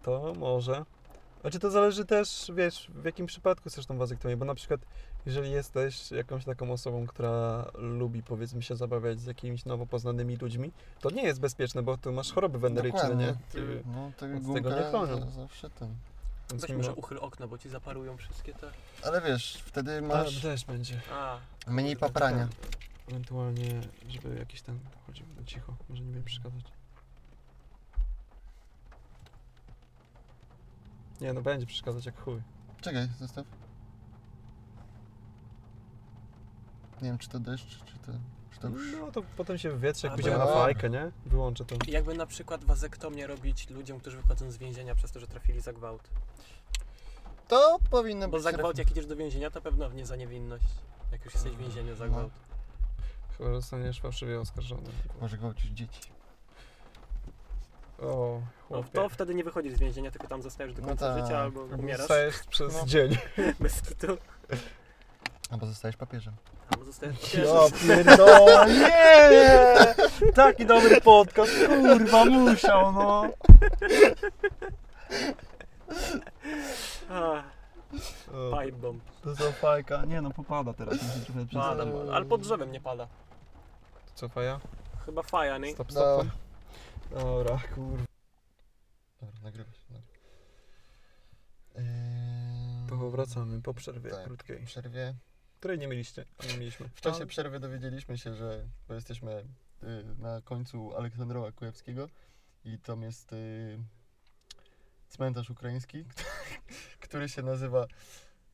to 0.03 0.33
może. 0.39 0.85
Znaczy 1.41 1.59
to 1.59 1.70
zależy 1.70 2.05
też, 2.05 2.53
wiesz, 2.55 2.91
w 2.95 3.05
jakim 3.05 3.27
przypadku 3.27 3.68
chcesz 3.68 3.87
tą 3.87 3.99
wazektomię, 3.99 4.37
bo 4.37 4.45
na 4.45 4.55
przykład 4.55 4.81
jeżeli 5.27 5.51
jesteś 5.51 6.11
jakąś 6.11 6.45
taką 6.45 6.72
osobą, 6.72 7.07
która 7.07 7.66
lubi 7.74 8.22
powiedzmy 8.22 8.62
się 8.62 8.77
zabawiać 8.77 9.20
z 9.20 9.27
jakimiś 9.27 9.64
nowo 9.64 9.87
poznanymi 9.87 10.37
ludźmi, 10.37 10.72
to 11.01 11.11
nie 11.11 11.22
jest 11.22 11.41
bezpieczne, 11.41 11.83
bo 11.83 11.97
tu 11.97 12.12
masz 12.12 12.33
choroby 12.33 12.59
weneryczne, 12.59 13.01
Dokładnie. 13.01 13.27
nie? 13.27 13.35
Ty, 13.53 13.83
No 13.87 14.11
gumka 14.41 14.62
tego 14.70 14.77
nie 14.77 14.83
chronią. 14.91 15.20
za- 15.20 15.31
zawsze 15.31 15.70
ten. 15.70 15.95
więc 16.51 16.62
Weź 16.62 16.77
może 16.77 16.95
uchyl 16.95 17.18
okno, 17.20 17.49
bo 17.49 17.59
ci 17.59 17.68
zaparują 17.68 18.16
wszystkie 18.16 18.53
te... 18.55 18.70
Ale 19.05 19.20
wiesz, 19.20 19.62
wtedy 19.66 20.01
Tak, 20.01 20.09
masz 20.09 20.41
też 20.43 20.64
będzie. 20.64 21.01
A, 21.12 21.39
mniej 21.66 21.97
kurde, 21.97 22.07
paprania. 22.12 22.49
Ewentualnie, 23.09 23.81
żeby 24.09 24.37
jakiś 24.39 24.62
ten. 24.62 24.79
Chodź, 25.07 25.22
no 25.37 25.45
cicho, 25.45 25.77
może 25.89 26.03
nie 26.05 26.12
wiem 26.12 26.24
przeszkadzać. 26.24 26.64
Nie, 31.20 31.33
no 31.33 31.43
będzie 31.43 31.66
przeszkadzać 31.66 32.07
jak 32.07 32.20
chuj. 32.20 32.43
Czekaj, 32.81 33.09
zostaw. 33.20 33.47
Nie 37.03 37.09
wiem, 37.09 37.18
czy 37.18 37.28
to 37.28 37.40
deszcz, 37.40 37.84
czy 37.84 37.99
to... 37.99 38.12
Czy 38.55 38.61
to... 38.61 38.68
No 39.01 39.12
to 39.12 39.22
potem 39.36 39.59
się 39.59 39.70
wywietrze, 39.70 40.07
jak 40.07 40.14
pójdziemy 40.14 40.38
na 40.38 40.47
fajkę, 40.47 40.90
nie? 40.90 41.11
Wyłączę 41.26 41.64
to. 41.64 41.76
Jakby 41.88 42.14
na 42.14 42.26
przykład 42.26 42.64
wazektomię 42.64 43.26
robić 43.26 43.70
ludziom, 43.70 44.01
którzy 44.01 44.16
wychodzą 44.16 44.51
z 44.51 44.57
więzienia 44.57 44.94
przez 44.94 45.12
to, 45.12 45.20
że 45.20 45.26
trafili 45.26 45.61
za 45.61 45.72
gwałt. 45.72 46.11
To 47.49 47.78
powinno 47.90 48.28
Bo 48.28 48.36
być... 48.36 48.42
za 48.44 48.53
gwałt 48.53 48.78
jak 48.78 48.90
idziesz 48.90 49.07
do 49.07 49.16
więzienia, 49.16 49.51
to 49.51 49.61
pewno 49.61 49.88
nie 49.92 50.07
za 50.07 50.16
niewinność. 50.16 50.64
Jak 51.12 51.24
już 51.24 51.34
jesteś 51.34 51.53
w 51.53 51.59
więzieniu 51.59 51.94
za 51.97 52.05
No. 52.07 52.11
gwałt. 52.12 52.32
Chyba 53.38 53.51
że 53.51 53.57
zostaniesz 53.57 54.01
fałszywie 54.01 54.40
oskarżony. 54.40 54.88
Może 55.20 55.36
gwałcić 55.38 55.70
dzieci. 55.72 56.11
O, 57.99 58.40
No, 58.70 58.76
chłopie. 58.76 58.90
to 58.92 59.09
wtedy 59.09 59.34
nie 59.34 59.44
wychodzisz 59.44 59.74
z 59.74 59.78
więzienia, 59.78 60.11
tylko 60.11 60.28
tam 60.28 60.42
zostajesz 60.42 60.74
do 60.74 60.82
No 60.82 60.88
końca 60.88 61.14
tak. 61.14 61.24
życia 61.24 61.38
albo 61.38 61.61
Albo 61.62 61.76
umierasz 61.76 61.99
Zostajesz 62.01 62.42
przez 62.42 62.74
No. 62.74 62.86
dzień. 62.86 63.16
bez 63.61 63.82
kitu. 63.82 64.07
Albo 65.51 65.66
zostajesz 65.66 65.97
papieżem. 65.97 66.34
Albo 66.70 66.84
zostajesz 66.84 67.16
Ja 67.22 67.28
księżem. 67.28 67.88
pierdolę, 67.88 68.66
nie! 68.74 69.68
Taki 70.32 70.66
dobry 70.66 71.01
podcast, 71.01 71.53
kurwa, 71.66 72.24
musiał, 72.24 72.92
no. 72.92 73.24
Pipe 78.51 78.76
bomb. 78.78 79.03
To 79.22 79.34
za 79.34 79.53
fajka. 79.53 80.05
Nie 80.05 80.20
no, 80.20 80.30
popada 80.30 80.72
teraz. 80.72 80.99
Pada, 81.53 81.84
ale 82.12 82.24
pod 82.24 82.40
drzewem 82.40 82.72
nie 82.72 82.80
pada. 82.80 83.09
Co 84.14 84.28
faja? 84.28 84.61
Chyba 85.07 85.22
faja, 85.22 85.59
nie? 85.59 85.72
Stop, 85.74 85.88
No. 85.88 85.92
stop. 85.92 86.26
Dobra, 87.11 87.59
kurwa. 87.74 88.05
Dobra, 89.20 89.40
nagrywa 89.42 89.72
się. 89.72 89.78
Dobra. 89.90 90.03
Eee, 91.78 92.88
To 92.88 93.11
wracamy 93.11 93.62
po 93.62 93.74
przerwie 93.74 94.11
Tak. 94.11 94.24
krótkiej, 94.24 94.64
przerwie. 94.66 95.14
Której 95.59 95.79
nie 95.79 95.89
mieliście, 95.89 96.25
nie 96.53 96.59
mieliśmy. 96.59 96.89
W 96.89 97.01
czasie 97.01 97.27
przerwy 97.27 97.61
dowiedzieliśmy 97.61 98.19
się, 98.19 98.35
że 98.35 98.69
bo 98.89 98.95
jesteśmy 98.95 99.45
y, 99.83 100.05
na 100.19 100.41
końcu 100.41 100.97
Aleksandrowa 100.97 101.53
Kujawskiego 101.53 102.09
i 102.65 102.79
tam 102.79 103.03
jest 103.03 103.33
y, 103.33 103.79
cmentarz 105.09 105.51
ukraiński, 105.51 106.05
który 107.05 107.29
się 107.29 107.43
nazywa 107.43 107.87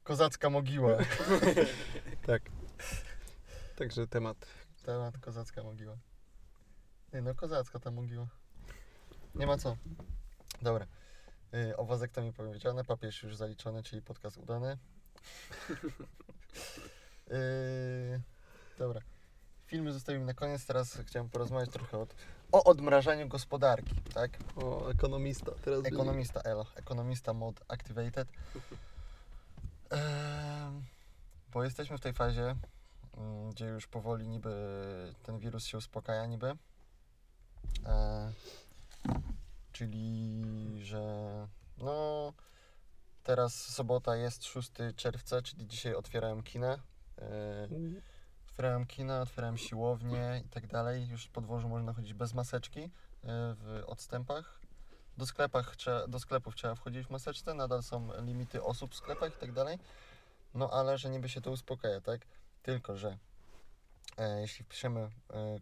Kozacka 0.04 0.50
Mogiła. 0.50 0.98
Tak. 2.26 2.42
Także 3.76 4.06
temat. 4.06 4.46
Temat 4.82 5.18
Kozacka 5.18 5.62
Mogiła. 5.62 5.96
Nie 7.12 7.22
no, 7.22 7.34
kozacka 7.34 7.78
ta 7.78 7.90
mogiła. 7.90 8.26
Nie 9.34 9.46
ma 9.46 9.58
co. 9.58 9.76
Dobra. 10.62 10.86
Y, 11.54 11.76
o 11.76 11.84
wazektomii 11.84 12.32
powiedziane, 12.32 12.84
papież 12.84 13.22
już 13.22 13.36
zaliczony, 13.36 13.82
czyli 13.82 14.02
podcast 14.02 14.36
udany. 14.38 14.78
y, 17.32 18.20
dobra. 18.78 19.00
filmy 19.66 19.92
zostawimy 19.92 20.24
na 20.24 20.34
koniec. 20.34 20.66
Teraz 20.66 20.98
chciałem 21.06 21.28
porozmawiać 21.28 21.70
trochę 21.70 21.98
od, 21.98 22.14
o 22.52 22.64
odmrażaniu 22.64 23.28
gospodarki, 23.28 23.94
tak? 24.14 24.30
O, 24.56 24.90
ekonomista. 24.90 25.52
Teraz 25.64 25.84
Ekonomista 25.84 26.40
Elo, 26.40 26.66
ekonomista 26.76 27.32
mod 27.32 27.60
activated. 27.68 28.28
Ehm, 29.90 30.82
bo 31.52 31.64
jesteśmy 31.64 31.98
w 31.98 32.00
tej 32.00 32.12
fazie, 32.12 32.56
mm, 33.16 33.50
gdzie 33.50 33.66
już 33.66 33.86
powoli 33.86 34.28
niby 34.28 34.52
ten 35.22 35.38
wirus 35.38 35.64
się 35.64 35.78
uspokaja 35.78 36.26
niby. 36.26 36.56
E, 37.86 38.32
czyli, 39.72 40.84
że 40.84 41.02
no 41.78 42.32
teraz 43.22 43.54
sobota 43.54 44.16
jest 44.16 44.44
6 44.44 44.70
czerwca, 44.96 45.42
czyli 45.42 45.66
dzisiaj 45.66 45.94
otwierałem 45.94 46.42
kinę. 46.42 46.78
E, 47.18 47.68
Otwierałem 48.48 48.86
kina, 48.86 49.20
otwierałem 49.20 49.56
siłownię 49.56 50.42
i 50.46 50.48
tak 50.48 50.66
dalej. 50.66 51.08
Już 51.08 51.24
w 51.26 51.30
podwórzu 51.30 51.68
można 51.68 51.92
chodzić 51.92 52.14
bez 52.14 52.34
maseczki 52.34 52.80
e, 52.80 52.90
w 53.54 53.82
odstępach. 53.86 54.60
Do, 55.16 55.26
sklepach, 55.26 55.76
trzeba, 55.76 56.06
do 56.06 56.20
sklepów 56.20 56.54
trzeba 56.54 56.74
wchodzić 56.74 57.06
w 57.06 57.10
maseczce, 57.10 57.54
nadal 57.54 57.82
są 57.82 58.08
limity 58.22 58.62
osób 58.62 58.92
w 58.92 58.96
sklepach 58.96 59.34
i 59.36 59.38
tak 59.40 59.52
dalej. 59.52 59.78
No 60.54 60.70
ale 60.70 60.98
że 60.98 61.10
niby 61.10 61.28
się 61.28 61.40
to 61.40 61.50
uspokaja, 61.50 62.00
tak? 62.00 62.26
Tylko, 62.62 62.96
że 62.96 63.18
e, 64.18 64.40
jeśli 64.40 64.64
wpiszemy 64.64 65.00
e, 65.00 65.10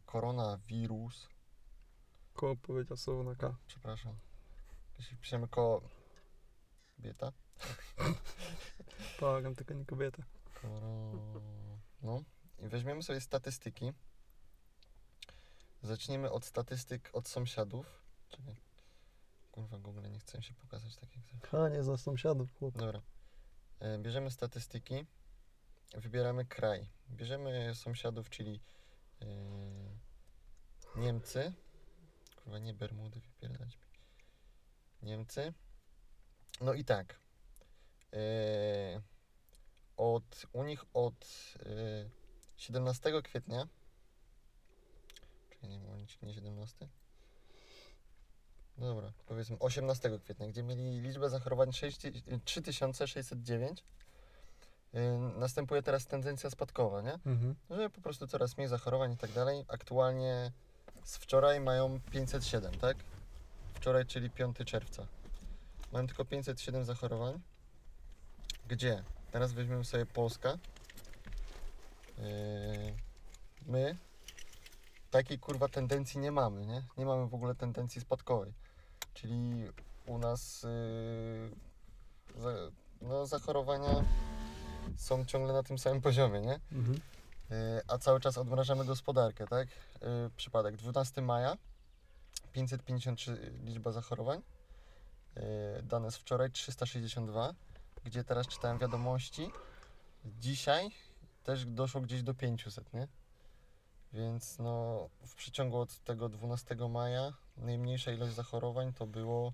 koronawirus, 0.07 1.29
Koło 2.35 2.57
powiedział 2.57 2.97
słowo 2.97 3.23
na 3.25 3.35
K. 3.35 3.55
przepraszam, 3.67 4.15
jeśli 4.99 5.17
wpiszemy 5.17 5.49
ko... 5.49 5.83
Bieta? 7.01 7.33
Pałagam 9.21 9.55
tylko 9.55 9.75
nie 9.75 9.85
kobieta. 9.85 10.23
No 12.03 12.25
i 12.59 12.69
weźmiemy 12.69 13.03
sobie 13.03 13.21
statystyki. 13.21 13.93
Zaczniemy 15.83 16.31
od 16.31 16.45
statystyk 16.45 17.11
od 17.13 17.29
sąsiadów. 17.29 18.03
Czekaj. 18.29 18.57
Kurwa, 19.53 19.79
Google 19.79 20.11
nie 20.11 20.19
chce 20.19 20.39
mi 20.39 20.45
się 20.45 20.55
pokazać 20.55 20.97
tak 20.97 21.17
jak 21.17 21.25
zawsze. 21.25 21.47
Ha, 21.47 21.69
nie 21.69 21.83
za 21.83 21.97
sąsiadów, 21.97 22.59
chłop. 22.59 22.79
Dobra. 22.79 23.01
E, 23.81 23.99
Bierzemy 23.99 24.31
statystyki. 24.31 25.07
Wybieramy 25.95 26.45
kraj. 26.45 26.89
Bierzemy 27.11 27.75
sąsiadów, 27.75 28.31
czyli 28.31 28.61
e, 29.23 29.27
Niemcy. 30.97 31.53
Kurwa, 32.37 32.59
nie 32.59 32.75
Bermudy, 32.75 33.21
wypierdać 33.21 33.77
mi. 33.77 33.83
Niemcy. 35.03 35.53
No 36.61 36.75
i 36.75 36.85
tak. 36.85 37.21
E, 38.13 39.03
od, 40.01 40.47
u 40.53 40.65
nich 40.65 40.85
od 40.95 41.27
e, 41.67 42.11
17 42.57 43.23
kwietnia. 43.23 43.69
Czyli 45.51 45.69
nie 45.69 45.79
momencik, 45.79 46.23
nie 46.23 46.35
17. 46.35 46.89
Dobra, 48.79 49.13
powiedzmy 49.27 49.59
18 49.59 50.19
kwietnia, 50.25 50.49
gdzie 50.49 50.63
mieli 50.63 51.01
liczbę 51.01 51.31
zachorowań 51.31 51.73
6, 51.73 52.01
3609. 52.45 53.85
Yy, 54.93 55.01
następuje 55.37 55.83
teraz 55.83 56.07
tendencja 56.07 56.51
spadkowa, 56.51 57.03
nie? 57.03 57.15
Mhm. 57.15 57.55
Że 57.71 57.91
po 57.91 58.01
prostu 58.01 58.27
coraz 58.27 58.57
mniej 58.57 58.69
zachorowań 58.69 59.13
i 59.13 59.17
tak 59.17 59.33
dalej. 59.33 59.65
Aktualnie 59.69 60.53
z 61.05 61.17
wczoraj 61.17 61.61
mają 61.61 62.01
507, 62.01 62.79
tak? 62.79 62.97
Wczoraj, 63.75 64.07
czyli 64.07 64.31
5 64.31 64.57
czerwca. 64.67 65.07
Mają 65.93 66.07
tylko 66.07 66.25
507 66.25 66.85
zachorowań. 66.85 67.41
Gdzie? 68.69 69.05
Teraz 69.33 69.53
weźmiemy 69.53 69.85
sobie 69.85 70.07
Polska. 70.07 70.59
Yy, 72.19 72.25
my 73.67 73.97
takiej 75.11 75.39
kurwa 75.39 75.69
tendencji 75.69 76.21
nie 76.21 76.33
mamy, 76.33 76.67
nie? 76.67 76.83
Nie 76.97 77.07
mamy 77.07 77.27
w 77.29 77.35
ogóle 77.35 77.55
tendencji 77.55 78.01
spadkowej. 78.01 78.53
Czyli 79.15 79.65
u 80.07 80.19
nas 80.19 80.61
za, 82.37 82.53
no, 83.03 83.27
zachorowania 83.27 84.05
są 84.97 85.25
ciągle 85.25 85.53
na 85.53 85.63
tym 85.63 85.79
samym 85.79 86.01
poziomie, 86.01 86.41
nie? 86.41 86.61
Mhm. 86.73 87.01
Yy, 87.51 87.57
a 87.89 87.99
cały 87.99 88.21
czas 88.21 88.39
odmrażamy 88.39 88.85
gospodarkę, 88.85 89.47
tak? 89.47 89.69
Yy, 89.69 90.31
przypadek 90.37 90.77
12 90.77 91.23
maja 91.23 91.57
553 92.53 93.53
liczba 93.65 93.93
zachorowań. 93.93 94.43
Dane 95.83 96.11
z 96.11 96.17
wczoraj 96.17 96.51
362, 96.51 97.55
gdzie 98.05 98.25
teraz 98.25 98.47
czytałem 98.47 98.79
wiadomości. 98.79 99.51
Dzisiaj 100.25 100.91
też 101.45 101.67
doszło 101.67 102.01
gdzieś 102.01 102.23
do 102.23 102.35
500, 102.35 102.93
nie? 102.93 103.09
Więc 104.13 104.59
no 104.59 105.09
w 105.27 105.35
przeciągu 105.35 105.79
od 105.79 105.99
tego 105.99 106.29
12 106.29 106.77
maja 106.89 107.33
najmniejsza 107.57 108.13
ilość 108.13 108.35
zachorowań 108.35 108.93
to 108.93 109.07
było 109.07 109.53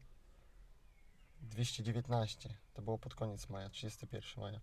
219. 1.41 2.55
To 2.75 2.83
było 2.83 2.99
pod 2.99 3.15
koniec 3.15 3.49
maja, 3.49 3.69
31 3.69 4.43
maja. 4.45 4.61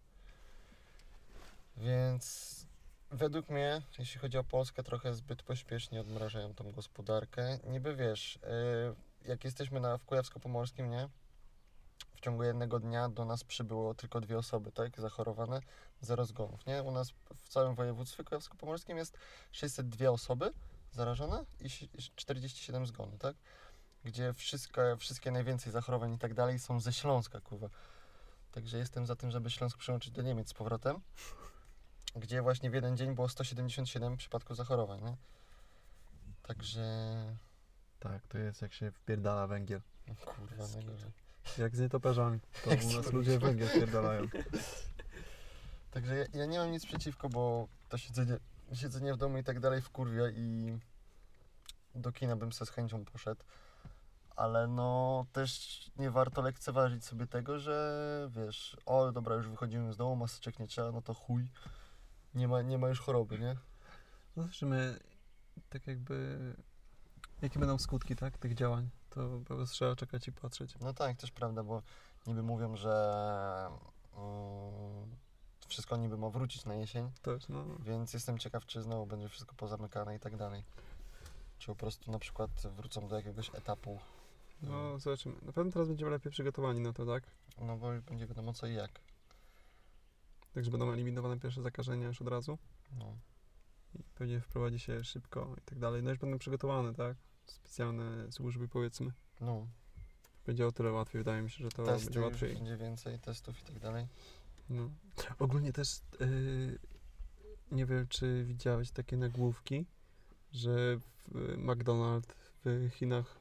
Więc 1.77 2.65
według 3.11 3.49
mnie, 3.49 3.81
jeśli 3.99 4.19
chodzi 4.19 4.37
o 4.37 4.43
Polskę, 4.43 4.83
trochę 4.83 5.13
zbyt 5.13 5.43
pośpiesznie 5.43 6.01
odmrażają 6.01 6.53
tą 6.53 6.71
gospodarkę. 6.71 7.59
Niby 7.63 7.95
wiesz, 7.95 8.39
yy, 8.43 9.29
jak 9.29 9.43
jesteśmy 9.43 9.79
na, 9.79 9.97
w 9.97 10.05
Kujawsko-Pomorskim, 10.05 10.89
nie? 10.89 11.09
W 12.23 12.25
ciągu 12.25 12.43
jednego 12.43 12.79
dnia 12.79 13.09
do 13.09 13.25
nas 13.25 13.43
przybyło 13.43 13.93
tylko 13.93 14.21
dwie 14.21 14.37
osoby, 14.37 14.71
tak? 14.71 14.99
Zachorowane, 15.01 15.61
zero 16.01 16.25
zgonów, 16.25 16.65
nie? 16.65 16.83
U 16.83 16.91
nas 16.91 17.13
w 17.35 17.49
całym 17.49 17.75
województwie 17.75 18.23
kujawsko-pomorskim 18.23 18.97
jest 18.97 19.17
602 19.51 20.09
osoby 20.09 20.53
zarażone 20.91 21.45
i 21.59 21.69
si- 21.69 21.89
i 21.93 21.97
47 22.15 22.85
zgonów, 22.85 23.19
tak? 23.19 23.35
Gdzie 24.03 24.33
wszystkie, 24.33 24.81
wszystkie 24.97 25.31
najwięcej 25.31 25.71
zachorowań 25.73 26.13
i 26.13 26.17
tak 26.17 26.33
dalej 26.33 26.59
są 26.59 26.79
ze 26.79 26.93
Śląska, 26.93 27.41
kurwa. 27.41 27.69
Także 28.51 28.77
jestem 28.77 29.05
za 29.05 29.15
tym, 29.15 29.31
żeby 29.31 29.49
Śląsk 29.49 29.77
przyłączyć 29.77 30.11
do 30.11 30.21
Niemiec 30.21 30.49
z 30.49 30.53
powrotem, 30.53 31.01
gdzie 32.15 32.41
właśnie 32.41 32.69
w 32.69 32.73
jeden 32.73 32.97
dzień 32.97 33.15
było 33.15 33.29
177 33.29 34.17
przypadków 34.17 34.57
zachorowań, 34.57 35.01
nie? 35.03 35.17
Także... 36.43 36.83
Tak, 37.99 38.27
to 38.27 38.37
jest 38.37 38.61
jak 38.61 38.73
się 38.73 38.91
wpierdala 38.91 39.47
węgiel. 39.47 39.81
no 40.07 40.15
Kurwa, 40.15 40.67
najgorzej. 40.67 41.11
Jak 41.57 41.75
z 41.75 41.79
nietoperzami. 41.79 42.39
To 42.63 42.69
Jak 42.69 42.83
u 42.83 42.93
nas 42.93 43.13
ludzie 43.13 43.39
węgiel 43.39 43.67
wpierdalają. 43.67 44.27
Także 45.91 46.15
ja, 46.15 46.25
ja 46.33 46.45
nie 46.45 46.59
mam 46.59 46.71
nic 46.71 46.85
przeciwko, 46.85 47.29
bo 47.29 47.67
to 47.89 47.97
siedzenie, 47.97 48.37
siedzenie 48.73 49.13
w 49.13 49.17
domu 49.17 49.37
i 49.37 49.43
tak 49.43 49.59
dalej 49.59 49.81
wkurwia 49.81 50.29
i 50.29 50.77
do 51.95 52.11
kina 52.11 52.35
bym 52.35 52.51
se 52.51 52.65
z 52.65 52.69
chęcią 52.69 53.05
poszedł. 53.05 53.43
Ale 54.35 54.67
no 54.67 55.25
też 55.33 55.81
nie 55.97 56.11
warto 56.11 56.41
lekceważyć 56.41 57.05
sobie 57.05 57.27
tego, 57.27 57.59
że 57.59 58.29
wiesz, 58.35 58.77
o 58.85 59.11
dobra, 59.11 59.35
już 59.35 59.47
wychodzimy 59.47 59.93
z 59.93 59.97
domu, 59.97 60.15
maseczek 60.15 60.59
nie 60.59 60.67
trzeba, 60.67 60.91
no 60.91 61.01
to 61.01 61.13
chuj. 61.13 61.47
Nie 62.35 62.47
ma, 62.47 62.61
nie 62.61 62.77
ma 62.77 62.89
już 62.89 62.99
choroby, 62.99 63.39
nie? 63.39 63.55
No 64.35 64.43
zobaczymy, 64.43 64.99
tak 65.69 65.87
jakby, 65.87 66.37
jakie 67.41 67.59
będą 67.59 67.77
skutki, 67.77 68.15
tak, 68.15 68.37
tych 68.37 68.53
działań. 68.53 68.89
To 69.15 69.39
po 69.47 69.55
prostu 69.55 69.75
trzeba 69.75 69.95
czekać 69.95 70.27
i 70.27 70.31
patrzeć. 70.31 70.75
No 70.81 70.93
tak, 70.93 71.17
też 71.17 71.31
prawda, 71.31 71.63
bo 71.63 71.81
niby 72.27 72.43
mówią, 72.43 72.75
że 72.75 73.69
mm, 74.17 75.15
wszystko 75.67 75.97
niby 75.97 76.17
ma 76.17 76.29
wrócić 76.29 76.65
na 76.65 76.75
jesień, 76.75 77.11
Też, 77.21 77.47
no. 77.49 77.65
Więc 77.79 78.13
jestem 78.13 78.37
ciekaw, 78.37 78.65
czy 78.65 78.81
znowu 78.81 79.05
będzie 79.05 79.29
wszystko 79.29 79.55
pozamykane 79.55 80.15
i 80.15 80.19
tak 80.19 80.37
dalej. 80.37 80.63
Czy 81.57 81.67
po 81.67 81.75
prostu 81.75 82.11
na 82.11 82.19
przykład 82.19 82.49
wrócą 82.75 83.07
do 83.07 83.15
jakiegoś 83.15 83.55
etapu, 83.55 83.99
No, 84.61 84.99
zobaczymy. 84.99 85.35
Na 85.41 85.51
pewno 85.51 85.71
teraz 85.71 85.87
będziemy 85.87 86.11
lepiej 86.11 86.31
przygotowani 86.31 86.79
na 86.79 86.93
to, 86.93 87.05
tak? 87.05 87.23
no 87.61 87.77
bo 87.77 87.87
będzie 88.09 88.27
wiadomo 88.27 88.53
co 88.53 88.67
i 88.67 88.73
jak. 88.73 88.91
Także 90.53 90.71
będą 90.71 90.91
eliminowane 90.91 91.39
pierwsze 91.39 91.61
zakażenia 91.61 92.07
już 92.07 92.21
od 92.21 92.27
razu. 92.27 92.57
No. 92.99 93.17
I 93.95 94.03
pewnie 94.15 94.39
wprowadzi 94.39 94.79
się 94.79 95.03
szybko 95.03 95.55
i 95.57 95.61
tak 95.61 95.79
dalej. 95.79 96.03
No 96.03 96.09
już 96.09 96.19
będą 96.19 96.39
przygotowane, 96.39 96.93
tak? 96.93 97.17
Specjalne 97.45 98.31
służby, 98.31 98.67
powiedzmy. 98.67 99.11
no. 99.41 99.67
Będzie 100.45 100.67
o 100.67 100.71
tyle 100.71 100.91
łatwiej, 100.91 101.19
wydaje 101.19 101.41
mi 101.41 101.49
się, 101.49 101.63
że 101.63 101.69
to 101.69 101.83
Testy 101.83 102.05
będzie 102.05 102.21
łatwiej. 102.21 102.53
będzie 102.55 102.77
więcej, 102.77 103.19
testów 103.19 103.61
i 103.61 103.63
tak 103.63 103.79
dalej. 103.79 104.07
No. 104.69 104.89
Ogólnie 105.39 105.73
też 105.73 105.99
yy, 106.19 106.79
nie 107.71 107.85
wiem, 107.85 108.07
czy 108.07 108.43
widziałeś 108.45 108.91
takie 108.91 109.17
nagłówki, 109.17 109.85
że 110.51 110.71
y, 110.71 111.57
McDonald's 111.57 112.33
w 112.65 112.89
Chinach 112.93 113.39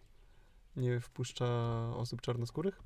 nie 0.76 1.00
wpuszcza 1.00 1.46
osób 1.96 2.20
czarnoskórych? 2.20 2.82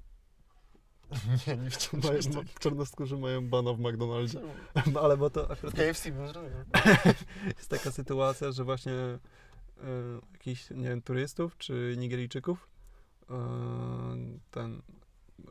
nie, 1.47 1.57
nie 1.57 1.71
czegoś 2.03 2.29
ma, 2.29 2.41
czarnoskórzy 2.61 3.17
mają 3.17 3.49
bana 3.49 3.73
w 3.73 3.79
McDonaldzie. 3.81 4.41
No, 4.93 5.01
ale 5.01 5.17
bo 5.17 5.31
to 5.31 5.51
akurat 5.51 5.75
W 5.75 5.77
KFC 5.79 6.13
bym 6.13 6.29
zrobił. 6.29 6.51
jest 7.57 7.69
taka 7.71 7.91
sytuacja, 7.91 8.53
że 8.53 8.65
właśnie 8.65 8.93
jakichś, 10.33 10.71
nie 10.71 10.89
wiem, 10.89 11.03
turystów 11.03 11.59
czy 11.59 11.95
Nigeryjczyków 11.99 12.69
y, 13.23 13.35
ten 14.51 14.83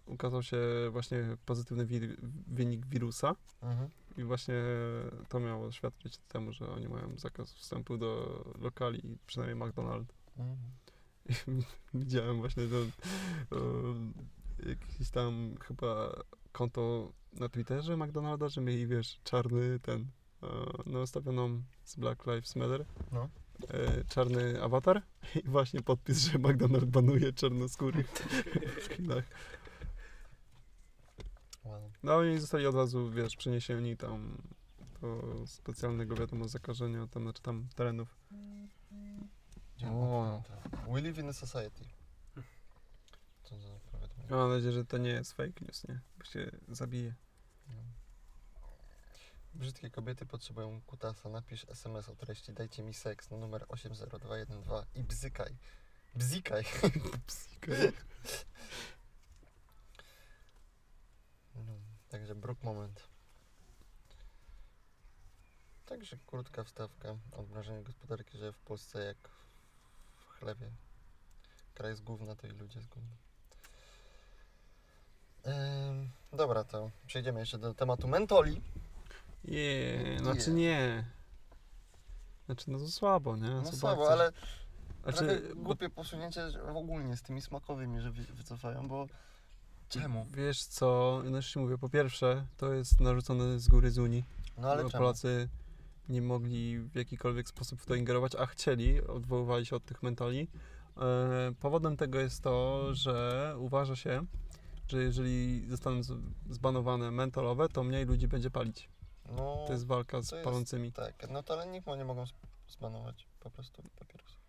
ukazał 0.05 0.43
się 0.43 0.57
właśnie 0.91 1.37
pozytywny 1.45 1.85
wir, 1.85 2.01
wynik 2.47 2.85
wirusa 2.85 3.35
Mhm. 3.61 3.89
I 4.17 4.23
właśnie 4.23 4.63
to 5.29 5.39
miało 5.39 5.71
świadczyć 5.71 6.17
temu, 6.17 6.53
że 6.53 6.69
oni 6.69 6.87
mają 6.87 7.17
zakaz 7.17 7.53
wstępu 7.53 7.97
do 7.97 8.43
lokali, 8.59 9.17
przynajmniej 9.27 9.69
McDonald's. 9.69 10.13
Mhm. 10.37 10.57
Widziałem 11.93 12.37
właśnie 12.37 12.63
to, 12.67 12.81
e, 12.81 14.69
jakieś 14.69 15.09
tam 15.09 15.55
chyba 15.61 16.23
konto 16.51 17.11
na 17.33 17.49
Twitterze 17.49 17.97
McDonalda, 17.97 18.49
że 18.49 18.61
mieli, 18.61 18.87
wiesz, 18.87 19.19
czarny 19.23 19.79
ten, 19.79 20.07
e, 20.43 20.47
no 20.85 21.07
z 21.83 21.95
Black 21.95 22.25
Lives 22.25 22.55
Matter, 22.55 22.85
No. 23.11 23.29
E, 23.69 24.03
czarny 24.03 24.63
awatar 24.63 25.01
i 25.45 25.49
właśnie 25.49 25.81
podpis, 25.81 26.17
że 26.17 26.39
McDonald 26.39 26.85
banuje 26.85 27.33
czarnoskórych 27.33 28.07
w 28.83 28.93
Chinach. 28.93 29.23
No 32.03 32.23
i 32.23 32.39
zostali 32.39 32.67
od 32.67 32.75
razu, 32.75 33.11
wiesz, 33.11 33.35
przeniesieni 33.35 33.97
tam 33.97 34.41
do 35.01 35.47
specjalnego, 35.47 36.15
wiadomo, 36.15 36.47
zakażenia, 36.47 37.07
tam, 37.07 37.23
znaczy 37.23 37.41
tam 37.41 37.67
terenów. 37.75 38.15
O. 39.85 40.43
We 40.93 41.01
live 41.01 41.17
in 41.17 41.29
a 41.29 41.33
society. 41.33 41.83
Powiedzmy. 43.91 44.23
Mam 44.29 44.49
nadzieję, 44.49 44.71
że 44.71 44.85
to 44.85 44.97
nie 44.97 45.09
jest 45.09 45.33
fake 45.33 45.53
news, 45.61 45.87
nie? 45.87 45.99
Bo 46.17 46.25
się 46.25 46.51
zabije. 46.67 47.13
Brzydkie 49.55 49.89
kobiety 49.89 50.25
potrzebują 50.25 50.81
kutasa. 50.81 51.29
Napisz 51.29 51.65
SMS 51.69 52.09
o 52.09 52.15
treści 52.15 52.53
dajcie 52.53 52.83
mi 52.83 52.93
seks 52.93 53.29
na 53.29 53.37
numer 53.37 53.65
80212 53.67 54.55
i 54.95 55.03
bzykaj. 55.03 55.55
Bzikaj. 56.15 56.63
No, 61.55 61.73
także 62.09 62.35
bruk 62.35 62.63
moment. 62.63 63.07
Także 65.85 66.17
krótka 66.27 66.63
wstawka. 66.63 67.17
Odmrażanie 67.31 67.83
gospodarki, 67.83 68.37
że 68.37 68.51
w 68.51 68.59
Polsce 68.59 69.05
jak 69.05 69.17
w 70.15 70.25
chlebie. 70.39 70.71
Kraj 71.73 71.95
z 71.95 72.01
gówna, 72.01 72.35
to 72.35 72.47
i 72.47 72.49
ludzie 72.49 72.81
z 72.81 72.87
gówna. 72.87 73.15
Dobra, 76.33 76.63
to 76.63 76.91
przejdziemy 77.07 77.39
jeszcze 77.39 77.57
do 77.57 77.73
tematu 77.73 78.07
mentoli. 78.07 78.61
Nie, 79.47 80.17
znaczy 80.19 80.51
Nie. 80.53 81.05
Znaczy, 82.45 82.71
no 82.71 82.79
to 82.79 82.87
słabo, 82.87 83.37
nie? 83.37 83.49
No 83.49 83.71
słabo, 83.71 84.05
chcesz? 84.05 84.13
ale 84.13 84.31
Znaczy, 85.03 85.17
trochę 85.17 85.55
bo- 85.55 85.63
głupie 85.63 85.89
posunięcie 85.89 86.41
ogólnie 86.75 87.17
z 87.17 87.21
tymi 87.21 87.41
smakowymi, 87.41 88.01
że 88.01 88.11
wy- 88.11 88.23
wycofają, 88.33 88.87
bo 88.87 89.07
czemu? 89.89 90.25
Wiesz 90.33 90.63
co, 90.63 91.21
no 91.25 91.37
już 91.37 91.51
ci 91.51 91.59
mówię, 91.59 91.77
po 91.77 91.89
pierwsze, 91.89 92.45
to 92.57 92.73
jest 92.73 93.01
narzucone 93.01 93.59
z 93.59 93.67
góry 93.67 93.91
z 93.91 93.99
Unii. 93.99 94.25
No 94.57 94.71
ale 94.71 94.77
czemu? 94.81 94.91
Polacy 94.91 95.49
nie 96.09 96.21
mogli 96.21 96.79
w 96.79 96.95
jakikolwiek 96.95 97.49
sposób 97.49 97.81
w 97.81 97.85
to 97.85 97.95
ingerować, 97.95 98.35
a 98.35 98.45
chcieli, 98.45 99.01
odwoływali 99.07 99.65
się 99.65 99.75
od 99.75 99.85
tych 99.85 100.03
mentoli. 100.03 100.47
E, 100.97 101.53
powodem 101.59 101.97
tego 101.97 102.19
jest 102.19 102.41
to, 102.43 102.87
że 102.93 103.55
uważa 103.57 103.95
się, 103.95 104.25
że 104.87 105.01
jeżeli 105.03 105.65
zostaną 105.69 106.01
zbanowane 106.49 107.11
mentolowe, 107.11 107.69
to 107.69 107.83
mniej 107.83 108.05
ludzi 108.05 108.27
będzie 108.27 108.49
palić. 108.51 108.89
No, 109.31 109.63
To 109.67 109.73
jest 109.73 109.85
walka 109.87 110.21
z 110.21 110.31
jest- 110.31 110.43
palącymi. 110.43 110.91
tak, 110.91 111.29
no 111.29 111.43
to 111.43 111.53
ale 111.53 111.67
nikt 111.67 111.87
nie 111.87 112.05
mogą 112.05 112.23
zbanować 112.67 113.27
po 113.39 113.49
prostu 113.49 113.83
papierosów. 113.95 114.39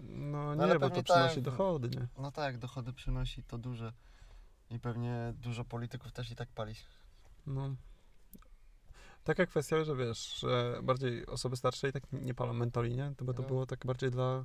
No 0.00 0.38
ale 0.38 0.66
nie, 0.66 0.78
bo 0.78 0.90
to 0.90 1.02
przynosi 1.02 1.34
tak. 1.34 1.44
dochody, 1.44 1.88
nie? 2.00 2.06
No 2.18 2.32
tak, 2.32 2.58
dochody 2.58 2.92
przynosi 2.92 3.42
to 3.42 3.58
duże 3.58 3.92
i 4.70 4.78
pewnie 4.80 5.34
dużo 5.36 5.64
polityków 5.64 6.12
też 6.12 6.30
i 6.30 6.36
tak 6.36 6.48
pali. 6.48 6.74
No. 7.46 7.74
Taka 9.24 9.46
kwestia, 9.46 9.84
że 9.84 9.96
wiesz, 9.96 10.40
że 10.40 10.80
bardziej 10.82 11.26
osoby 11.26 11.56
starsze 11.56 11.88
i 11.88 11.92
tak 11.92 12.02
nie 12.12 12.34
palą 12.34 12.52
mentoli, 12.52 12.96
nie? 12.96 13.12
To, 13.16 13.24
bo 13.24 13.34
to 13.34 13.42
No. 13.42 13.48
było 13.48 13.66
tak 13.66 13.86
bardziej 13.86 14.10
dla 14.10 14.44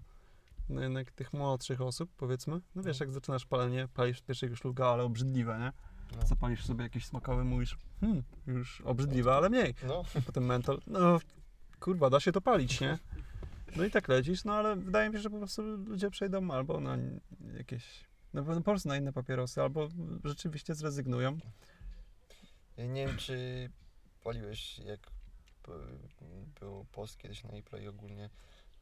no 0.69 0.82
jednak 0.82 1.11
tych 1.11 1.34
młodszych 1.34 1.82
osób, 1.82 2.09
powiedzmy. 2.17 2.61
No 2.76 2.84
wiesz, 2.84 2.99
No. 2.99 3.03
jak 3.05 3.13
zaczynasz 3.13 3.45
palenie, 3.45 3.88
palisz 3.93 4.21
pierwszego 4.21 4.55
szluga, 4.55 4.88
ale 4.88 5.03
obrzydliwe, 5.03 5.59
nie? 5.59 5.71
No, 6.16 6.28
Zapalisz 6.28 6.66
sobie 6.66 6.84
jakiś 6.84 7.06
smakowy, 7.06 7.43
mówisz, 7.43 7.78
hmm, 7.99 8.24
już 8.47 8.82
obrzydliwe, 8.82 9.34
ale 9.34 9.49
mniej. 9.49 9.76
no 9.88 10.04
Potem 10.26 10.45
mentol, 10.45 10.82
no 10.88 11.20
kurwa, 11.80 12.10
da 12.10 12.20
się 12.20 12.32
to 12.32 12.41
palić, 12.41 12.82
nie? 12.82 12.97
No 13.76 13.86
i 13.86 13.91
tak 13.91 14.08
lecisz, 14.08 14.43
no 14.43 14.54
ale 14.54 14.76
wydaje 14.76 15.10
mi 15.10 15.16
się, 15.16 15.22
że 15.22 15.30
po 15.30 15.38
prostu 15.38 15.62
ludzie 15.62 16.10
przejdą 16.10 16.51
albo 16.51 16.80
na 16.80 16.97
jakieś, 17.58 18.06
no 18.34 18.43
po 18.43 18.62
prostu 18.62 18.89
na 18.89 18.97
inne 18.97 19.14
papierosy, 19.14 19.62
albo 19.62 19.89
rzeczywiście 20.24 20.76
zrezygnują. 20.76 21.38
Ja 22.78 22.86
nie 22.86 23.08
wiem, 23.08 23.18
czy 23.18 23.70
paliłeś, 24.24 24.80
jak 24.80 24.99
był 26.60 26.86
post 26.91 27.18
kiedyś 27.18 27.43
na 27.43 27.58
Ipro 27.58 27.78
i 27.78 27.88
ogólnie, 27.88 28.30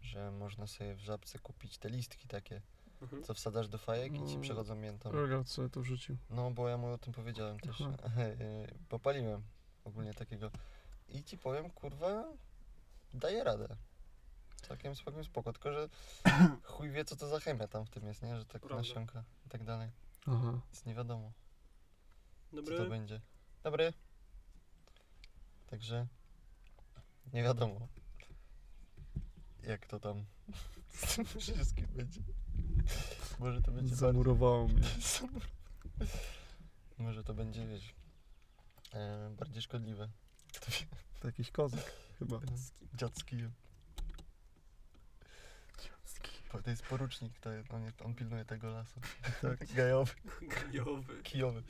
że 0.01 0.31
można 0.31 0.67
sobie 0.67 0.95
w 0.95 0.99
żabce 0.99 1.39
kupić 1.39 1.77
te 1.77 1.89
listki 1.89 2.27
takie, 2.27 2.61
Mhm. 3.01 3.23
co 3.23 3.33
wsadzasz 3.33 3.67
do 3.67 3.77
fajek 3.77 4.13
i 4.13 4.25
ci 4.27 4.35
No. 4.35 4.41
przechodzą 4.41 4.75
miętą. 4.75 5.11
Rogal 5.11 5.45
sobie 5.45 5.69
to 5.69 5.81
wrzucił. 5.81 6.17
No, 6.29 6.51
bo 6.51 6.69
ja 6.69 6.77
mu 6.77 6.87
o 6.87 6.97
tym 6.97 7.13
powiedziałem 7.13 7.59
też. 7.59 7.81
Aha. 8.05 8.21
Popaliłem 8.89 9.43
ogólnie 9.83 10.13
takiego. 10.13 10.51
I 11.09 11.23
ci 11.23 11.37
powiem, 11.37 11.69
kurwa, 11.69 12.23
daje 13.13 13.43
radę. 13.43 13.75
Całkiem 14.61 14.95
całkiem 14.95 15.23
spoko, 15.23 15.53
tylko 15.53 15.71
że 15.73 15.89
chuj 16.63 16.91
wie, 16.91 17.05
co 17.05 17.15
to 17.15 17.27
za 17.27 17.39
chemia 17.39 17.67
tam 17.67 17.85
w 17.85 17.89
tym 17.89 18.05
jest, 18.05 18.21
nie? 18.23 18.37
Że 18.37 18.45
tak 18.45 18.61
Prawda. 18.61 18.75
nasionka 18.75 19.23
i 19.45 19.49
tak 19.49 19.63
dalej. 19.63 19.89
Aha. 20.27 20.61
Więc 20.65 20.85
nie 20.85 20.95
wiadomo, 20.95 21.31
co 22.51 22.55
to 22.55 22.61
Dobry. 22.61 22.89
będzie. 22.89 23.21
Dobry. 23.63 23.93
Także 25.67 26.07
nie 27.33 27.43
wiadomo, 27.43 27.87
jak 29.63 29.85
to 29.85 29.99
tam 29.99 30.25
z 30.89 31.15
tym 31.15 31.25
wszystkim 31.25 31.87
będzie. 31.95 32.21
Może 33.39 33.61
to 33.61 33.71
będzie 33.71 33.89
bardziej... 33.89 33.97
Zamurowało 33.97 34.67
mnie. 34.67 34.81
Może 36.97 37.23
to 37.23 37.33
będzie, 37.33 37.67
wiesz, 37.67 37.93
e, 38.93 39.29
bardziej 39.39 39.61
szkodliwe. 39.61 40.09
Kto 40.55 40.71
wie, 40.71 40.85
To 41.19 41.27
jakiś 41.27 41.51
kozak 41.51 41.91
chyba. 42.19 42.39
dziadzki. 42.93 43.37
To 46.63 46.69
jest 46.69 46.83
porucznik, 46.83 47.39
to 47.39 47.51
jest, 47.51 47.73
on, 47.73 47.83
jest, 47.83 48.01
on 48.01 48.13
pilnuje 48.15 48.45
tego 48.45 48.69
lasu. 48.71 48.99
Tak. 49.41 49.65
Gajowy, 49.75 50.13
Gajowy. 50.41 51.21
kijowy. 51.23 51.63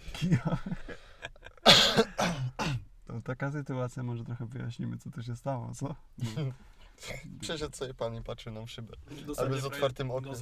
To 3.05 3.21
taka 3.21 3.51
sytuacja, 3.51 4.03
może 4.03 4.23
trochę 4.23 4.45
wyjaśnimy, 4.45 4.97
co 4.97 5.09
tu 5.11 5.23
się 5.23 5.35
stało, 5.35 5.73
co? 5.75 5.95
Przeszedł 7.41 7.75
sobie 7.75 7.93
pan 7.93 8.15
i 8.15 8.23
patrzył 8.23 8.53
nam 8.53 8.65
w 8.65 8.71
szybę. 8.71 8.93
Dosłownie 9.25 9.57
z 9.57 9.59
prawie 9.59 9.75
otwartym 9.75 10.11
oknem. 10.11 10.35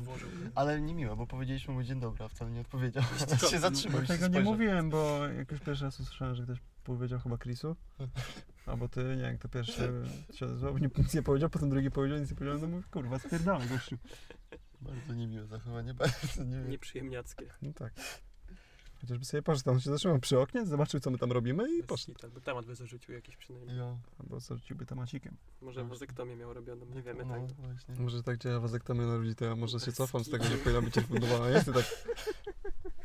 Ale 0.55 0.81
niemiło, 0.81 1.15
bo 1.15 1.27
powiedzieliśmy 1.27 1.73
mu 1.73 1.83
dzień 1.83 1.99
dobry, 1.99 2.25
a 2.25 2.27
wciale 2.27 2.51
nie 2.51 2.61
odpowiedział. 2.61 3.03
się 3.51 3.59
zatrzymał 3.59 4.01
Tego 4.01 4.27
nie 4.27 4.39
mówiłem, 4.39 4.89
bo 4.89 5.27
jak 5.27 5.51
już 5.51 5.61
pierwszy 5.61 5.83
raz 5.83 5.99
usłyszałem, 5.99 6.35
że 6.35 6.43
ktoś 6.43 6.57
powiedział 6.83 7.19
chyba 7.19 7.37
Chrisu, 7.37 7.75
albo 8.65 8.87
ty, 8.87 9.03
nie 9.03 9.21
wiem, 9.21 9.37
kto 9.37 9.49
pierwszy 9.49 10.03
się 10.33 10.45
odezwał, 10.45 10.77
nie, 10.77 10.89
nic 10.97 11.13
nie 11.13 11.23
powiedział, 11.23 11.49
potem 11.49 11.69
drugi 11.69 11.91
powiedział, 11.91 12.19
nic 12.19 12.29
nie 12.29 12.35
powiedział, 12.35 12.59
no 12.59 12.67
mówię, 12.67 12.83
kurwa, 12.91 13.19
spierdalaj 13.19 13.67
gościu. 13.67 13.97
Bardzo 14.81 15.13
niemiłe 15.13 15.45
zachowanie, 15.47 15.93
bardzo 15.93 16.43
niemiłe. 16.43 16.69
Nieprzyjemniackie. 16.69 17.45
No 17.61 17.73
tak. 17.73 17.93
Chociażby 19.01 19.25
sobie 19.25 19.41
poszedł, 19.41 19.65
tam 19.65 19.79
się 19.79 19.89
zatrzymał 19.89 20.19
przy 20.19 20.39
oknie, 20.39 20.65
zobaczył, 20.65 20.99
co 20.99 21.11
my 21.11 21.17
tam 21.17 21.31
robimy 21.31 21.77
i 21.77 21.83
poszedł. 21.83 22.19
Tak, 22.19 22.31
bo 22.31 22.41
temat 22.41 22.65
by 22.65 22.75
zarzucił 22.75 23.13
jakiś 23.13 23.37
przynajmniej. 23.37 23.77
Jo. 23.77 23.97
Albo 24.19 24.39
zarzuciłby 24.39 24.85
temacikiem. 24.85 25.37
Może 25.61 25.83
No. 25.83 25.89
wazektomię 25.89 26.35
miał 26.35 26.53
robioną, 26.53 26.85
nie 26.85 27.01
wiemy 27.01 27.25
no, 27.25 27.33
tak. 27.33 27.51
właśnie. 27.51 27.95
Może 27.95 28.23
tak 28.23 28.37
działa 28.37 28.59
wazektomia 28.59 29.05
na 29.05 29.15
ludzi, 29.15 29.35
to 29.35 29.45
ja 29.45 29.55
może 29.55 29.79
się 29.79 29.91
cofam 29.91 30.23
z 30.23 30.29
tego, 30.29 30.43
że 30.43 30.57
powinna 30.57 30.81
być 30.81 30.95
refundowana. 30.95 31.49
Nie 31.49 31.61
chcę 31.61 31.73
tak, 31.73 31.85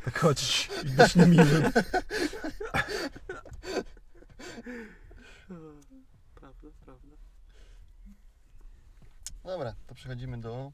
tak 0.04 0.18
chodzić 0.18 0.70
i 0.84 0.88
być 0.90 1.16
niemiłym. 1.16 1.64
Prawda, 6.34 6.68
prawda. 6.84 7.08
Dobra, 9.44 9.74
to 9.86 9.94
przechodzimy 9.94 10.40
do 10.40 10.72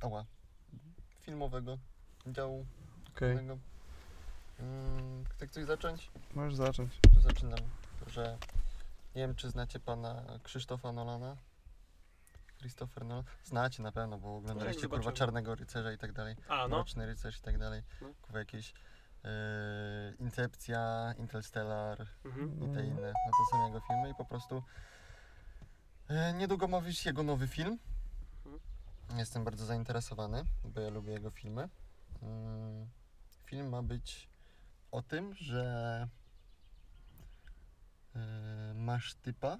ała, 0.00 0.24
filmowego 1.20 1.78
działu. 2.26 2.66
Okej, 3.16 3.34
Okay. 3.34 3.58
Mm, 4.58 5.24
chce 5.24 5.46
ktoś 5.46 5.64
zacząć? 5.64 6.10
możesz 6.34 6.54
zacząć. 6.54 6.92
To 7.14 7.20
zaczynam, 7.20 7.58
że 8.06 8.38
nie 9.14 9.22
wiem, 9.22 9.34
czy 9.34 9.50
znacie 9.50 9.80
pana 9.80 10.22
Krzysztofa 10.42 10.92
Nolana. 10.92 11.36
Christopher 12.58 13.04
Nolan. 13.04 13.24
Znacie 13.44 13.82
na 13.82 13.92
pewno, 13.92 14.18
bo 14.18 14.36
oglądaliście 14.36 14.82
kurwa 14.82 14.96
zobaczymy. 14.96 15.16
Czarnego 15.18 15.54
Rycerza 15.54 15.92
i 15.92 15.98
tak 15.98 16.12
dalej. 16.12 16.36
A, 16.48 16.56
no. 16.56 16.68
Mroczny 16.68 17.06
Rycerz 17.06 17.38
i 17.38 17.40
tak 17.42 17.58
dalej. 17.58 17.82
No. 18.02 18.08
Kurwa 18.22 18.38
jakieś 18.38 18.72
e, 19.24 19.28
Incepcja, 20.18 21.14
Interstellar 21.18 22.06
Mhm. 22.24 22.70
i 22.70 22.74
te 22.74 22.84
inne. 22.86 23.06
No 23.06 23.30
to 23.38 23.56
są 23.56 23.66
jego 23.66 23.80
filmy 23.80 24.10
i 24.10 24.14
po 24.14 24.24
prostu 24.24 24.62
e, 26.08 26.32
niedługo 26.32 26.68
ma 26.68 26.80
wyjść 26.80 27.06
jego 27.06 27.22
nowy 27.22 27.48
film. 27.48 27.78
Jestem 29.16 29.44
bardzo 29.44 29.66
zainteresowany, 29.66 30.44
bo 30.64 30.80
ja 30.80 30.90
lubię 30.90 31.12
jego 31.12 31.30
filmy. 31.30 31.68
Mm, 32.22 32.86
Film 33.44 33.68
ma 33.68 33.82
być 33.82 34.28
o 34.90 35.02
tym, 35.02 35.34
że 35.34 36.08
e, 38.14 38.72
masz 38.74 39.14
typa, 39.14 39.58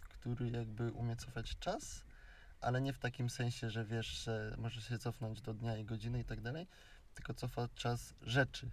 który 0.00 0.50
jakby 0.50 0.92
umie 0.92 1.16
cofać 1.16 1.58
czas, 1.58 2.04
ale 2.60 2.80
nie 2.80 2.92
w 2.92 2.98
takim 2.98 3.30
sensie, 3.30 3.70
że 3.70 3.84
wiesz, 3.84 4.06
że 4.06 4.54
możesz 4.58 4.88
się 4.88 4.98
cofnąć 4.98 5.40
do 5.40 5.54
dnia 5.54 5.76
i 5.76 5.84
godziny 5.84 6.20
i 6.20 6.24
tak 6.24 6.40
dalej, 6.40 6.66
tylko 7.14 7.34
cofa 7.34 7.68
czas 7.74 8.14
rzeczy. 8.22 8.70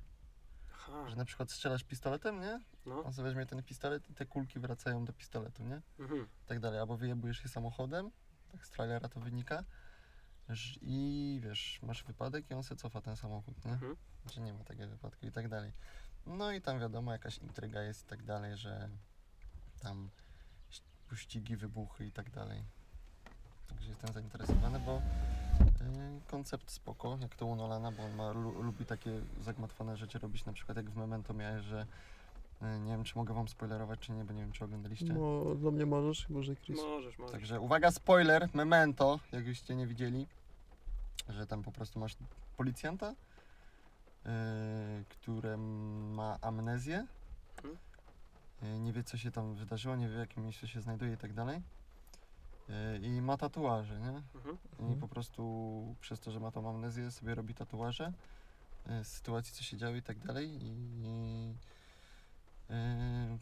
Aha, 0.73 1.09
Że 1.09 1.15
na 1.15 1.25
przykład 1.25 1.51
strzelasz 1.51 1.83
pistoletem, 1.83 2.39
nie? 2.39 2.59
no. 2.85 3.03
On 3.03 3.13
sobie 3.13 3.27
weźmie 3.27 3.45
ten 3.45 3.63
pistolet 3.63 4.09
i 4.09 4.13
te 4.13 4.25
kulki 4.25 4.59
wracają 4.59 5.05
do 5.05 5.13
pistoletu, 5.13 5.63
nie? 5.63 5.81
Mhm. 5.99 6.21
I 6.45 6.47
tak 6.47 6.59
dalej. 6.59 6.79
Albo 6.79 6.97
wyjebujesz 6.97 7.37
się 7.37 7.49
samochodem, 7.49 8.11
tak 8.51 8.65
z 8.65 8.69
trailera 8.69 9.09
to 9.09 9.19
wynika, 9.19 9.63
i 10.81 11.39
wiesz, 11.43 11.79
masz 11.83 12.03
wypadek 12.03 12.51
i 12.51 12.53
on 12.53 12.63
se 12.63 12.75
cofa 12.75 13.01
ten 13.01 13.15
samochód, 13.15 13.65
nie? 13.65 13.71
Mhm. 13.71 13.95
Że 14.33 14.41
nie 14.41 14.53
ma 14.53 14.63
takiego 14.63 14.89
wypadku 14.89 15.25
i 15.25 15.31
tak 15.31 15.47
dalej. 15.47 15.71
No 16.25 16.51
i 16.51 16.61
tam 16.61 16.79
wiadomo, 16.79 17.11
jakaś 17.11 17.37
intryga 17.37 17.81
jest 17.81 18.05
i 18.05 18.09
tak 18.09 18.23
dalej, 18.23 18.57
że 18.57 18.89
tam 19.81 20.09
pościgi, 21.09 21.57
wybuchy 21.57 22.05
i 22.05 22.11
tak 22.11 22.29
dalej. 22.29 22.63
Także 23.69 23.89
jestem 23.89 24.13
zainteresowany, 24.13 24.79
bo 24.79 24.97
y, 24.97 25.01
koncept 26.27 26.71
spoko, 26.71 27.17
jak 27.21 27.35
to 27.35 27.45
u 27.45 27.55
Nolana, 27.55 27.91
bo 27.91 28.03
on 28.03 28.15
ma, 28.15 28.31
lu, 28.31 28.61
lubi 28.61 28.85
takie 28.85 29.21
zagmatwane 29.41 29.97
rzeczy 29.97 30.19
robić, 30.19 30.45
na 30.45 30.53
przykład 30.53 30.77
jak 30.77 30.89
w 30.89 30.95
Memento 30.95 31.33
miałeś, 31.33 31.65
że 31.65 31.85
y, 32.61 32.79
nie 32.79 32.91
wiem, 32.91 33.03
czy 33.03 33.15
mogę 33.15 33.33
wam 33.33 33.47
spoilerować, 33.47 33.99
czy 33.99 34.11
nie, 34.11 34.25
bo 34.25 34.33
nie 34.33 34.41
wiem, 34.41 34.51
czy 34.51 34.65
oglądaliście. 34.65 35.13
No, 35.13 35.55
dla 35.55 35.71
mnie 35.71 35.85
możesz, 35.85 36.29
może 36.29 36.55
Chris. 36.55 36.77
Możesz, 36.77 37.17
możesz. 37.17 37.31
Także 37.31 37.59
uwaga, 37.59 37.91
spoiler, 37.91 38.49
memento, 38.53 39.19
jakbyście 39.31 39.75
nie 39.75 39.87
widzieli, 39.87 40.27
że 41.29 41.47
tam 41.47 41.63
po 41.63 41.71
prostu 41.71 41.99
masz 41.99 42.17
policjanta, 42.57 43.09
yy, 43.09 44.31
który 45.09 45.57
ma 45.57 46.37
amnezję, 46.41 47.07
Mhm. 47.57 47.77
yy, 48.61 48.79
nie 48.79 48.93
wie 48.93 49.03
co 49.03 49.17
się 49.17 49.31
tam 49.31 49.55
wydarzyło, 49.55 49.95
nie 49.95 50.09
wie 50.09 50.15
w 50.15 50.19
jakim 50.19 50.43
miejscu 50.43 50.67
się 50.67 50.81
znajduje 50.81 51.13
i 51.13 51.17
tak 51.17 51.33
dalej. 51.33 51.61
Yy, 52.69 52.97
I 52.97 53.21
ma 53.21 53.37
tatuaże, 53.37 53.99
nie? 53.99 54.21
Mhm. 54.35 54.57
I 54.91 54.95
po 54.95 55.07
prostu 55.07 55.95
przez 56.01 56.19
to, 56.19 56.31
że 56.31 56.39
ma 56.39 56.51
tą 56.51 56.69
amnezję, 56.69 57.11
sobie 57.11 57.35
robi 57.35 57.53
tatuaże 57.53 58.13
z 59.03 59.07
sytuacji, 59.07 59.53
co 59.53 59.63
się 59.63 59.77
działo 59.77 59.95
i 59.95 60.01
tak 60.01 60.19
dalej. 60.19 60.49
I, 60.63 60.75
i 61.03 61.53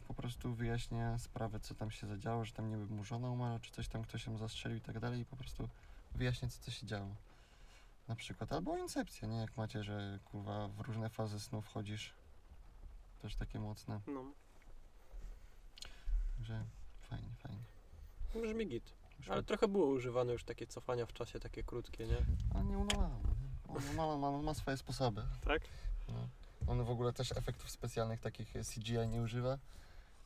po 0.07 0.13
prostu 0.13 0.53
wyjaśnia 0.53 1.17
sprawę, 1.17 1.59
co 1.59 1.75
tam 1.75 1.91
się 1.91 2.07
zadziało, 2.07 2.45
że 2.45 2.51
tam 2.53 2.69
nie 2.69 2.77
wiem, 2.77 2.88
mu 2.97 3.03
żona 3.03 3.30
umarła, 3.30 3.59
czy 3.59 3.71
coś 3.71 3.88
tam 3.88 4.03
ktoś 4.03 4.27
ją 4.27 4.38
zastrzelił 4.38 4.77
i 4.77 4.82
tak 4.82 4.99
dalej. 4.99 5.19
I 5.19 5.25
po 5.25 5.36
prostu 5.36 5.69
wyjaśnia, 6.15 6.49
co, 6.49 6.61
co 6.61 6.71
się 6.71 6.86
działo. 6.86 7.15
Na 8.10 8.16
przykład. 8.16 8.53
Albo 8.53 8.78
incepcja, 8.78 9.28
nie? 9.28 9.38
Jak 9.38 9.57
macie, 9.57 9.84
że 9.84 10.20
kurwa 10.26 10.68
w 10.68 10.80
różne 10.80 11.10
fazy 11.10 11.39
snu 11.39 11.62
wchodzisz. 11.62 12.14
Też 13.22 13.36
takie 13.36 13.60
mocne. 13.60 14.01
No. 14.07 14.32
Że 16.41 16.66
fajnie, 17.01 17.30
fajnie. 17.38 17.64
Brzmi 18.41 18.68
git. 18.68 18.93
Ale 19.30 19.43
trochę 19.43 19.68
było 19.68 19.86
używane 19.86 20.34
już 20.34 20.43
takie 20.43 20.68
cofania 20.68 21.05
w 21.05 21.14
czasie, 21.14 21.39
takie 21.39 21.64
krótkie, 21.64 22.07
nie? 22.07 22.18
A 22.55 22.62
nie 22.62 22.78
unowałem. 22.78 23.24
On 23.68 24.20
ma, 24.20 24.32
ma, 24.41 24.53
swoje 24.53 24.78
sposoby. 24.78 25.26
Tak? 25.45 25.62
No. 26.07 26.28
On 26.68 26.84
w 26.84 26.89
ogóle 26.89 27.14
też 27.14 27.32
efektów 27.32 27.70
specjalnych 27.70 28.22
takich 28.22 28.53
CGI 28.53 29.07
nie 29.07 29.22
używa. 29.22 29.57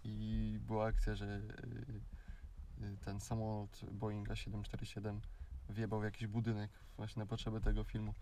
I 0.04 0.58
była 0.62 0.86
akcja, 0.86 1.16
że 1.16 1.26
y, 1.26 2.84
y, 2.84 2.98
ten 3.06 3.20
samolot 3.20 3.82
Boeinga 3.92 4.36
747 4.36 5.22
wjebał 5.70 6.00
w 6.00 6.04
jakiś 6.04 6.28
budynek 6.28 6.72
właśnie 6.98 7.20
na 7.20 7.26
potrzeby 7.26 7.62
tego 7.62 7.84
filmu. 7.84 8.14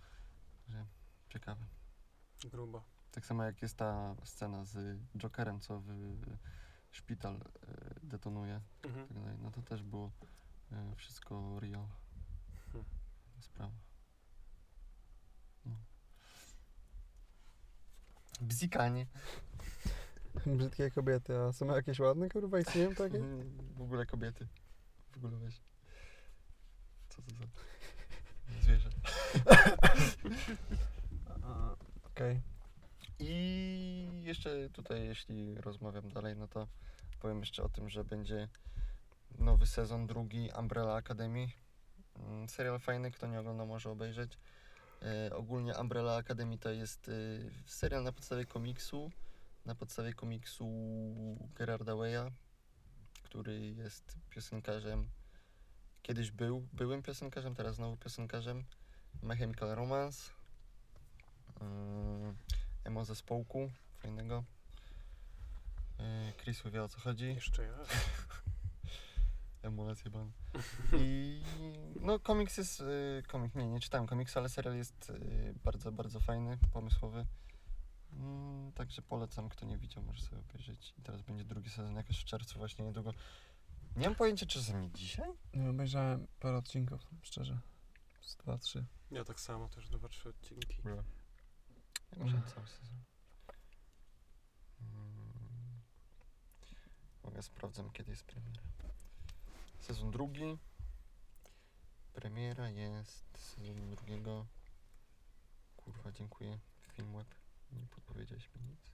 Że 0.68 0.86
ciekawe. 1.30 1.66
Grubo. 2.52 2.84
Tak 3.12 3.26
samo 3.26 3.44
jak 3.44 3.62
jest 3.62 3.78
ta 3.78 4.16
scena 4.24 4.66
z 4.66 5.00
Jokerem, 5.18 5.60
co 5.60 5.80
w 5.80 5.92
szpital 6.92 7.36
y, 7.36 7.40
detonuje. 8.04 8.62
Mhm. 8.84 9.08
Tak 9.08 9.18
dalej. 9.18 9.38
No 9.42 9.52
to 9.52 9.62
też 9.62 9.84
było 9.84 10.12
y, 10.72 10.96
wszystko 10.96 11.60
real. 11.60 11.88
Hmm. 12.72 12.86
Sprawa. 13.40 13.74
No. 15.66 15.76
Bzikanie. 18.42 19.08
Brzydkie 20.58 20.92
kobiety, 20.92 21.38
a 21.38 21.52
są 21.54 21.66
jakieś 21.66 22.00
ładne, 22.00 22.30
kurwa, 22.30 22.60
istnieją 22.60 22.96
takie? 22.96 23.20
W 23.78 23.82
ogóle 23.82 24.06
kobiety. 24.06 24.48
W 25.12 25.18
ogóle 25.18 25.38
weź. 25.38 25.71
Co 27.22 27.36
za 27.36 27.46
zwierzę. 28.62 28.90
Okej. 32.12 32.42
I 33.20 34.22
jeszcze 34.24 34.70
tutaj, 34.70 35.08
jeśli 35.08 35.56
rozmawiam 35.56 36.10
dalej, 36.10 36.36
no 36.36 36.48
to 36.48 36.68
powiem 37.20 37.40
jeszcze 37.40 37.64
o 37.64 37.70
tym, 37.70 37.90
że 37.90 38.04
będzie 38.04 38.48
nowy 39.40 39.68
sezon, 39.68 40.08
drugi 40.08 40.50
Umbrella 40.60 40.96
Academy. 40.96 41.48
Mm, 42.16 42.50
Serial 42.50 42.80
fajny, 42.80 43.12
kto 43.12 43.28
nie 43.28 43.40
ogląda 43.40 43.66
może 43.66 43.90
obejrzeć. 43.90 44.38
E, 45.02 45.36
ogólnie 45.36 45.74
Umbrella 45.82 46.16
Academy 46.16 46.58
to 46.58 46.70
jest 46.70 47.10
e, 47.10 47.12
serial 47.66 48.04
na 48.04 48.12
podstawie 48.12 48.46
komiksu, 48.46 49.12
na 49.66 49.76
podstawie 49.76 50.14
komiksu 50.14 50.66
Gerarda 51.56 51.94
Way'a, 51.94 52.32
który 53.24 53.60
jest 53.60 54.18
piosenkarzem, 54.30 55.08
kiedyś 56.02 56.32
był, 56.32 56.68
byłym 56.74 57.04
piosenkarzem, 57.04 57.56
teraz 57.56 57.76
znowu 57.76 57.98
piosenkarzem 57.98 58.64
My 59.24 59.38
Chemical 59.38 59.76
Romance. 59.76 60.32
Mm, 61.62 62.36
emo 62.84 63.06
zespołku 63.06 63.72
fajnego. 64.00 64.44
Yy, 66.00 66.34
Chris 66.38 66.64
wie 66.74 66.84
o 66.84 66.90
co 66.90 67.00
chodzi. 67.00 67.26
Jeszcze 67.26 67.64
ja. 67.64 67.74
Emulacje 69.64 70.12
ban. 70.12 70.32
I 70.98 71.42
no 72.00 72.20
komiks 72.20 72.58
jest, 72.58 72.80
yy, 72.80 73.24
komik, 73.28 73.56
nie, 73.56 73.68
nie 73.68 73.80
czytałem 73.80 74.08
komiksu, 74.08 74.40
ale 74.40 74.50
serial 74.50 74.76
jest 74.76 75.10
yy, 75.10 75.54
bardzo, 75.64 75.92
bardzo 75.92 76.20
fajny, 76.20 76.58
pomysłowy. 76.74 77.26
Mm, 78.14 78.72
także 78.72 79.02
polecam, 79.02 79.50
kto 79.50 79.66
nie 79.66 79.78
widział, 79.78 80.04
może 80.04 80.22
sobie 80.22 80.42
obejrzeć. 80.42 80.94
I 80.98 81.02
teraz 81.02 81.22
będzie 81.22 81.44
drugi 81.44 81.70
sezon 81.70 81.96
jakoś 81.96 82.20
w 82.20 82.26
czerwcu 82.26 82.60
właśnie 82.60 82.86
niedługo. 82.86 83.14
Nie 83.96 84.06
mam 84.08 84.16
pojęcia, 84.16 84.46
czy 84.46 84.62
ze 84.62 84.74
mnie 84.74 84.92
dzisiaj? 84.92 85.30
Nie 85.54 85.70
obejrzałem 85.70 86.28
parę 86.40 86.58
odcinków, 86.58 87.02
szczerze. 87.22 87.60
Z 88.22 88.36
dwa, 88.36 88.58
trzy. 88.58 88.86
Ja 89.12 89.26
tak 89.26 89.40
samo 89.40 89.70
też 89.70 89.90
dwa, 89.90 90.10
trzy 90.10 90.30
odcinki. 90.30 90.82
Ja 90.86 91.04
może 92.18 92.42
cały 92.56 92.68
sezon. 92.68 92.98
Mm. 94.82 95.82
Mogę 97.24 97.42
sprawdzam, 97.44 97.90
kiedy 97.90 98.12
jest 98.12 98.24
premiera. 98.24 98.62
Sezon 99.80 100.12
drugi. 100.12 100.58
Premiera 102.14 102.70
jest 102.70 103.38
sezonu 103.38 103.96
drugiego. 103.96 104.48
Kurwa, 105.78 106.12
dziękuję. 106.12 106.60
Filmweb. 106.94 107.36
Nie 107.72 107.88
podpowiedziałeś 107.88 108.50
mi 108.56 108.62
nic. 108.62 108.92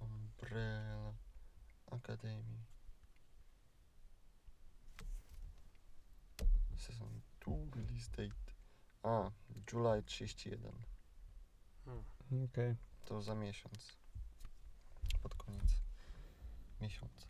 Umbrella 0.00 1.27
Academy. 1.90 2.58
Sezon 6.76 7.20
2, 7.40 7.56
release 7.76 8.08
date. 8.08 8.52
A, 9.02 9.30
July 9.72 10.02
31. 10.02 10.72
Hmm. 11.84 12.04
Okej. 12.44 12.76
To 13.04 13.22
za 13.22 13.34
miesiąc. 13.34 13.96
Pod 15.22 15.34
koniec 15.34 15.88
miesiąca. 16.80 17.26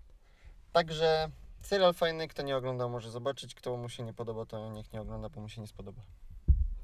Także 0.72 1.30
serial 1.62 1.94
fajny, 1.94 2.28
kto 2.28 2.42
nie 2.42 2.56
oglądał 2.56 2.90
może 2.90 3.10
zobaczyć, 3.10 3.54
kto 3.54 3.76
mu 3.76 3.88
się 3.88 4.02
nie 4.02 4.14
podoba 4.14 4.46
to 4.46 4.72
niech 4.72 4.92
nie 4.92 5.00
ogląda, 5.00 5.28
bo 5.28 5.40
mu 5.40 5.48
się 5.48 5.60
nie 5.60 5.66
spodoba. 5.66 6.02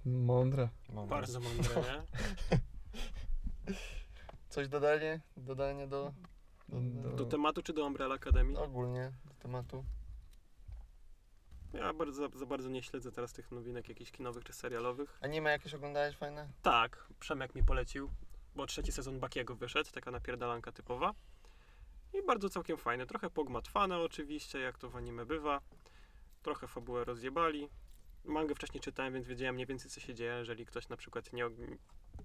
Mądre. 0.04 0.68
Mam 0.88 1.08
Bardzo 1.08 1.40
mądre, 1.40 1.74
nie? 1.82 2.02
Coś 4.48 4.68
dodanie? 4.68 5.20
Dodanie 5.36 5.86
do, 5.86 6.12
do, 6.68 6.80
do, 6.80 7.16
Do 7.16 7.24
tematu 7.26 7.62
czy 7.62 7.72
do 7.72 7.86
Umbrella 7.86 8.14
Academy? 8.14 8.58
ogólnie 8.58 9.12
do 9.24 9.34
tematu? 9.34 9.84
Ja 11.72 11.92
bardzo, 11.92 12.28
za 12.34 12.46
bardzo 12.46 12.68
nie 12.68 12.82
śledzę 12.82 13.12
teraz 13.12 13.32
tych 13.32 13.50
nowinek 13.50 13.88
jakichś 13.88 14.10
kinowych 14.10 14.44
czy 14.44 14.52
serialowych. 14.52 15.18
Anime 15.22 15.50
jakieś 15.50 15.74
oglądałeś 15.74 16.16
fajne? 16.16 16.48
Tak, 16.62 17.06
Przemek 17.20 17.54
mi 17.54 17.64
polecił, 17.64 18.10
bo 18.56 18.66
trzeci 18.66 18.92
sezon 18.92 19.20
Bakiego 19.20 19.54
wyszedł, 19.56 19.90
taka 19.90 20.10
napierdalanka 20.10 20.72
typowa. 20.72 21.14
I 22.12 22.26
bardzo 22.26 22.48
całkiem 22.48 22.76
fajne. 22.76 23.06
Trochę 23.06 23.30
pogmatwane 23.30 23.98
oczywiście, 23.98 24.60
jak 24.60 24.78
to 24.78 24.90
w 24.90 24.96
anime 24.96 25.26
bywa. 25.26 25.60
Trochę 26.42 26.66
fabułę 26.68 27.04
rozjebali. 27.04 27.68
Mangę 28.24 28.54
wcześniej 28.54 28.80
czytałem, 28.80 29.12
więc 29.14 29.26
wiedziałem 29.26 29.54
mniej 29.54 29.66
więcej 29.66 29.90
co 29.90 30.00
się 30.00 30.14
dzieje. 30.14 30.32
Jeżeli 30.32 30.66
ktoś 30.66 30.88
na 30.88 30.96
przykład 30.96 31.32
nie, 31.32 31.44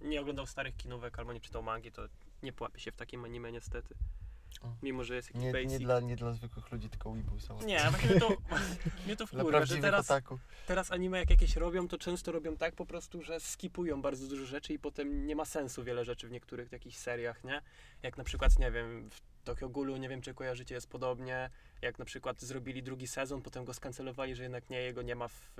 nie 0.02 0.22
oglądał 0.22 0.46
starych 0.46 0.76
kinówek 0.78 1.20
albo 1.20 1.34
nie 1.34 1.42
czytał 1.42 1.64
mangi, 1.64 1.92
to 1.92 2.02
nie 2.44 2.54
połapie 2.54 2.80
się 2.80 2.92
w 2.92 2.96
takim 2.96 3.26
anime 3.26 3.52
niestety. 3.52 3.96
Mimo, 4.84 5.04
że 5.04 5.16
jest 5.16 5.28
jakiś 5.28 5.42
Nie, 5.44 5.52
basic. 5.52 5.72
nie, 5.72 5.80
dla, 5.80 6.00
nie 6.00 6.16
dla 6.16 6.34
zwykłych 6.34 6.72
ludzi, 6.72 6.90
tylko 6.90 7.12
weebów 7.12 7.44
są. 7.44 7.62
Nie, 7.62 7.80
właśnie 7.90 8.10
mnie 8.10 8.20
to, 8.20 8.30
mnie 9.06 9.16
to 9.16 9.26
Dla 9.26 9.28
wkurwia, 9.28 9.46
że 9.46 9.52
prawdziwych 9.52 9.82
teraz, 9.82 10.06
otaku. 10.12 10.40
teraz 10.68 10.92
anime 10.92 11.18
jak 11.20 11.30
jakieś 11.30 11.56
robią, 11.56 11.88
to 11.88 11.98
często 11.98 12.32
robią 12.32 12.58
tak 12.58 12.76
po 12.76 12.86
prostu, 12.86 13.22
że 13.22 13.40
skipują 13.40 14.02
bardzo 14.02 14.28
dużo 14.28 14.46
rzeczy 14.46 14.74
i 14.74 14.80
potem 14.80 15.26
nie 15.28 15.36
ma 15.36 15.46
sensu 15.46 15.84
wiele 15.84 16.06
rzeczy 16.06 16.28
w 16.28 16.32
niektórych 16.32 16.72
jakichś 16.72 16.98
seriach, 16.98 17.44
nie? 17.44 17.62
Jak 18.04 18.18
na 18.18 18.24
przykład, 18.24 18.60
nie 18.60 18.72
wiem, 18.72 19.10
w 19.10 19.22
Tokyo 19.50 19.70
Ghoulu, 19.70 19.98
nie 19.98 20.10
wiem 20.10 20.22
czy 20.22 20.34
kojarzycie, 20.34 20.76
jest 20.76 20.88
podobnie. 20.90 21.50
Jak 21.82 22.00
na 22.00 22.06
przykład 22.06 22.42
zrobili 22.42 22.84
drugi 22.84 23.08
sezon, 23.08 23.42
potem 23.42 23.66
go 23.66 23.74
skancelowali, 23.74 24.36
że 24.36 24.44
jednak 24.44 24.70
nie, 24.70 24.82
jego 24.82 25.02
nie 25.02 25.16
ma 25.16 25.28
w, 25.28 25.52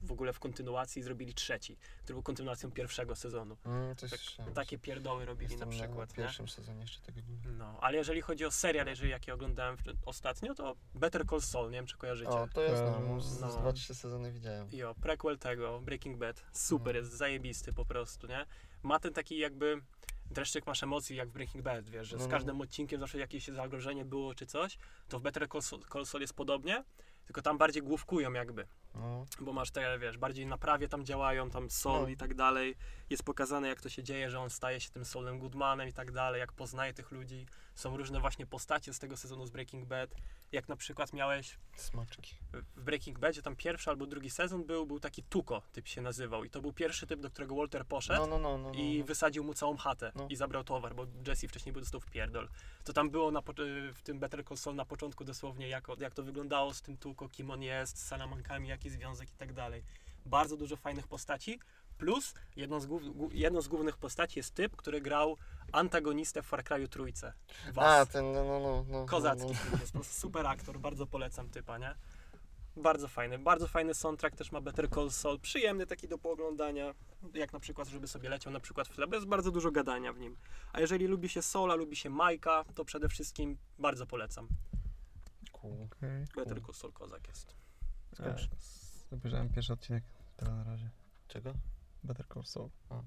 w 0.00 0.12
ogóle 0.12 0.32
w 0.32 0.38
kontynuacji 0.40 1.00
i 1.00 1.02
zrobili 1.02 1.34
trzeci, 1.34 1.76
który 2.02 2.14
był 2.14 2.22
kontynuacją 2.22 2.70
pierwszego 2.70 3.16
sezonu. 3.16 3.56
Mm, 3.66 3.96
Tak, 3.96 4.10
takie 4.54 4.78
pierdoły 4.78 5.24
robili 5.24 5.56
na 5.56 5.66
przykład, 5.66 6.12
w 6.12 6.16
nie? 6.18 6.24
pierwszym 6.24 6.48
sezonie 6.48 6.80
jeszcze 6.80 7.00
tego 7.00 7.20
było. 7.22 7.54
No, 7.58 7.78
ale 7.80 7.96
jeżeli 7.96 8.20
chodzi 8.20 8.44
o 8.44 8.50
serial, 8.50 8.86
jeżeli 8.86 9.10
jaki 9.10 9.30
oglądałem 9.32 9.76
w, 9.76 9.82
ostatnio, 10.06 10.54
to 10.54 10.76
Better 10.94 11.26
Call 11.26 11.40
Saul, 11.40 11.70
nie 11.70 11.78
wiem 11.78 11.86
czy 11.86 11.96
kojarzycie. 11.96 12.30
O, 12.30 12.48
to 12.54 12.62
jest, 12.62 12.82
no, 12.82 12.92
Kojarzę. 12.92 13.20
z, 13.28 13.40
No. 13.40 13.50
z 13.52 13.56
dwa, 13.56 13.72
trzy 13.72 13.94
sezony 13.94 14.32
widziałem. 14.32 14.68
Jo, 14.72 14.94
prequel 15.02 15.38
tego, 15.38 15.80
Breaking 15.80 16.18
Bad, 16.18 16.44
super, 16.52 16.94
No. 16.94 16.98
jest 17.00 17.12
zajebisty 17.12 17.72
po 17.72 17.84
prostu, 17.84 18.26
nie? 18.26 18.46
Ma 18.82 18.98
ten 19.00 19.12
taki 19.12 19.38
jakby 19.38 19.80
dreszczyk 20.30 20.66
masz 20.66 20.82
emocji 20.82 21.16
jak 21.16 21.28
w 21.28 21.32
Breaking 21.32 21.64
Bad, 21.64 21.88
wiesz, 21.90 22.08
że 22.08 22.16
No, 22.16 22.22
z 22.22 22.26
no. 22.26 22.30
każdym 22.30 22.60
odcinkiem 22.60 23.00
zawsze 23.00 23.18
jakieś 23.18 23.48
zagrożenie 23.48 24.04
było 24.04 24.34
czy 24.34 24.46
coś, 24.46 24.78
to 25.08 25.18
w 25.18 25.22
Better 25.22 25.48
Call 25.92 26.06
Saul 26.06 26.20
jest 26.20 26.34
podobnie, 26.34 26.84
tylko 27.24 27.42
tam 27.42 27.58
bardziej 27.58 27.82
główkują 27.82 28.32
jakby, 28.32 28.66
No, 28.94 29.24
bo 29.40 29.52
masz 29.52 29.70
te, 29.70 29.98
wiesz, 29.98 30.18
bardziej 30.18 30.46
na 30.46 30.58
prawie 30.58 30.88
tam 30.88 31.04
działają, 31.04 31.50
tam 31.50 31.70
Sol 31.70 32.02
No. 32.02 32.08
i 32.08 32.16
tak 32.16 32.34
dalej, 32.34 32.74
jest 33.10 33.22
pokazane 33.22 33.68
jak 33.68 33.80
to 33.80 33.88
się 33.88 34.02
dzieje, 34.02 34.30
że 34.30 34.40
on 34.40 34.50
staje 34.50 34.80
się 34.80 34.90
tym 34.90 35.04
Solem 35.04 35.38
Goodmanem 35.38 35.88
i 35.88 35.92
tak 35.92 36.12
dalej, 36.12 36.40
jak 36.40 36.52
poznaje 36.52 36.94
tych 36.94 37.10
ludzi, 37.10 37.46
są 37.78 37.96
różne 37.96 38.20
właśnie 38.20 38.46
postacie 38.46 38.94
z 38.94 38.98
tego 38.98 39.16
sezonu 39.16 39.46
z 39.46 39.50
Breaking 39.50 39.84
Bad, 39.84 40.10
jak 40.52 40.68
na 40.68 40.76
przykład 40.76 41.12
miałeś 41.12 41.58
smaczki. 41.76 42.36
w 42.76 42.82
Breaking 42.82 43.18
Badzie 43.18 43.42
tam 43.42 43.56
pierwszy 43.56 43.90
albo 43.90 44.06
drugi 44.06 44.30
sezon 44.30 44.64
był, 44.64 44.86
był 44.86 45.00
taki 45.00 45.22
Tuko 45.22 45.62
typ 45.72 45.88
się 45.88 46.00
nazywał 46.00 46.44
i 46.44 46.50
to 46.50 46.60
był 46.60 46.72
pierwszy 46.72 47.06
typ, 47.06 47.20
do 47.20 47.30
którego 47.30 47.54
Walter 47.54 47.86
poszedł 47.86 48.20
No, 48.20 48.26
no, 48.26 48.38
no, 48.38 48.58
no, 48.58 48.70
no, 48.72 48.78
i 48.78 48.98
no. 48.98 49.06
wysadził 49.06 49.44
mu 49.44 49.54
całą 49.54 49.76
chatę 49.76 50.12
i 50.28 50.36
zabrał 50.36 50.64
towar, 50.64 50.94
bo 50.94 51.06
Jesse 51.26 51.48
wcześniej 51.48 51.72
był 51.72 51.82
dostał 51.82 52.00
w 52.00 52.06
pierdol. 52.06 52.48
To 52.84 52.92
tam 52.92 53.10
było 53.10 53.30
na, 53.30 53.42
w 53.94 54.02
tym 54.02 54.18
Better 54.18 54.44
Call 54.44 54.56
Saul 54.56 54.76
na 54.76 54.84
początku 54.84 55.24
dosłownie 55.24 55.68
jak, 55.68 55.86
jak 55.98 56.14
to 56.14 56.22
wyglądało 56.22 56.74
z 56.74 56.82
tym 56.82 56.96
Tuko, 56.96 57.28
kim 57.28 57.50
on 57.50 57.62
jest, 57.62 57.98
z 57.98 58.06
Salamankami, 58.06 58.68
jaki 58.68 58.90
związek 58.90 59.30
i 59.30 59.36
tak 59.36 59.52
dalej. 59.52 59.84
Bardzo 60.26 60.56
dużo 60.56 60.76
fajnych 60.76 61.08
postaci, 61.08 61.60
plus 61.98 62.34
jedną 62.56 62.80
z, 62.80 62.86
głów, 62.86 63.02
głó- 63.02 63.30
jedną 63.32 63.60
z 63.60 63.68
głównych 63.68 63.96
postaci 63.96 64.38
jest 64.38 64.54
typ, 64.54 64.76
który 64.76 65.00
grał 65.00 65.36
antagonistę 65.72 66.42
w 66.42 66.46
Far 66.46 66.64
Cry'u 66.64 66.88
Trójce. 66.88 67.32
A, 67.68 67.72
Was. 67.72 68.08
ten, 68.08 68.32
no, 68.32 68.44
no, 68.44 68.60
no, 68.60 68.84
no. 68.88 69.06
Kozacki 69.06 69.46
No, 69.46 69.54
film 69.54 69.80
jest, 69.80 69.92
po 69.92 69.98
prostu 69.98 70.14
super 70.20 70.46
aktor, 70.46 70.80
bardzo 70.80 71.06
polecam 71.06 71.48
typa, 71.50 71.78
nie? 71.78 71.94
Bardzo 72.76 73.08
fajny, 73.08 73.38
bardzo 73.38 73.68
fajny 73.68 73.94
soundtrack 73.94 74.36
też 74.36 74.52
ma 74.52 74.60
Better 74.60 74.90
Call 74.90 75.10
Saul, 75.10 75.40
przyjemny 75.40 75.86
taki 75.86 76.08
do 76.08 76.18
pooglądania, 76.18 76.94
jak 77.34 77.52
na 77.52 77.60
przykład, 77.60 77.88
żeby 77.88 78.08
sobie 78.08 78.28
leciał 78.28 78.52
na 78.52 78.60
przykład 78.60 78.88
w 78.88 78.94
tle, 78.94 79.06
bo 79.06 79.14
jest 79.14 79.26
bardzo 79.28 79.50
dużo 79.50 79.70
gadania 79.70 80.12
w 80.12 80.18
nim. 80.18 80.36
A 80.72 80.80
jeżeli 80.80 81.06
lubi 81.06 81.28
się 81.28 81.42
Sola, 81.42 81.74
lubi 81.74 81.96
się 81.96 82.10
Majka, 82.10 82.64
to 82.74 82.84
przede 82.84 83.08
wszystkim 83.08 83.58
bardzo 83.78 84.06
polecam. 84.06 84.48
no. 84.52 85.50
Cool. 85.52 85.88
Better 86.36 86.54
cool. 86.62 86.62
Call 86.62 86.74
Saul 86.74 86.92
kozak 86.92 87.28
jest. 87.28 87.54
E, 88.20 88.36
Obejrzałem 89.12 89.48
pierwszy 89.48 89.72
odcinek, 89.72 90.04
tyle 90.36 90.50
na 90.54 90.64
razie. 90.64 90.90
Czego? 91.28 91.52
Better 92.08 92.26
Call 92.34 92.44
Saul. 92.44 92.70
A. 92.90 93.02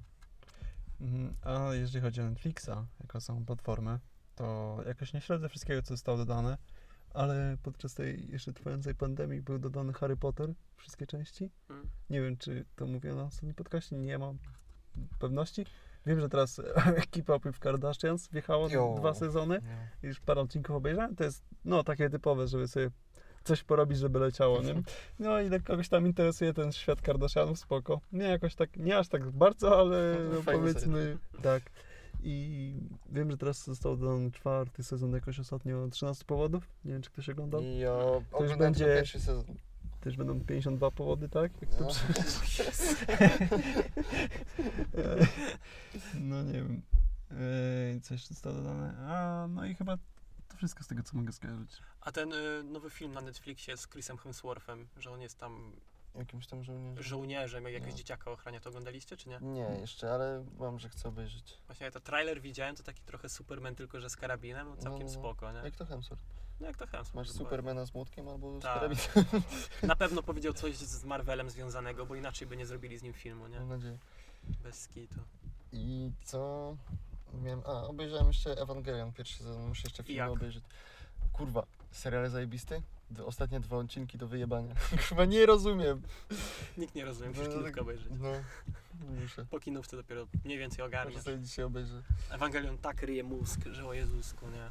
Mhm, 1.02 1.36
A 1.41 1.74
jeżeli 1.74 2.02
chodzi 2.02 2.22
o 2.22 2.30
Netflixa, 2.30 2.88
jako 2.99 3.22
samą 3.22 3.45
platformę, 3.45 3.99
to 4.36 4.78
jakoś 4.88 5.14
nie 5.14 5.22
śledzę 5.22 5.49
wszystkiego, 5.49 5.82
co 5.82 5.88
zostało 5.88 6.18
dodane, 6.18 6.58
ale 7.14 7.58
podczas 7.64 7.93
tej 7.93 8.32
jeszcze 8.32 8.54
trwającej 8.54 8.95
pandemii 8.95 9.41
był 9.41 9.60
dodany 9.60 9.93
Harry 9.93 10.18
Potter, 10.18 10.54
wszystkie 10.78 11.08
części. 11.08 11.52
Mm. 11.70 11.89
Nie 12.10 12.22
wiem, 12.22 12.38
czy 12.38 12.66
to 12.76 12.88
mówię 12.88 13.14
na 13.14 13.24
ostatnim 13.24 13.56
podcaście, 13.56 13.97
nie 13.97 14.18
mam 14.18 14.38
pewności. 15.20 15.66
Wiem, 16.06 16.20
że 16.20 16.30
teraz 16.30 16.62
Up 17.36 17.49
with 17.49 17.60
Kardashians 17.60 18.30
wjechało 18.30 18.95
dwa 18.97 19.14
sezony 19.14 19.62
i 20.04 20.08
już 20.08 20.20
parę 20.20 20.41
odcinków 20.41 20.76
obejrzałem. 20.76 21.16
To 21.16 21.24
jest, 21.24 21.43
no, 21.66 21.84
takie 21.84 22.10
typowe, 22.10 22.47
żeby 22.47 22.68
sobie 22.68 22.91
coś 23.44 23.64
porobić, 23.64 23.98
żeby 23.98 24.20
leciało, 24.20 24.62
nie? 24.62 24.74
No 25.20 25.42
i 25.42 25.50
jak 25.50 25.64
kogoś 25.64 25.89
tam 25.89 26.06
interesuje 26.08 26.54
ten 26.54 26.72
świat 26.72 27.02
Kardashianów, 27.02 27.60
spoko. 27.60 28.02
Nie 28.12 28.26
jakoś 28.26 28.56
tak, 28.56 28.78
nie 28.78 28.98
aż 28.98 29.08
tak 29.08 29.32
bardzo, 29.32 29.80
ale 29.80 30.18
No, 30.34 30.52
powiedzmy 30.54 31.18
tak. 31.42 31.64
I 32.24 32.74
wiem, 33.12 33.32
że 33.32 33.38
teraz 33.38 33.66
został 33.66 33.98
dodany 33.98 34.32
czwarty 34.32 34.84
sezon 34.84 35.12
jakoś 35.14 35.39
ostatnio 35.39 35.88
13 35.88 36.26
powodów. 36.26 36.68
Nie 36.86 36.94
wiem, 36.94 37.02
czy 37.02 37.10
ktoś 37.10 37.30
oglądał. 37.30 37.62
I 37.62 37.78
ja 37.78 37.94
oglądałem 38.32 38.60
będzie- 38.60 38.86
tylko 38.86 38.96
pierwszy 39.00 39.20
sezon. 39.20 39.46
Też 40.02 40.18
będą 40.18 40.39
52 40.42 40.92
powody, 40.92 41.30
tak? 41.30 41.52
Jak 41.62 41.76
to 41.76 41.84
No. 41.84 41.89
No 46.20 46.44
nie 46.44 46.54
wiem. 46.54 46.82
Co 48.02 48.14
jeszcze 48.14 48.28
zostało 48.34 48.56
dodane? 48.56 48.94
A, 48.98 49.48
no 49.50 49.66
i 49.66 49.76
chyba 49.76 49.98
to 49.98 50.04
wszystko 50.62 50.84
z 50.84 50.88
tego, 50.88 51.03
co 51.03 51.18
mogę 51.18 51.32
skojarzyć. 51.32 51.72
A 52.01 52.12
ten 52.12 52.34
y, 52.34 52.64
nowy 52.64 52.89
film 52.89 53.12
na 53.14 53.22
Netflixie 53.22 53.78
z 53.78 53.88
Chrisem 53.88 54.18
Hemsworthem, 54.18 54.88
że 54.97 55.12
on 55.12 55.22
jest 55.22 55.38
tam 55.38 55.72
Jakimś 56.16 56.47
tam 56.47 56.64
żołnierzem. 56.64 57.03
żołnierzem, 57.03 57.64
jak 57.64 57.74
jakiegoś 57.74 57.93
No. 57.93 57.97
dzieciaka 57.97 58.32
ochrania, 58.32 58.59
to 58.59 58.70
oglądaliście 58.70 59.18
czy 59.18 59.30
nie? 59.30 59.39
Nie, 59.41 59.78
jeszcze, 59.82 60.14
ale 60.14 60.45
mam, 60.59 60.80
że 60.80 60.89
chcę 60.89 61.09
obejrzeć. 61.09 61.57
Właśnie 61.68 61.86
ja 61.86 61.91
to 61.91 61.99
trailer 61.99 62.41
widziałem, 62.41 62.76
to 62.76 62.84
taki 62.84 63.01
trochę 63.01 63.30
Superman, 63.30 63.76
tylko 63.76 63.99
że 64.01 64.09
z 64.09 64.16
karabinem, 64.16 64.68
no 64.70 64.76
całkiem 64.78 64.91
No, 65.07 65.14
no, 65.14 65.14
no. 65.14 65.20
spoko, 65.20 65.51
nie? 65.51 65.59
Jak 65.59 65.76
to 65.76 65.86
Hemsworth? 65.86 66.24
No 66.59 66.68
jak 66.68 66.78
to 66.78 66.88
Hemsworth. 66.88 67.16
Masz 67.16 67.28
dokładnie. 67.28 67.45
Supermana 67.45 67.86
z 67.86 67.93
młotkiem 67.93 68.28
albo 68.28 68.59
z 68.59 68.64
Tak. 68.64 68.74
karabinem? 68.74 69.05
Na 69.84 69.95
pewno 69.95 70.24
powiedział 70.24 70.53
coś 70.53 70.76
z 70.78 71.03
Marvelem 71.03 71.49
związanego, 71.49 72.05
bo 72.05 72.16
inaczej 72.16 72.47
by 72.47 72.57
nie 72.57 72.66
zrobili 72.66 72.97
z 72.97 73.03
nim 73.03 73.14
filmu, 73.14 73.47
nie? 73.47 73.59
Mam 73.59 73.70
nadzieję. 73.70 73.97
Bez 74.64 74.82
skitu. 74.82 75.20
I 75.74 76.12
co? 76.24 76.76
Miałem, 77.34 77.62
a, 77.66 77.72
obejrzałem 77.88 78.28
jeszcze 78.28 78.52
Evangelion, 78.52 79.14
pierwszy 79.14 79.38
sezon, 79.44 79.68
muszę 79.68 79.82
jeszcze 79.86 80.04
film 80.04 80.18
jak? 80.18 80.30
obejrzeć. 80.30 80.64
Kurwa, 81.34 81.64
serial 81.92 82.30
zajebisty? 82.30 82.82
D- 83.12 83.26
Ostatnie 83.26 83.60
dwa 83.60 83.78
odcinki 83.78 84.18
do 84.18 84.28
wyjebania. 84.28 84.76
Kurwa, 85.08 85.26
nie 85.26 85.46
rozumiem. 85.46 86.02
Nikt 86.78 86.96
nie 86.96 87.06
rozumie, 87.06 87.30
musisz 87.30 87.48
no, 87.56 87.64
tak- 87.64 87.78
obejrzeć. 87.78 88.08
No, 88.20 88.32
muszę. 89.22 89.46
Po 89.46 89.60
kinówce 89.60 89.98
dopiero 89.98 90.28
mniej 90.46 90.58
więcej 90.60 90.78
Może 90.78 90.88
ogarniesz. 90.88 91.22
sobie 91.24 91.40
dzisiaj 91.40 91.66
obejrzę. 91.66 92.02
Ewangelion 92.32 92.78
tak 92.78 93.02
ryje 93.04 93.24
mózg, 93.24 93.60
że 93.72 93.86
o 93.88 93.94
Jezusku, 93.94 94.46
nie? 94.50 94.70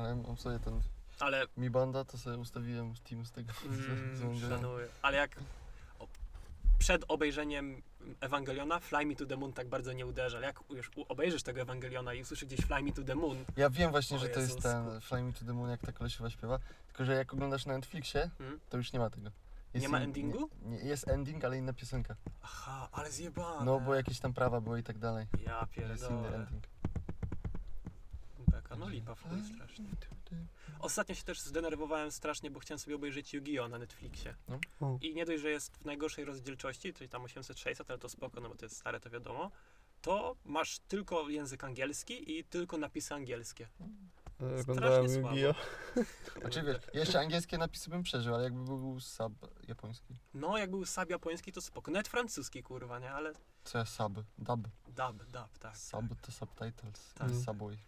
Ale 0.00 0.16
mam 0.16 0.38
sobie 0.38 0.58
ten 0.58 0.80
Ale 1.20 1.46
Mi 1.56 1.70
Banda, 1.70 2.04
to 2.04 2.18
sobie 2.18 2.36
ustawiłem 2.38 2.96
Steam 2.96 3.26
z 3.26 3.32
tego. 3.32 3.52
z- 3.52 3.56
z 3.76 3.86
mm, 3.86 4.14
Evangelion. 4.22 4.50
szanuję. 4.60 4.86
Ale 5.02 5.16
jak 5.16 5.36
przed 6.78 7.04
obejrzeniem 7.08 7.82
Ewangeliona 8.20 8.80
Fly 8.80 9.06
Me 9.06 9.16
to 9.16 9.26
the 9.26 9.36
Moon 9.36 9.52
tak 9.52 9.68
bardzo 9.68 9.92
nie 9.92 10.06
uderza. 10.06 10.36
Ale 10.38 10.46
jak 10.46 10.60
już 10.70 10.90
obejrzysz 11.08 11.42
tego 11.42 11.60
Ewangeliona 11.60 12.14
i 12.14 12.22
usłyszysz 12.22 12.48
gdzieś 12.48 12.60
Fly 12.66 12.82
Me 12.82 12.92
to 12.92 13.02
the 13.04 13.14
Moon, 13.14 13.44
Ja 13.56 13.70
wiem 13.70 13.90
właśnie, 13.90 14.18
że 14.18 14.28
to 14.28 14.40
jest 14.40 14.56
Jezusku. 14.56 14.68
ten 14.68 15.00
Fly 15.00 15.22
Me 15.22 15.32
to 15.32 15.44
the 15.44 15.52
Moon, 15.52 15.70
jak 15.70 15.80
ta 15.80 15.92
kolesiowa 15.92 16.30
śpiewa. 16.30 16.58
Tylko, 16.86 17.04
że 17.04 17.14
jak 17.14 17.32
oglądasz 17.32 17.66
na 17.66 17.74
Netflixie, 17.74 18.30
Hmm? 18.38 18.60
to 18.68 18.76
już 18.76 18.92
nie 18.92 18.98
ma 18.98 19.10
tego. 19.10 19.30
Nie 19.74 19.88
ma 19.88 19.98
in- 19.98 20.04
endingu? 20.04 20.50
Nie, 20.62 20.70
nie, 20.78 20.84
jest 20.88 21.08
ending, 21.08 21.44
ale 21.44 21.58
inna 21.58 21.72
piosenka. 21.72 22.16
aha, 22.42 22.88
ale 22.92 23.10
zjebane. 23.10 23.64
No, 23.64 23.80
bo 23.80 23.94
jakieś 23.94 24.20
tam 24.20 24.34
prawa 24.34 24.60
były 24.60 24.80
i 24.80 24.82
tak 24.82 24.98
dalej. 24.98 25.26
Ja 25.46 25.66
Jest 25.76 26.10
inny 26.10 26.22
pierdolę. 26.22 26.36
ending. 26.36 26.64
Beka, 28.48 28.76
no 28.76 28.88
lipa 28.88 29.14
w 29.14 29.22
chuj 29.22 29.42
strasznie. 29.54 29.84
Ostatnio 30.78 31.14
się 31.14 31.24
też 31.24 31.40
zdenerwowałem 31.40 32.10
strasznie, 32.10 32.50
bo 32.50 32.60
chciałem 32.60 32.78
sobie 32.78 32.96
obejrzeć 32.96 33.34
Yu-Gi-Oh! 33.34 33.68
na 33.68 33.78
Netflixie. 33.78 34.34
O. 34.80 34.98
I 35.00 35.14
nie 35.14 35.24
dość, 35.24 35.42
że 35.42 35.50
jest 35.50 35.76
w 35.76 35.84
najgorszej 35.84 36.24
rozdzielczości, 36.24 36.92
czyli 36.94 37.10
tam 37.10 37.22
800-600, 37.22 37.84
ale 37.88 37.98
to 37.98 38.08
spoko, 38.08 38.40
no 38.40 38.48
bo 38.48 38.54
to 38.54 38.64
jest 38.64 38.76
stare, 38.76 39.00
to 39.00 39.10
wiadomo, 39.10 39.50
to 40.02 40.36
masz 40.44 40.78
tylko 40.78 41.28
język 41.28 41.64
angielski 41.64 42.38
i 42.38 42.44
tylko 42.44 42.78
napisy 42.78 43.14
angielskie. 43.14 43.68
E, 44.40 44.60
Oglądałem 44.60 45.08
Strasznie 45.08 45.40
Yu-Gi-Oh! 45.40 45.60
Znaczy 46.40 46.62
wiesz, 46.62 46.76
jeszcze 46.94 47.20
angielskie 47.20 47.58
napisy 47.58 47.90
bym 47.90 48.02
przeżył, 48.02 48.34
ale 48.34 48.44
jakby 48.44 48.64
był 48.64 49.00
sub 49.00 49.32
japoński. 49.68 50.14
No, 50.34 50.58
jak 50.58 50.70
był 50.70 50.86
sub 50.86 51.10
japoński, 51.10 51.52
to 51.52 51.60
spoko. 51.60 51.90
Nawet 51.90 52.08
francuski, 52.08 52.62
kurwa, 52.62 52.98
nie? 52.98 53.12
Ale 53.12 53.32
Co 53.64 53.78
ja 53.78 53.84
sub? 53.86 54.12
Dub. 54.38 54.60
dub, 54.86 55.24
dub, 55.24 55.58
tak. 55.58 55.76
Sub 55.76 56.20
to 56.20 56.32
subtitles. 56.32 57.14
Tak. 57.14 57.30
Subway. 57.44 57.78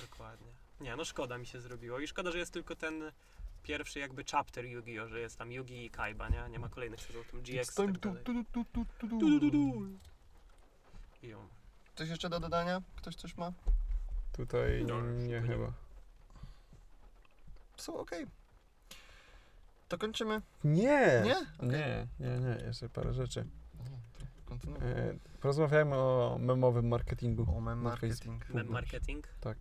Dokładnie. 0.00 0.63
Nie, 0.80 0.96
no 0.96 1.04
szkoda 1.04 1.38
mi 1.38 1.46
się 1.46 1.60
zrobiło. 1.60 2.00
I 2.00 2.06
szkoda, 2.08 2.30
że 2.30 2.38
jest 2.38 2.52
tylko 2.52 2.76
ten 2.76 3.12
pierwszy 3.62 3.98
jakby 3.98 4.24
chapter 4.24 4.64
Yu-Gi-Oh! 4.64 5.08
że 5.08 5.20
jest 5.20 5.38
tam 5.38 5.52
Yugi 5.52 5.84
i 5.84 5.90
Kaiba, 5.90 6.28
nie? 6.28 6.44
Nie 6.50 6.58
ma 6.58 6.68
kolejnych 6.68 7.00
sezonów, 7.00 7.30
tam 7.30 7.40
GX 7.40 7.72
i 7.72 7.76
tak 7.76 7.98
dalej. 7.98 8.24
ją. 11.22 11.48
Coś 11.94 12.08
jeszcze 12.08 12.30
do 12.30 12.40
dodania? 12.40 12.82
Ktoś 12.96 13.14
coś 13.14 13.36
ma? 13.36 13.52
Tutaj 14.32 14.84
No, 14.88 15.00
nie 15.00 15.26
nie 15.28 15.42
chyba. 15.42 15.72
Są 17.76 17.96
okej. 17.96 18.26
To 19.88 19.98
kończymy. 19.98 20.42
Nie! 20.64 21.22
Nie? 21.24 21.36
Okej. 21.58 21.70
Nie, 21.70 22.08
nie, 22.20 22.38
nie, 22.38 22.64
jeszcze 22.66 22.88
parę 22.88 23.14
rzeczy. 23.14 23.46
Aha, 23.80 23.90
to 24.18 24.24
Kontynuuj. 24.44 24.78
E, 24.82 25.18
porozmawiajmy 25.40 25.96
o 25.96 26.36
memowym 26.40 26.88
marketingu. 26.88 27.56
O 27.56 27.60
mem 27.60 27.82
na 27.82 27.90
marketing. 27.90 28.48
Mem 28.50 28.68
marketing. 28.68 29.26
Tak, 29.40 29.58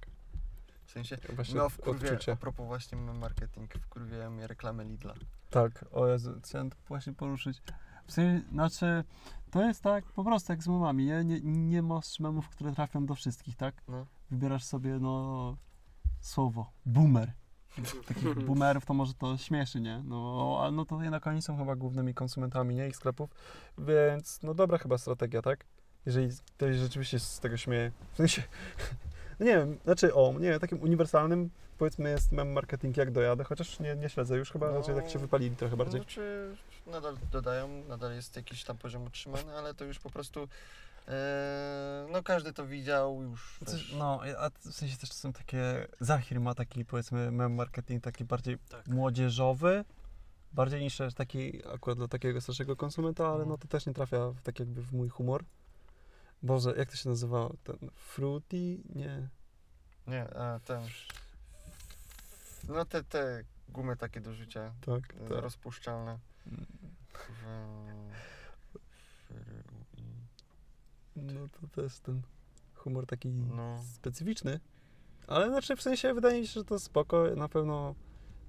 sensie, 0.93 1.17
właśnie 1.35 1.55
no 1.55 1.69
w 1.69 1.73
wkurwie, 1.73 2.11
odczucie. 2.11 2.31
a 2.31 2.35
propos 2.35 2.67
właśnie 2.67 2.97
marketing, 2.97 3.73
wkurwiają 3.73 4.31
mnie 4.31 4.47
reklamy 4.47 4.85
Lidla. 4.85 5.13
Tak, 5.49 5.85
o 5.91 6.07
Jezu, 6.07 6.39
chciałem 6.43 6.69
to 6.69 6.77
właśnie 6.87 7.13
poruszyć. 7.13 7.61
W 8.05 8.11
sensie, 8.11 8.47
znaczy, 8.51 9.03
to 9.51 9.61
jest 9.61 9.83
tak 9.83 10.05
po 10.05 10.23
prostu 10.23 10.51
jak 10.51 10.63
z 10.63 10.67
memami, 10.67 11.05
nie? 11.05 11.23
Nie, 11.23 11.41
nie 11.43 11.81
masz 11.81 12.19
memów, 12.19 12.49
które 12.49 12.71
trafią 12.71 13.05
do 13.05 13.15
wszystkich, 13.15 13.55
tak? 13.55 13.75
No. 13.87 14.05
Wybierasz 14.31 14.63
sobie, 14.63 14.99
no, 14.99 15.57
słowo 16.21 16.71
boomer. 16.85 17.31
Takich 18.07 18.45
boomerów 18.45 18.85
to 18.85 18.93
może 18.93 19.13
to 19.13 19.37
śmieszy, 19.37 19.81
nie? 19.81 20.01
No, 20.05 20.57
ale 20.61 20.71
no 20.71 20.85
to 20.85 21.01
jednak 21.01 21.27
oni 21.27 21.41
są 21.41 21.57
chyba 21.57 21.75
głównymi 21.75 22.13
konsumentami, 22.13 22.75
nie? 22.75 22.87
Ich 22.87 22.95
sklepów, 22.95 23.29
więc 23.77 24.41
no 24.43 24.53
dobra 24.53 24.77
chyba 24.77 24.97
strategia, 24.97 25.41
tak? 25.41 25.65
Jeżeli 26.05 26.29
ktoś 26.55 26.75
rzeczywiście 26.75 27.19
z 27.19 27.39
tego 27.39 27.57
śmieje. 27.57 27.91
W 28.13 28.17
sensie, 28.17 28.43
no 29.39 29.45
nie 29.45 29.51
wiem, 29.57 29.77
znaczy 29.83 30.13
o, 30.13 30.33
nie 30.33 30.49
wiem, 30.49 30.59
takim 30.59 30.81
uniwersalnym 30.81 31.49
powiedzmy 31.77 32.09
jest 32.09 32.31
mem 32.31 32.51
marketing 32.51 32.97
jak 32.97 33.11
dojadę, 33.11 33.43
chociaż 33.43 33.79
nie, 33.79 33.95
nie 33.95 34.09
śledzę 34.09 34.37
już 34.37 34.51
chyba, 34.51 34.67
No. 34.71 34.77
raczej 34.77 34.95
tak 34.95 35.09
się 35.09 35.19
wypalili 35.19 35.55
trochę 35.55 35.77
bardziej. 35.77 36.01
Znaczy, 36.01 36.55
nadal 36.87 37.17
dodają, 37.31 37.67
nadal 37.87 38.13
jest 38.15 38.35
jakiś 38.35 38.63
tam 38.63 38.77
poziom 38.77 39.03
utrzymany, 39.03 39.57
ale 39.57 39.73
to 39.73 39.85
już 39.85 39.99
po 39.99 40.09
prostu, 40.09 40.47
e, 41.07 42.07
no 42.11 42.23
każdy 42.23 42.53
to 42.53 42.65
widział 42.67 43.21
już. 43.21 43.59
Coś, 43.65 43.93
no, 43.93 44.21
a 44.39 44.49
w 44.69 44.73
sensie 44.73 44.97
też 44.97 45.11
są 45.11 45.33
takie, 45.33 45.87
Zachir 45.99 46.41
ma 46.41 46.55
taki 46.55 46.85
powiedzmy 46.85 47.31
mem 47.31 47.55
marketing 47.55 48.03
taki 48.03 48.25
bardziej 48.25 48.57
Tak. 48.69 48.87
młodzieżowy, 48.87 49.85
bardziej 50.53 50.81
niż 50.81 50.97
taki 51.15 51.61
akurat 51.73 51.97
dla 51.97 52.07
takiego 52.07 52.41
starszego 52.41 52.75
konsumenta, 52.75 53.23
ale 53.23 53.33
Mhm. 53.33 53.49
no 53.49 53.57
to 53.57 53.67
też 53.67 53.85
nie 53.85 53.93
trafia 53.93 54.29
w, 54.29 54.41
tak 54.41 54.59
jakby 54.59 54.81
w 54.81 54.93
mój 54.93 55.09
humor. 55.09 55.43
Boże, 56.43 56.73
jak 56.77 56.91
to 56.91 56.97
się 56.97 57.09
nazywało? 57.09 57.55
Ten 57.63 57.77
fruity? 57.95 58.77
Nie. 58.95 59.29
Nie, 60.07 60.37
a 60.37 60.59
ten, 60.59 60.81
no 62.67 62.85
te, 62.85 63.03
te 63.03 63.43
gumy 63.69 63.97
takie 63.97 64.21
do 64.21 64.33
rzucia, 64.33 64.73
Tak, 64.85 65.13
e, 65.15 65.29
tak. 65.29 65.43
rozpuszczalne. 65.43 66.19
No 71.15 71.47
to 71.49 71.67
też 71.67 71.99
ten 71.99 72.21
humor 72.75 73.05
taki 73.05 73.29
no, 73.29 73.83
specyficzny. 73.95 74.59
Ale 75.27 75.49
znaczy 75.49 75.75
w 75.75 75.81
sensie 75.81 76.13
wydaje 76.13 76.41
mi 76.41 76.47
się, 76.47 76.53
że 76.53 76.65
to 76.65 76.79
spoko, 76.79 77.35
na 77.35 77.49
pewno 77.49 77.95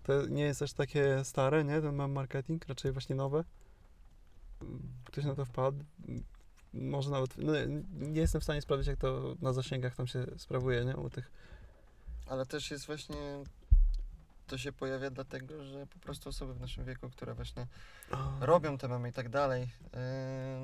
to 0.03 0.27
nie 0.27 0.43
jest 0.43 0.61
też 0.61 0.73
takie 0.73 1.25
stare, 1.25 1.65
nie? 1.65 1.81
Ten 1.81 1.95
mem 1.95 2.13
marketing, 2.13 2.69
raczej 2.69 2.93
właśnie 2.93 3.17
nowe. 3.17 3.45
Ktoś 5.05 5.25
na 5.25 5.35
to 5.35 5.45
wpadł. 5.45 5.85
Może 6.75 7.11
nawet, 7.11 7.39
no, 7.39 7.53
nie 7.93 8.21
jestem 8.21 8.41
w 8.41 8.45
stanie 8.45 8.63
sprawdzić, 8.63 8.89
jak 8.89 8.99
to 8.99 9.35
na 9.43 9.53
zasięgach 9.53 9.97
tam 9.97 10.07
się 10.07 10.27
sprawuje, 10.37 10.85
nie? 10.85 10.97
U 10.97 11.11
tych 11.11 11.31
ale 12.27 12.47
też 12.47 12.71
jest 12.71 12.87
właśnie, 12.87 13.17
to 14.47 14.59
się 14.59 14.73
pojawia 14.73 15.11
dlatego, 15.11 15.65
że 15.65 15.87
po 15.87 15.99
prostu 15.99 16.29
osoby 16.29 16.55
w 16.55 16.61
naszym 16.61 16.85
wieku, 16.85 17.11
które 17.11 17.35
właśnie 17.35 17.67
robią 18.41 18.79
te 18.79 18.89
memy 18.89 19.09
i 19.09 19.13
tak 19.13 19.29
dalej, 19.29 19.63
yy, 19.63 19.99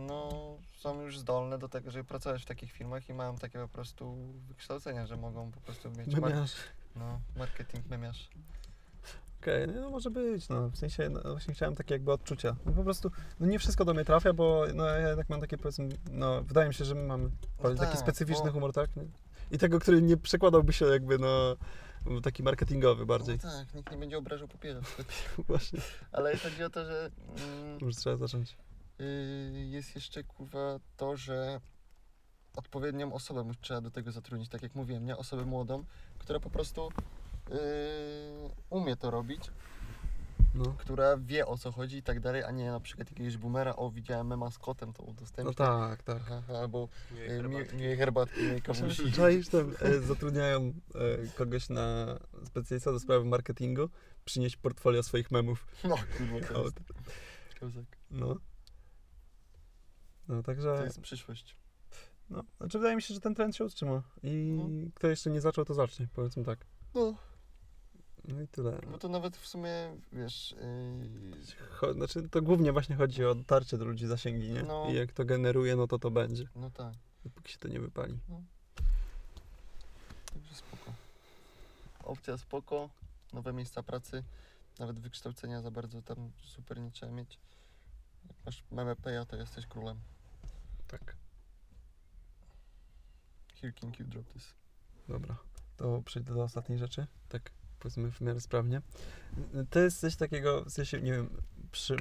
no 0.07 0.31
są 0.77 1.01
już 1.01 1.19
zdolne 1.19 1.59
do 1.59 1.69
tego, 1.69 1.91
żeby 1.91 2.05
pracować 2.05 2.43
w 2.43 2.47
takich 2.47 2.73
firmach 2.73 3.09
i 3.09 3.15
mają 3.15 3.39
takie 3.39 3.59
po 3.59 3.69
prostu 3.69 4.17
wykształcenia, 4.49 5.07
że 5.07 5.17
mogą 5.17 5.53
po 5.53 5.61
prostu 5.61 5.91
mieć 5.91 6.15
mar- 6.15 6.31
Memiarz. 6.31 6.55
no, 6.97 7.21
marketing 7.37 7.87
memiarz. 7.87 8.29
Okej, 9.41 9.69
no 9.69 9.91
może 9.91 10.11
być, 10.11 10.49
no 10.49 10.69
w 10.69 10.77
sensie 10.77 11.09
no, 11.09 11.21
właśnie 11.23 11.55
chciałem 11.55 11.75
takie 11.77 11.95
jakby 11.95 12.13
odczucia. 12.13 12.57
No 12.67 12.73
po 12.73 12.85
prostu, 12.85 13.11
no 13.41 13.47
nie 13.47 13.59
wszystko 13.59 13.85
do 13.85 13.95
mnie 13.95 14.05
trafia, 14.05 14.33
bo 14.33 14.65
no 14.75 14.87
ja 14.87 15.09
jednak 15.09 15.29
mam 15.29 15.41
takie 15.41 15.59
powiedzmy, 15.59 15.89
no 16.11 16.43
wydaje 16.43 16.69
mi 16.69 16.75
się, 16.75 16.85
że 16.85 16.95
my 16.95 17.03
mamy 17.03 17.31
bardziej 17.63 17.79
taki 17.79 17.93
tak, 17.93 18.01
specyficzny 18.01 18.45
bo- 18.45 18.53
humor, 18.53 18.73
tak? 18.73 18.91
I 19.51 19.59
tego, 19.59 19.81
który 19.81 20.03
nie 20.03 20.17
przekładałby 20.17 20.73
się 20.73 20.87
jakby 20.87 21.19
na 21.19 21.57
taki 22.23 22.43
marketingowy 22.43 23.07
bardziej. 23.07 23.39
No 23.45 23.51
tak, 23.51 23.75
nikt 23.75 23.91
nie 23.93 23.99
będzie 23.99 24.19
obrażał 24.19 24.49
papieru. 24.49 24.81
Właśnie, 25.49 25.81
Ale 26.13 26.37
chodzi 26.37 26.65
o 26.65 26.71
to, 26.71 26.85
że 26.85 27.11
mm, 27.37 27.79
może 27.81 27.97
trzeba 27.99 28.17
zacząć. 28.17 28.57
yy, 28.99 29.07
jest 29.67 29.95
jeszcze 29.95 30.25
kurwa 30.25 30.81
to, 30.97 31.17
że 31.17 31.61
odpowiednią 32.57 33.13
osobę 33.13 33.51
trzeba 33.61 33.81
do 33.81 33.91
tego 33.91 34.13
zatrudnić, 34.13 34.49
tak 34.49 34.63
jak 34.63 34.75
mówiłem, 34.75 35.05
nie? 35.05 35.17
Osobę 35.17 35.45
młodą, 35.45 35.85
która 36.19 36.41
po 36.41 36.51
prostu 36.51 36.89
umie 38.71 38.97
to 38.97 39.11
robić, 39.11 39.51
No. 40.55 40.75
która 40.79 41.17
wie 41.17 41.47
o 41.47 41.59
co 41.59 41.73
chodzi 41.73 41.97
i 41.97 42.03
tak 42.03 42.21
dalej, 42.21 42.45
a 42.45 42.51
nie 42.51 42.71
na 42.71 42.81
przykład 42.81 43.11
jakiegoś 43.11 43.37
boomera, 43.37 43.77
o 43.77 43.91
widziałem 43.91 44.27
mema 44.27 44.51
z 44.51 44.59
kotem, 44.59 44.93
to 44.93 45.03
no 45.03 45.09
udostępnię. 45.11 45.55
tak, 45.55 46.03
tak. 46.03 46.23
Aha, 46.23 46.43
albo 46.59 46.89
Nie, 47.15 47.21
yy, 47.21 47.29
herbatki. 47.29 47.77
miłej 47.77 47.97
herbatki, 47.97 48.43
miłej 48.43 48.63
kawusi. 48.63 49.13
Czaisz 49.13 49.49
tam, 49.49 49.75
e, 49.81 50.01
zatrudniają 50.01 50.61
e, 50.95 51.27
kogoś 51.37 51.69
na 51.69 52.07
specjalista 52.47 52.93
do 52.93 53.01
sprawy 53.01 53.25
marketingu, 53.25 53.89
przynieść 54.25 54.57
portfolio 54.57 55.03
swoich 55.03 55.31
memów. 55.31 55.67
No 55.89 55.97
kurwa, 56.19 56.47
to 56.49 56.61
O, 56.61 56.65
jest 56.65 56.81
kozak. 57.61 57.85
No. 58.11 58.37
No 60.29 60.37
To 60.37 60.43
także, 60.43 60.81
jest 60.85 61.01
przyszłość. 61.01 61.57
no, 62.31 62.45
znaczy 62.59 62.79
wydaje 62.79 62.97
mi 62.97 63.03
się, 63.03 63.15
że 63.15 63.21
ten 63.21 63.35
trend 63.35 63.57
się 63.57 63.65
utrzyma 63.65 64.03
i 64.23 64.33
No. 64.59 64.91
kto 64.95 65.09
jeszcze 65.09 65.31
nie 65.31 65.41
zaczął, 65.41 65.65
to 65.65 65.75
zacznie, 65.75 66.09
powiedzmy 66.15 66.45
tak. 66.45 66.59
No, 66.95 67.15
No 68.29 68.41
i 68.41 68.49
tyle. 68.49 68.81
bo 68.91 68.99
to 68.99 69.09
nawet 69.09 69.37
w 69.37 69.47
sumie, 69.47 69.97
wiesz, 70.13 70.55
yy, 71.83 71.95
znaczy 71.95 72.29
to 72.29 72.43
głównie 72.43 72.73
właśnie 72.73 72.97
chodzi 72.97 73.25
o 73.25 73.35
dotarcie 73.35 73.79
do 73.79 73.85
ludzi 73.85 74.07
zasięgi, 74.07 74.51
nie? 74.51 74.63
No. 74.63 74.87
I 74.91 74.95
jak 74.95 75.13
to 75.13 75.25
generuje, 75.25 75.77
no 75.77 75.87
to 75.87 75.99
to 75.99 76.11
będzie, 76.11 76.49
no 76.57 76.71
tak. 76.71 76.95
dopóki 77.25 77.53
się 77.53 77.59
to 77.59 77.69
nie 77.69 77.81
wypali. 77.81 78.19
Także 80.35 80.55
spoko. 80.55 80.93
Opcja 82.05 82.39
spoko, 82.39 82.89
nowe 83.33 83.53
miejsca 83.53 83.83
pracy, 83.83 84.23
nawet 84.79 84.99
wykształcenia 84.99 85.63
za 85.63 85.71
bardzo 85.71 86.03
tam 86.03 86.31
super 86.43 86.81
nie 86.81 86.91
trzeba 86.91 87.13
mieć. 87.13 87.39
Jak 88.29 88.37
masz 88.47 88.65
MMP, 88.71 89.27
to 89.29 89.37
jesteś 89.37 89.67
królem. 89.67 90.01
Tak. 90.87 91.17
Here 93.61 93.73
King 93.73 94.01
you 94.01 94.07
drop 94.07 94.33
this. 94.33 94.55
Dobra, 95.09 95.37
to 95.77 96.03
przejdę 96.03 96.35
do 96.35 96.43
ostatniej 96.43 96.79
rzeczy, 96.79 97.07
tak 97.29 97.51
powiedzmy 97.81 98.11
w 98.11 98.21
miarę 98.21 98.41
sprawnie. 98.41 98.83
To 99.71 99.81
jest 99.81 100.01
coś 100.01 100.17
takiego, 100.17 100.65
w 100.65 100.71
sensie, 100.71 101.01
nie 101.01 101.13
wiem, 101.13 101.31
przy, 101.73 101.97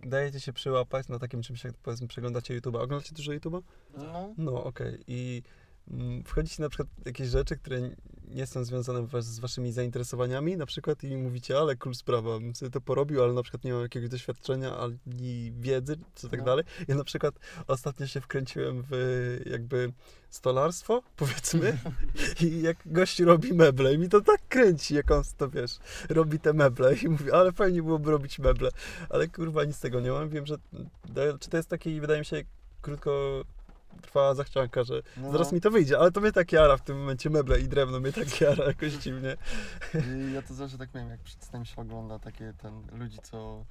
dajecie 0.00 0.40
się 0.40 0.52
przyłapać 0.52 1.08
na 1.08 1.18
takim 1.18 1.42
czymś, 1.42 1.64
jak 1.64 1.74
powiedzmy 1.74 2.08
przeglądacie 2.08 2.60
YouTube'a. 2.60 2.82
Oglądacie 2.82 3.14
dużo 3.14 3.32
YouTube'a? 3.32 3.62
No, 3.96 4.34
No, 4.38 4.64
okej. 4.64 5.04
I 5.06 5.42
mm, 5.42 5.44
wchodzicie 6.26 6.62
na 6.62 6.68
przykład 6.68 6.88
w 7.02 7.06
jakieś 7.06 7.28
rzeczy, 7.28 7.56
które 7.56 7.80
nie 8.28 8.46
są 8.46 8.64
związane 8.64 9.06
z 9.20 9.38
waszymi 9.38 9.72
zainteresowaniami, 9.72 10.56
na 10.56 10.66
przykład 10.66 11.04
i 11.04 11.16
mówicie, 11.16 11.58
ale 11.58 11.76
cool 11.76 11.94
sprawa, 11.94 12.38
bym 12.38 12.54
sobie 12.54 12.70
to 12.70 12.80
porobił, 12.80 13.22
ale 13.22 13.32
na 13.32 13.42
przykład 13.42 13.64
nie 13.64 13.72
mam 13.72 13.82
jakiegoś 13.82 14.08
doświadczenia, 14.08 14.76
ani 14.78 15.52
wiedzy, 15.60 15.96
czy 16.14 16.28
tak 16.28 16.40
No. 16.40 16.46
dalej. 16.46 16.64
Ja 16.88 16.94
na 16.94 17.04
przykład 17.04 17.34
ostatnio 17.66 18.06
się 18.06 18.20
wkręciłem 18.20 18.82
w 18.90 18.90
jakby 19.46 19.92
stolarstwo, 20.30 21.02
powiedzmy, 21.16 21.78
i 22.40 22.62
jak 22.62 22.76
gość 22.86 23.20
robi 23.20 23.54
meble 23.54 23.94
i 23.94 23.98
mi 23.98 24.08
to 24.08 24.20
tak 24.20 24.48
kręci, 24.48 24.94
jak 24.94 25.10
on 25.10 25.22
to, 25.36 25.50
wiesz, 25.50 25.78
robi 26.08 26.38
te 26.40 26.52
meble 26.52 26.94
i 26.94 27.08
mówi, 27.08 27.30
ale 27.32 27.52
fajnie 27.52 27.82
byłoby 27.82 28.10
robić 28.10 28.38
meble, 28.38 28.70
ale 29.08 29.28
kurwa 29.28 29.64
nic 29.64 29.76
z 29.76 29.80
tego 29.80 30.00
nie 30.00 30.10
mam. 30.10 30.28
Wiem, 30.28 30.46
że 30.46 30.56
czy 31.40 31.50
to 31.50 31.56
jest 31.56 31.68
taki, 31.68 32.00
wydaje 32.00 32.18
mi 32.18 32.24
się, 32.26 32.42
krótko 32.82 33.42
trwała 34.02 34.34
zachcianka, 34.34 34.84
że 34.84 35.02
no. 35.16 35.32
zaraz 35.32 35.52
mi 35.52 35.60
to 35.60 35.70
wyjdzie, 35.70 35.98
ale 35.98 36.12
to 36.12 36.20
mnie 36.20 36.32
tak 36.32 36.52
jara 36.52 36.76
w 36.76 36.82
tym 36.82 36.98
momencie 36.98 37.30
meble 37.30 37.60
i 37.60 37.68
drewno 37.68 38.00
mnie 38.00 38.12
tak 38.12 38.40
jara 38.40 38.64
jakoś 38.64 38.92
dziwnie. 38.92 39.36
I 39.94 40.32
ja 40.32 40.42
to 40.42 40.54
zawsze 40.54 40.78
tak 40.78 40.94
miałem, 40.94 41.10
jak 41.10 41.20
przed 41.20 41.44
snem 41.44 41.64
się 41.64 41.76
ogląda 41.76 42.18
takie 42.18 42.52
ten 42.62 42.82
ludzi, 42.98 43.18
co 43.22 43.64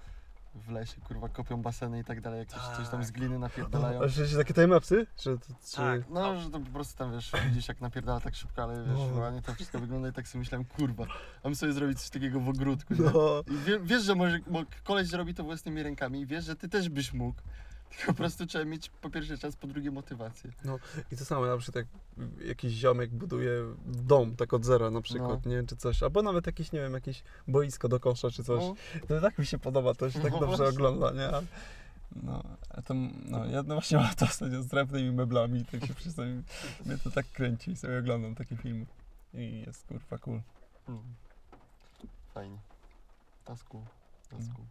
w 0.55 0.71
lesie 0.71 1.01
kurwa 1.01 1.29
kopią 1.29 1.61
baseny 1.61 1.99
i 1.99 2.03
tak 2.03 2.21
dalej, 2.21 2.39
jak 2.39 2.47
coś, 2.47 2.61
coś 2.61 2.89
tam 2.89 3.03
z 3.03 3.07
Tak. 3.07 3.15
gliny 3.15 3.39
napierdalają. 3.39 4.01
A 4.01 4.07
że 4.07 4.37
takie 4.37 4.53
timelapsy? 4.53 5.07
Że 5.23 5.37
to, 5.37 5.45
czy... 5.69 5.75
Tak. 5.75 6.09
No, 6.09 6.39
że 6.39 6.49
to 6.49 6.59
po 6.59 6.69
prostu 6.69 6.97
tam 6.97 7.11
wiesz, 7.11 7.31
widzisz 7.45 7.67
jak 7.67 7.81
napierdala 7.81 8.19
tak 8.19 8.35
szybko, 8.35 8.63
ale 8.63 8.83
wiesz, 8.83 8.99
No. 9.15 9.21
ładnie 9.21 9.41
to 9.41 9.53
wszystko 9.53 9.79
wygląda 9.79 10.09
i 10.09 10.13
tak 10.13 10.27
sobie 10.27 10.39
myślałem, 10.39 10.65
kurwa, 10.65 11.05
mam 11.43 11.55
sobie 11.55 11.73
zrobić 11.73 11.99
coś 11.99 12.09
takiego 12.09 12.39
w 12.39 12.49
ogródku? 12.49 12.93
No, 12.99 13.43
wie, 13.65 13.79
wiesz, 13.79 14.03
że 14.03 14.15
może 14.15 14.39
bo 14.47 14.63
koleś 14.83 15.11
robi 15.11 15.33
to 15.33 15.43
własnymi 15.43 15.83
rękami 15.83 16.21
i 16.21 16.25
wiesz, 16.25 16.45
że 16.45 16.55
ty 16.55 16.69
też 16.69 16.89
byś 16.89 17.13
mógł. 17.13 17.41
Po 18.05 18.13
prostu 18.13 18.45
trzeba 18.45 18.65
mieć 18.65 18.89
po 18.89 19.09
pierwsze 19.09 19.37
czas, 19.37 19.55
po 19.55 19.67
drugie 19.67 19.91
motywację. 19.91 20.51
i 21.11 21.17
to 21.17 21.25
samo, 21.25 21.45
na 21.45 21.57
przykład 21.57 21.85
jak 21.85 21.87
jakiś 22.47 22.73
ziomek 22.73 23.09
buduje 23.09 23.51
dom 23.85 24.35
tak 24.35 24.53
od 24.53 24.65
zera 24.65 24.91
na 24.91 25.01
przykład, 25.01 25.45
nie, 25.45 25.63
czy 25.63 25.75
coś, 25.75 26.03
albo 26.03 26.21
nawet 26.21 26.45
jakieś, 26.45 26.71
nie 26.71 26.79
wiem, 26.79 26.93
jakieś 26.93 27.23
boisko 27.47 27.87
do 27.89 27.99
kosza 27.99 28.31
czy 28.31 28.43
coś. 28.43 28.63
No, 28.63 28.75
To 29.07 29.21
tak 29.21 29.37
mi 29.37 29.45
się 29.45 29.59
podoba, 29.59 29.93
to 29.93 30.11
się 30.11 30.19
tak 30.19 30.31
No 30.31 30.39
dobrze 30.39 30.57
właśnie. 30.57 30.75
ogląda, 30.75 31.11
nie? 31.11 31.47
No, 32.23 32.43
a 32.69 32.81
to, 32.81 32.93
no, 33.25 33.45
ja 33.45 33.63
no 33.63 33.75
właśnie 33.75 33.97
mam 33.97 34.15
to 34.15 34.25
ostatnio 34.25 34.63
z 34.63 34.67
drewnymi 34.67 35.11
meblami, 35.11 35.65
tak 35.65 35.85
się 35.85 35.93
przez 35.93 36.17
mnie 36.17 36.97
to 37.03 37.11
tak 37.11 37.25
kręci 37.31 37.71
i 37.71 37.75
sobie 37.75 37.99
oglądam 37.99 38.35
takie 38.35 38.55
filmy. 38.57 38.85
I 39.33 39.63
jest 39.67 39.87
kurwa 39.87 40.17
cool. 40.17 40.41
mm. 40.87 41.01
Fajnie. 42.33 42.57
Tasku, 43.45 43.85
tasku. 44.29 44.61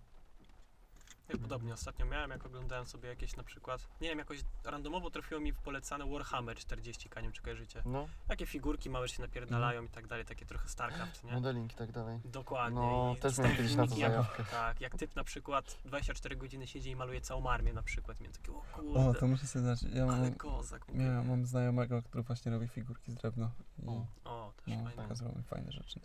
Ja 1.29 1.39
podobnie 1.39 1.73
ostatnio 1.73 2.07
miałem, 2.07 2.31
jak 2.31 2.47
oglądałem 2.47 2.87
sobie 2.87 3.09
jakieś 3.09 3.37
na 3.37 3.43
przykład, 3.43 3.89
nie 4.01 4.09
wiem, 4.09 4.19
jakoś 4.19 4.45
randomowo 4.65 5.11
trafiło 5.11 5.41
mi 5.41 5.53
w 5.53 5.59
polecane 5.59 6.07
Warhammer 6.07 6.57
40, 6.57 7.09
nie 7.17 7.23
wiem 7.23 7.33
czy 7.33 7.43
kojarzycie. 7.43 7.83
No, 7.87 8.09
Takie 8.29 8.47
figurki 8.47 8.91
małe 8.91 9.09
się 9.09 9.23
napierdalają 9.23 9.83
i 9.83 9.89
tak 9.89 10.07
dalej, 10.07 10.25
takie 10.25 10.47
trochę 10.47 10.69
StarCraft, 10.69 11.25
nie? 11.25 11.33
modeling 11.33 11.73
i 11.73 11.77
tak 11.77 11.93
dalej. 11.93 12.21
Dokładnie. 12.25 12.81
No, 12.81 13.15
I 13.17 13.21
też 13.21 13.39
miałem 13.39 13.57
kiedyś 13.57 13.75
na 13.75 13.87
to 13.87 13.95
zajawkę. 13.95 14.45
Tak, 14.45 14.81
jak 14.81 14.97
typ 14.97 15.17
na 15.17 15.25
przykład 15.25 15.79
24 15.85 16.37
godziny 16.37 16.67
siedzi 16.67 16.91
i 16.91 16.97
maluje 16.97 17.21
całą 17.21 17.47
armię 17.51 17.73
na 17.73 17.83
przykład. 17.83 18.21
Miałem 18.21 18.33
takie, 18.33 18.53
o 18.53 18.63
kurde, 18.73 19.01
O, 19.01 19.15
to 19.15 19.27
muszę 19.27 19.47
sobie 19.47 19.63
znać. 19.63 19.83
Ja 19.83 20.03
ale 20.03 20.21
mam, 20.23 20.35
kozak. 20.35 20.89
mówię, 20.89 21.05
ja 21.05 21.21
nie? 21.21 21.29
mam 21.29 21.47
znajomego, 21.47 22.03
który 22.03 22.23
właśnie 22.23 22.53
robi 22.53 22.69
figurki 22.69 23.13
z 23.13 23.15
drewna. 23.15 23.51
I 23.83 23.87
O. 23.89 24.07
O, 24.25 24.53
też 24.57 24.75
no, 24.77 24.91
fajne. 24.91 25.37
mi 25.37 25.43
fajne 25.43 25.73
rzeczy. 25.73 26.01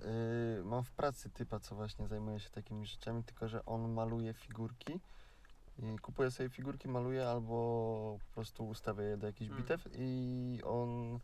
Yy, 0.57 0.63
mam 0.63 0.83
w 0.83 0.91
pracy 0.91 1.29
typa, 1.29 1.59
co 1.59 1.75
właśnie 1.75 2.07
zajmuje 2.07 2.39
się 2.39 2.49
takimi 2.49 2.85
rzeczami, 2.85 3.23
tylko 3.23 3.47
że 3.47 3.65
on 3.65 3.93
maluje 3.93 4.33
figurki. 4.33 4.99
I 5.79 5.97
kupuje 5.99 6.31
sobie 6.31 6.49
figurki, 6.49 6.87
maluje 6.87 7.29
albo 7.29 8.17
po 8.27 8.33
prostu 8.33 8.67
ustawia 8.67 9.03
je 9.03 9.17
do 9.17 9.27
jakichś 9.27 9.51
Mm. 9.51 9.61
bitew 9.63 9.87
i 9.95 10.59
on 10.65 11.19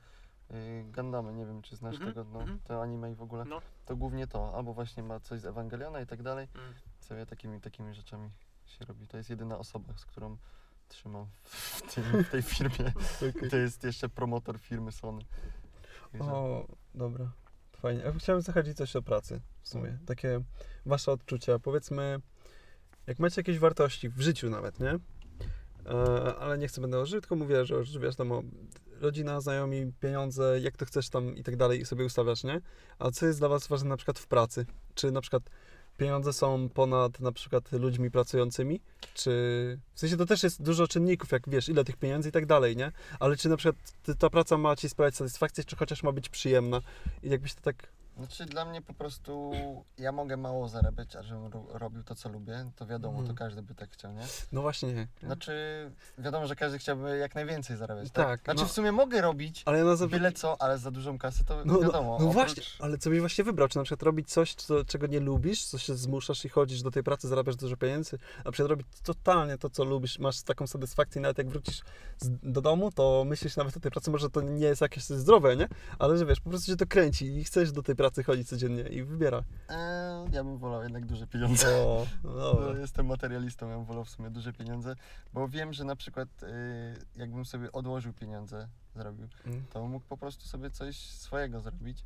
yy, 0.49 0.83
Gundamy, 0.95 1.33
nie 1.33 1.45
wiem 1.45 1.61
czy 1.61 1.75
znasz 1.75 1.95
Mhm, 1.95 2.13
tego, 2.13 2.29
no, 2.33 2.39
mhm. 2.41 2.59
to 2.63 2.81
anime 2.81 3.11
i 3.11 3.15
w 3.15 3.21
ogóle, 3.21 3.45
No. 3.45 3.61
to 3.85 3.95
głównie 3.95 4.27
to, 4.27 4.55
albo 4.55 4.73
właśnie 4.73 5.03
ma 5.03 5.19
coś 5.19 5.39
z 5.39 5.45
Ewangeliona 5.45 6.01
i 6.01 6.05
tak 6.05 6.23
dalej, 6.23 6.47
Mm. 6.55 6.73
sobie 6.99 7.25
takimi, 7.25 7.61
takimi 7.61 7.93
rzeczami 7.93 8.29
się 8.65 8.85
robi. 8.85 9.07
To 9.07 9.17
jest 9.17 9.29
jedyna 9.29 9.57
osoba, 9.57 9.93
z 9.97 10.05
którą 10.05 10.37
trzymam 10.87 11.25
w, 11.43 11.81
tym, 11.95 12.03
w 12.23 12.29
tej 12.29 12.41
firmie. 12.41 12.93
To 13.51 13.57
jest 13.57 13.83
jeszcze 13.83 14.09
promotor 14.09 14.59
firmy 14.59 14.91
Sony. 14.91 15.21
Także- 16.11 16.31
O, 16.33 16.67
dobra. 16.95 17.31
Fajnie. 17.71 18.03
Ja 18.03 18.13
chciałem 18.13 18.41
zahaczyć 18.41 18.77
coś 18.77 18.95
o 18.95 19.01
pracy 19.01 19.41
w 19.61 19.67
sumie. 19.69 19.87
Mhm. 19.89 20.05
Takie 20.05 20.41
wasze 20.85 21.11
odczucia. 21.11 21.59
Powiedzmy, 21.59 22.19
jak 23.09 23.19
macie 23.19 23.39
jakieś 23.39 23.59
wartości 23.59 24.09
w 24.09 24.21
życiu 24.21 24.49
nawet, 24.49 24.79
nie? 24.79 24.99
E, 25.85 26.35
ale 26.39 26.57
nie 26.57 26.67
chcę 26.67 26.81
będę 26.81 26.99
o 26.99 27.05
życiu, 27.05 27.21
tylko 27.21 27.35
mówię, 27.35 27.65
że, 27.65 27.83
że 27.83 27.99
wiesz, 27.99 28.15
tam 28.15 28.31
o 28.31 28.43
rodzina, 29.01 29.41
znajomi, 29.41 29.91
pieniądze, 29.99 30.59
jak 30.61 30.77
to 30.77 30.85
chcesz 30.85 31.09
tam 31.09 31.35
i 31.35 31.43
tak 31.43 31.55
dalej 31.55 31.81
i 31.81 31.85
sobie 31.85 32.05
ustawiasz, 32.05 32.43
nie? 32.43 32.61
A 32.99 33.11
co 33.11 33.25
jest 33.25 33.39
dla 33.39 33.49
was 33.49 33.67
ważne 33.67 33.89
na 33.89 33.97
przykład 33.97 34.19
w 34.19 34.27
pracy? 34.27 34.65
Czy 34.95 35.11
na 35.11 35.21
przykład 35.21 35.43
pieniądze 35.97 36.33
są 36.33 36.69
ponad 36.69 37.19
na 37.19 37.31
przykład 37.31 37.71
ludźmi 37.71 38.11
pracującymi? 38.11 38.81
Czy 39.13 39.31
w 39.93 39.99
sensie 39.99 40.17
to 40.17 40.25
też 40.25 40.43
jest 40.43 40.63
dużo 40.63 40.87
czynników, 40.87 41.31
jak 41.31 41.49
wiesz, 41.49 41.69
ile 41.69 41.83
tych 41.83 41.97
pieniędzy 41.97 42.29
i 42.29 42.31
tak 42.31 42.45
dalej, 42.45 42.75
nie? 42.75 42.91
Ale 43.19 43.37
czy 43.37 43.49
na 43.49 43.57
przykład 43.57 43.75
ta 44.19 44.29
praca 44.29 44.57
ma 44.57 44.75
ci 44.75 44.89
sprawiać 44.89 45.15
satysfakcję, 45.15 45.63
czy 45.63 45.75
chociaż 45.75 46.03
ma 46.03 46.11
być 46.11 46.29
przyjemna? 46.29 46.81
I 47.23 47.29
jakbyś 47.29 47.53
to 47.53 47.61
tak. 47.61 47.98
Znaczy 48.19 48.45
dla 48.45 48.65
mnie 48.65 48.81
po 48.81 48.93
prostu 48.93 49.51
ja 49.97 50.11
mogę 50.11 50.37
mało 50.37 50.67
zarabiać, 50.67 51.15
a 51.15 51.23
żebym 51.23 51.47
ro- 51.47 51.65
robił 51.69 52.03
to, 52.03 52.15
co 52.15 52.29
lubię, 52.29 52.71
to 52.75 52.85
wiadomo, 52.87 53.19
Mhm. 53.19 53.27
to 53.37 53.43
każdy 53.43 53.61
by 53.61 53.75
tak 53.75 53.89
chciał, 53.91 54.11
nie? 54.13 54.23
No 54.51 54.61
właśnie 54.61 54.93
nie. 54.93 55.07
Znaczy 55.23 55.51
wiadomo, 56.17 56.47
że 56.47 56.55
każdy 56.55 56.77
chciałby 56.79 57.17
jak 57.17 57.35
najwięcej 57.35 57.77
zarabiać, 57.77 58.11
tak? 58.11 58.27
Tak, 58.27 58.43
Znaczy 58.43 58.61
no. 58.61 58.67
w 58.67 58.71
sumie 58.71 58.91
mogę 58.91 59.21
robić 59.21 59.63
Ale 59.65 59.83
na 59.83 59.95
zawsze. 59.95 60.17
byle 60.17 60.31
co, 60.31 60.61
ale 60.61 60.77
za 60.77 60.91
dużą 60.91 61.17
kasę 61.17 61.43
to 61.43 61.65
No, 61.65 61.79
wiadomo. 61.79 62.17
no 62.19 62.25
oprócz- 62.25 62.33
właśnie, 62.33 62.63
ale 62.79 62.97
co 62.97 63.09
byś 63.09 63.19
właśnie 63.19 63.43
wybrał? 63.43 63.67
Czy 63.67 63.77
na 63.77 63.83
przykład 63.83 64.03
robić 64.03 64.29
coś, 64.31 64.53
co, 64.55 64.85
czego 64.85 65.07
nie 65.07 65.19
lubisz, 65.19 65.65
co 65.65 65.77
się 65.77 65.95
zmuszasz 65.95 66.45
i 66.45 66.49
chodzisz 66.49 66.81
do 66.81 66.91
tej 66.91 67.03
pracy, 67.03 67.27
zarabiasz 67.27 67.55
dużo 67.55 67.77
pieniędzy, 67.77 68.19
a 68.45 68.51
przykład 68.51 68.69
robić 68.69 68.87
totalnie 69.03 69.57
to, 69.57 69.69
co 69.69 69.83
lubisz, 69.83 70.19
masz 70.19 70.41
taką 70.41 70.67
satysfakcję, 70.67 71.21
nawet 71.21 71.37
jak 71.37 71.49
wrócisz 71.49 71.81
do 72.43 72.61
domu, 72.61 72.91
to 72.91 73.23
myślisz 73.27 73.55
nawet 73.55 73.77
o 73.77 73.79
tej 73.79 73.91
pracy, 73.91 74.11
może 74.11 74.29
to 74.29 74.41
nie 74.41 74.65
jest 74.67 74.81
jakieś 74.81 75.03
zdrowe, 75.03 75.55
nie? 75.55 75.67
Ale 75.99 76.17
że 76.17 76.25
wiesz, 76.25 76.39
po 76.39 76.49
prostu 76.49 76.67
cię 76.71 76.77
to 76.77 76.85
kręci 76.85 77.25
i 77.25 77.43
chcesz 77.43 77.71
do 77.71 77.83
tej 77.83 77.95
pracy 77.95 78.08
chodzić 78.23 78.47
codziennie 78.49 78.81
i 78.83 79.03
wybiera. 79.03 79.43
Eee, 79.69 80.31
ja 80.31 80.43
bym 80.43 80.57
wolał 80.57 80.83
jednak 80.83 81.05
duże 81.05 81.27
pieniądze. 81.27 81.67
O, 81.77 82.05
no 82.23 82.77
jestem 82.77 83.05
materialistą, 83.05 83.69
ja 83.69 83.75
bym 83.75 83.85
wolał 83.85 84.05
w 84.05 84.09
sumie 84.09 84.29
duże 84.29 84.53
pieniądze, 84.53 84.95
bo 85.33 85.47
wiem, 85.47 85.73
że 85.73 85.83
na 85.83 85.95
przykład 85.95 86.43
y, 86.43 86.47
jakbym 87.15 87.45
sobie 87.45 87.71
odłożył 87.71 88.13
pieniądze, 88.13 88.67
zrobił, 88.95 89.27
Mm. 89.45 89.63
to 89.69 89.87
mógł 89.87 90.05
po 90.05 90.17
prostu 90.17 90.47
sobie 90.47 90.69
coś 90.71 90.97
swojego 90.99 91.59
zrobić 91.61 92.05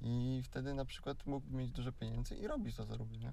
i 0.00 0.42
wtedy 0.44 0.74
na 0.74 0.84
przykład 0.84 1.26
mógł 1.26 1.50
mieć 1.50 1.70
dużo 1.70 1.92
pieniędzy 1.92 2.34
i 2.36 2.46
robić 2.46 2.76
to, 2.76 2.86
co 2.86 2.96
robi, 2.96 3.18
nie? 3.18 3.32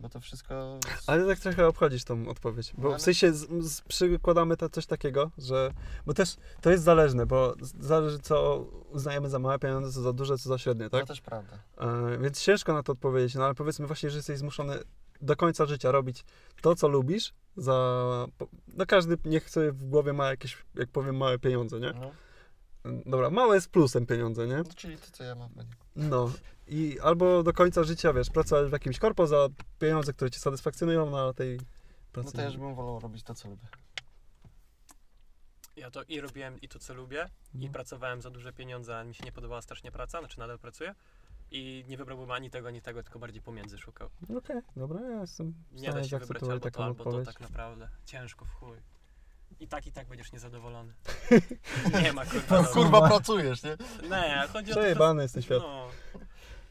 Bo 0.00 0.08
to 0.08 0.20
wszystko... 0.20 0.78
Ale 1.06 1.26
tak 1.26 1.38
trochę 1.38 1.66
obchodzisz 1.66 2.04
tą 2.04 2.28
odpowiedź, 2.28 2.72
No 2.74 2.82
bo 2.82 2.88
ale- 2.88 2.98
w 2.98 3.02
sensie 3.02 3.32
z, 3.32 3.48
z, 3.64 3.82
przykładamy 3.82 4.56
to 4.56 4.68
coś 4.68 4.86
takiego, 4.86 5.30
że, 5.38 5.72
bo 6.06 6.14
też 6.14 6.36
to 6.60 6.70
jest 6.70 6.84
zależne, 6.84 7.26
bo 7.26 7.54
zależy 7.80 8.18
co 8.18 8.58
uznajemy 8.90 9.28
za 9.28 9.38
małe 9.38 9.58
pieniądze, 9.58 9.92
co 9.92 10.02
za 10.02 10.12
duże, 10.12 10.38
co 10.38 10.48
za 10.48 10.58
średnie, 10.58 10.90
tak? 10.90 11.00
To 11.00 11.06
też 11.06 11.20
prawda. 11.20 11.58
E, 11.78 12.18
więc 12.18 12.42
ciężko 12.42 12.72
na 12.72 12.82
to 12.82 12.92
odpowiedzieć, 12.92 13.34
no 13.34 13.44
ale 13.44 13.54
powiedzmy 13.54 13.86
właśnie, 13.86 14.10
że 14.10 14.16
jesteś 14.16 14.38
zmuszony 14.38 14.78
do 15.20 15.36
końca 15.36 15.66
życia 15.66 15.90
robić 15.92 16.24
to, 16.62 16.74
co 16.74 16.88
lubisz, 16.88 17.32
za... 17.56 18.26
No 18.68 18.86
każdy 18.86 19.16
niech 19.24 19.50
sobie 19.50 19.72
w 19.72 19.88
głowie 19.88 20.12
ma 20.12 20.30
jakieś, 20.30 20.58
jak 20.74 20.88
powiem, 20.88 21.16
małe 21.16 21.38
pieniądze, 21.38 21.80
nie? 21.80 21.92
No, 21.92 22.10
Dobra, 23.06 23.30
małe 23.30 23.54
jest 23.54 23.70
plusem 23.70 24.06
pieniądze, 24.06 24.46
nie? 24.46 24.56
no 24.56 24.64
czyli 24.76 24.96
to, 24.96 25.06
co 25.12 25.24
ja 25.24 25.34
mam. 25.34 25.50
No. 25.96 26.32
I 26.68 27.00
albo 27.00 27.42
do 27.42 27.52
końca 27.52 27.84
życia, 27.84 28.12
wiesz, 28.12 28.30
pracować 28.30 28.68
w 28.68 28.72
jakimś 28.72 28.98
korpo 28.98 29.26
za 29.26 29.48
pieniądze, 29.78 30.12
które 30.12 30.30
cię 30.30 30.38
satysfakcjonują 30.38 31.10
na 31.10 31.32
tej 31.32 31.60
pracy. 32.12 32.26
No 32.26 32.32
to 32.32 32.40
ja 32.40 32.46
już 32.46 32.56
bym 32.56 32.74
wolał 32.74 33.00
robić 33.00 33.22
to, 33.22 33.34
co 33.34 33.48
lubię. 33.48 33.66
Ja 35.76 35.90
to 35.90 36.02
i 36.02 36.20
robiłem 36.20 36.60
i 36.60 36.68
to, 36.68 36.78
co 36.78 36.94
lubię, 36.94 37.28
i 37.54 37.66
No. 37.66 37.72
pracowałem 37.72 38.22
za 38.22 38.30
duże 38.30 38.52
pieniądze, 38.52 38.98
a 38.98 39.04
mi 39.04 39.14
się 39.14 39.24
nie 39.24 39.32
podobała 39.32 39.62
strasznie 39.62 39.92
praca, 39.92 40.18
znaczy 40.18 40.38
nadal 40.38 40.58
pracuję. 40.58 40.94
I 41.50 41.84
nie 41.88 41.96
wybrałbym 41.96 42.30
ani 42.30 42.50
tego, 42.50 42.68
ani 42.68 42.82
tego, 42.82 43.02
tylko 43.02 43.18
bardziej 43.18 43.42
pomiędzy 43.42 43.78
szukał. 43.78 44.10
Okej, 44.36 44.62
dobra, 44.76 45.00
ja 45.00 45.20
jestem 45.20 45.54
w 45.72 45.80
Nie 45.80 45.92
da 45.92 46.04
się 46.04 46.18
wybrać 46.18 46.42
albo 46.42 46.70
to, 46.70 46.84
albo 46.84 47.04
to 47.04 47.24
tak 47.24 47.40
naprawdę. 47.40 47.88
Ciężko 48.04 48.44
w 48.44 48.50
chuj. 48.50 48.78
I 49.60 49.68
tak, 49.68 49.86
i 49.86 49.92
tak 49.92 50.08
będziesz 50.08 50.32
niezadowolony. 50.32 50.94
nie 52.02 52.12
ma 52.12 52.26
kurwa. 52.26 52.62
No, 52.62 52.68
kurwa, 52.68 53.08
pracujesz, 53.08 53.62
nie? 53.62 53.76
Nie, 54.10 54.44
chodzi 54.52 54.72
o 54.72 54.74
to, 54.74 54.80
Przejebany 54.80 55.22
jest 55.22 55.34
ten 55.34 55.42
świat. 55.42 55.62
No. 55.62 55.88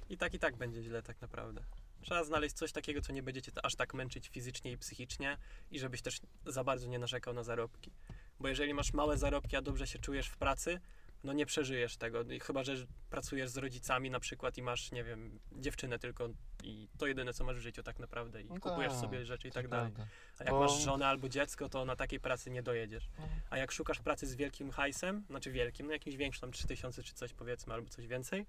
I 0.09 0.17
tak, 0.17 0.33
i 0.33 0.39
tak 0.39 0.55
będzie 0.55 0.83
źle 0.83 1.03
tak 1.03 1.21
naprawdę. 1.21 1.61
Trzeba 2.01 2.23
znaleźć 2.23 2.55
coś 2.55 2.71
takiego, 2.71 3.01
co 3.01 3.13
nie 3.13 3.23
będzie 3.23 3.41
cię 3.41 3.51
aż 3.63 3.75
tak 3.75 3.93
męczyć 3.93 4.29
fizycznie 4.29 4.71
i 4.71 4.77
psychicznie 4.77 5.37
i 5.71 5.79
żebyś 5.79 6.01
też 6.01 6.19
za 6.45 6.63
bardzo 6.63 6.87
nie 6.87 6.99
narzekał 6.99 7.33
na 7.33 7.43
zarobki. 7.43 7.91
Bo 8.39 8.47
jeżeli 8.47 8.73
masz 8.73 8.93
małe 8.93 9.17
zarobki, 9.17 9.55
a 9.55 9.61
dobrze 9.61 9.87
się 9.87 9.99
czujesz 9.99 10.27
w 10.27 10.37
pracy, 10.37 10.79
no 11.23 11.33
nie 11.33 11.45
przeżyjesz 11.45 11.97
tego. 11.97 12.23
Chyba, 12.41 12.63
że 12.63 12.73
pracujesz 13.09 13.49
z 13.49 13.57
rodzicami 13.57 14.09
na 14.09 14.19
przykład 14.19 14.57
i 14.57 14.61
masz, 14.61 14.91
nie 14.91 15.03
wiem, 15.03 15.39
dziewczynę 15.51 15.99
tylko 15.99 16.29
i 16.63 16.87
to 16.97 17.07
jedyne, 17.07 17.33
co 17.33 17.43
masz 17.43 17.57
w 17.57 17.59
życiu 17.59 17.83
tak 17.83 17.99
naprawdę 17.99 18.41
i 18.41 18.45
No 18.45 18.59
kupujesz 18.59 18.91
tak, 18.91 19.01
sobie 19.01 19.25
rzeczy 19.25 19.47
i 19.47 19.51
tak 19.51 19.67
dalej. 19.67 19.91
prawda. 19.91 20.11
A 20.39 20.43
jak 20.43 20.53
Bo- 20.53 20.59
masz 20.59 20.81
żonę 20.83 21.07
albo 21.07 21.29
dziecko, 21.29 21.69
to 21.69 21.85
na 21.85 21.95
takiej 21.95 22.19
pracy 22.19 22.49
nie 22.51 22.63
dojedziesz. 22.63 23.09
No. 23.19 23.29
A 23.49 23.57
jak 23.57 23.71
szukasz 23.71 23.99
pracy 23.99 24.27
z 24.27 24.35
wielkim 24.35 24.71
hajsem, 24.71 25.23
znaczy 25.29 25.51
wielkim, 25.51 25.87
no 25.87 25.93
jakimś 25.93 26.15
większym, 26.15 26.41
tam 26.41 26.51
3000 26.51 27.03
czy 27.03 27.13
coś 27.13 27.33
powiedzmy, 27.33 27.73
albo 27.73 27.89
coś 27.89 28.07
więcej, 28.07 28.45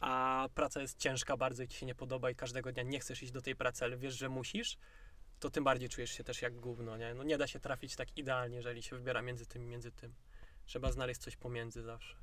a 0.00 0.48
praca 0.54 0.80
jest 0.80 0.98
ciężka 0.98 1.36
bardzo 1.36 1.62
i 1.62 1.68
ci 1.68 1.78
się 1.78 1.86
nie 1.86 1.94
podoba 1.94 2.30
i 2.30 2.34
każdego 2.34 2.72
dnia 2.72 2.82
nie 2.82 3.00
chcesz 3.00 3.22
iść 3.22 3.32
do 3.32 3.42
tej 3.42 3.56
pracy, 3.56 3.84
ale 3.84 3.96
wiesz, 3.96 4.14
że 4.18 4.28
musisz, 4.28 4.76
to 5.40 5.50
tym 5.50 5.64
bardziej 5.64 5.88
czujesz 5.88 6.10
się 6.10 6.24
też 6.24 6.42
jak 6.42 6.54
gówno, 6.60 6.96
nie? 6.96 7.14
No 7.14 7.22
nie 7.24 7.38
da 7.38 7.46
się 7.46 7.60
trafić 7.60 7.96
tak 7.96 8.16
idealnie, 8.18 8.56
jeżeli 8.56 8.82
się 8.82 8.96
wybiera 8.96 9.22
między 9.22 9.46
tym 9.46 9.62
i 9.62 9.66
między 9.66 9.92
tym. 9.92 10.14
Trzeba 10.66 10.92
znaleźć 10.92 11.20
coś 11.20 11.36
pomiędzy 11.36 11.82
zawsze. 11.82 12.16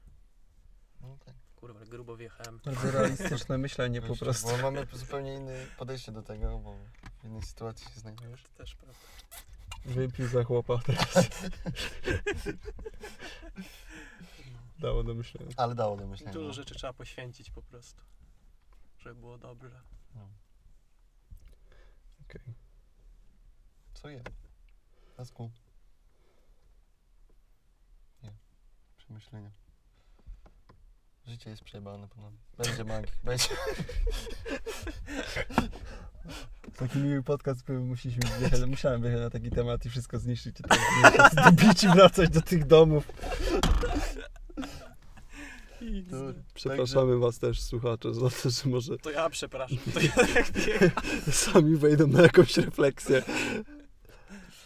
No 1.02 1.18
tak. 1.26 1.36
Kurwa, 1.56 1.86
grubo 1.86 2.18
wjechałem. 2.18 2.60
Bardzo 2.66 2.92
realistyczne 2.92 3.58
myślenie 3.58 4.02
po 4.02 4.08
Wiesz, 4.08 4.20
prostu. 4.20 4.48
Bo 4.48 4.58
mamy 4.58 4.88
zupełnie 4.94 5.36
inne 5.36 5.66
podejście 5.78 6.12
do 6.12 6.24
tego, 6.24 6.60
bo 6.60 6.78
w 7.22 7.26
innej 7.26 7.42
sytuacji 7.42 7.88
się 7.94 8.00
znajdujesz. 8.00 8.44
To 8.44 8.50
też 8.50 8.76
prawda. 8.76 9.00
Wypij 9.86 10.28
za 10.28 10.44
chłopa 10.44 10.78
teraz. 10.86 11.30
Dało 14.80 15.04
do 15.04 15.14
myślenia. 15.14 15.52
Ale 15.58 15.76
dało 15.76 15.98
do 15.98 16.08
myślenia. 16.08 16.34
Dużo 16.34 16.48
no. 16.48 16.54
rzeczy 16.54 16.76
trzeba 16.76 16.94
poświęcić 16.94 17.52
po 17.52 17.62
prostu, 17.62 18.02
żeby 19.00 19.16
było 19.16 19.38
dobrze. 19.38 19.82
No. 20.16 20.30
Okej. 22.22 22.54
Co 23.94 24.10
je? 24.10 24.24
That's 25.18 25.32
cool. 25.34 25.50
Nie. 28.24 28.34
Przemyślenia. 29.14 29.52
Życie 31.28 31.50
jest 31.50 31.64
przejebane 31.64 32.08
ponownie. 32.08 32.38
Będzie 32.58 32.84
mag. 32.84 33.06
Będzie. 33.24 33.48
Taki 36.78 36.98
miły 36.98 37.24
podcast 37.24 37.66
był, 37.66 37.86
musieliśmy 37.86 38.40
wjechać, 38.40 38.62
musiałem 38.62 39.02
wjechać 39.02 39.20
na 39.20 39.30
taki 39.30 39.50
temat 39.50 39.86
i 39.86 39.90
wszystko 39.90 40.20
zniszczyć. 40.20 40.60
i 40.60 40.64
tak 40.64 41.34
Dobić 41.46 41.84
i 41.84 41.88
wracać 41.88 42.30
do 42.30 42.42
tych 42.42 42.66
domów. 42.66 43.08
To, 46.12 46.18
Przepraszamy 46.54 47.18
was 47.18 47.40
też, 47.40 47.62
słuchacze, 47.62 48.14
za 48.14 48.30
to, 48.30 48.50
że 48.50 48.70
może 48.70 48.98
To 48.98 49.12
ja 49.12 49.30
przepraszam. 49.30 49.78
To 49.94 50.00
ja 50.00 50.12
tak 50.12 50.52
sami 51.34 51.76
wejdą 51.76 52.08
na 52.08 52.22
jakąś 52.22 52.58
refleksję. 52.58 53.24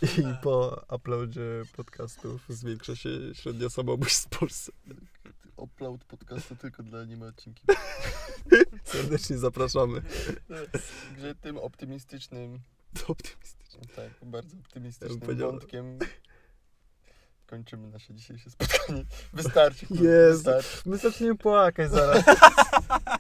I 0.02 0.24
po 0.42 0.86
uploadzie 0.96 1.64
podcastów 1.76 2.46
zwiększa 2.50 2.96
się 2.96 3.10
średnia 3.34 3.70
samobójstw 3.70 4.26
w 4.26 4.40
Polsce. 4.40 4.72
Upload 5.58 6.04
podcastu 6.04 6.56
tylko 6.56 6.84
dla 6.84 7.00
anime 7.00 7.26
odcinki. 7.28 7.64
Serdecznie 8.84 9.38
zapraszamy. 9.38 10.02
Także 11.10 11.36
tym 11.36 11.58
optymistycznym 11.58 12.60
bardzo 12.94 13.12
optymistycznie. 13.12 13.82
Tak, 13.96 14.12
bardzo 14.22 14.58
optymistycznym 14.58 15.38
wątkiem 15.38 16.00
kończymy 17.46 17.88
nasze 17.88 18.14
dzisiejsze 18.14 18.50
spotkanie. 18.50 19.06
Wystarczy, 19.34 19.86
Jezu. 19.90 20.04
wystarczy. 20.34 20.82
My 20.86 20.98
zaczniemy 20.98 21.36
płakać 21.36 21.92
zaraz. 21.92 22.24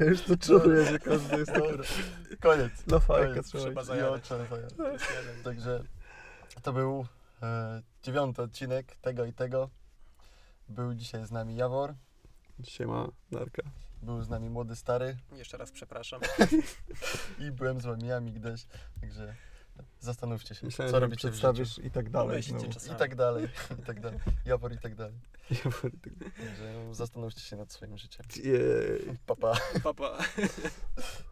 Ja 0.00 0.06
już 0.06 0.22
to 0.22 0.36
czuję, 0.36 0.84
że 0.84 0.98
każdy 0.98 1.36
jest. 1.38 1.52
Dobra, 1.52 1.84
koniec. 2.40 2.86
Na 2.86 2.98
fajkę 3.00 3.28
Koniec. 3.28 3.46
trzeba 3.46 3.82
jeden. 3.94 5.42
Także 5.44 5.84
to 6.62 6.72
był 6.72 7.06
e, 7.42 7.82
dziewiąty 8.02 8.42
odcinek 8.42 8.96
tego 8.96 9.24
i 9.24 9.32
tego. 9.32 9.70
Był 10.68 10.94
dzisiaj 10.94 11.26
z 11.26 11.30
nami 11.30 11.56
Jawor, 11.56 11.94
Siema, 12.64 13.08
Narka. 13.30 13.62
był 14.02 14.22
z 14.22 14.28
nami 14.28 14.50
młody 14.50 14.76
stary 14.76 15.16
Jeszcze 15.32 15.56
raz 15.56 15.70
przepraszam. 15.70 16.20
i 17.38 17.50
byłem 17.50 17.80
z 17.80 17.84
wami 17.84 18.12
Amigdaś. 18.12 18.66
Także 19.00 19.34
zastanówcie 20.00 20.54
się, 20.54 20.66
Myślałem, 20.66 20.92
co 20.92 21.00
robicie 21.00 21.30
w 21.30 21.34
życiu. 21.34 21.52
przedstawisz 21.52 21.78
i 21.86 21.90
tak 21.90 22.10
dalej. 22.10 22.36
Myślcie 22.36 22.58
znowu. 22.58 22.74
czasami. 22.74 22.94
I 22.94 22.98
tak 22.98 23.14
dalej, 23.14 23.48
i 23.78 23.82
tak 23.82 24.00
dalej. 24.00 24.18
Jawor 24.44 24.72
i 24.72 24.78
tak 24.78 24.94
dalej. 24.94 25.14
Ja 25.64 25.70
wolę 25.70 25.92
tak- 26.02 26.12
Także 26.38 26.94
zastanówcie 26.94 27.40
się 27.40 27.56
nad 27.56 27.72
swoim 27.72 27.98
życiem. 27.98 28.26
Jej. 28.44 29.18
Pa, 29.26 29.36
pa. 29.36 29.52
Papa. 29.82 29.94
Pa. 29.94 30.18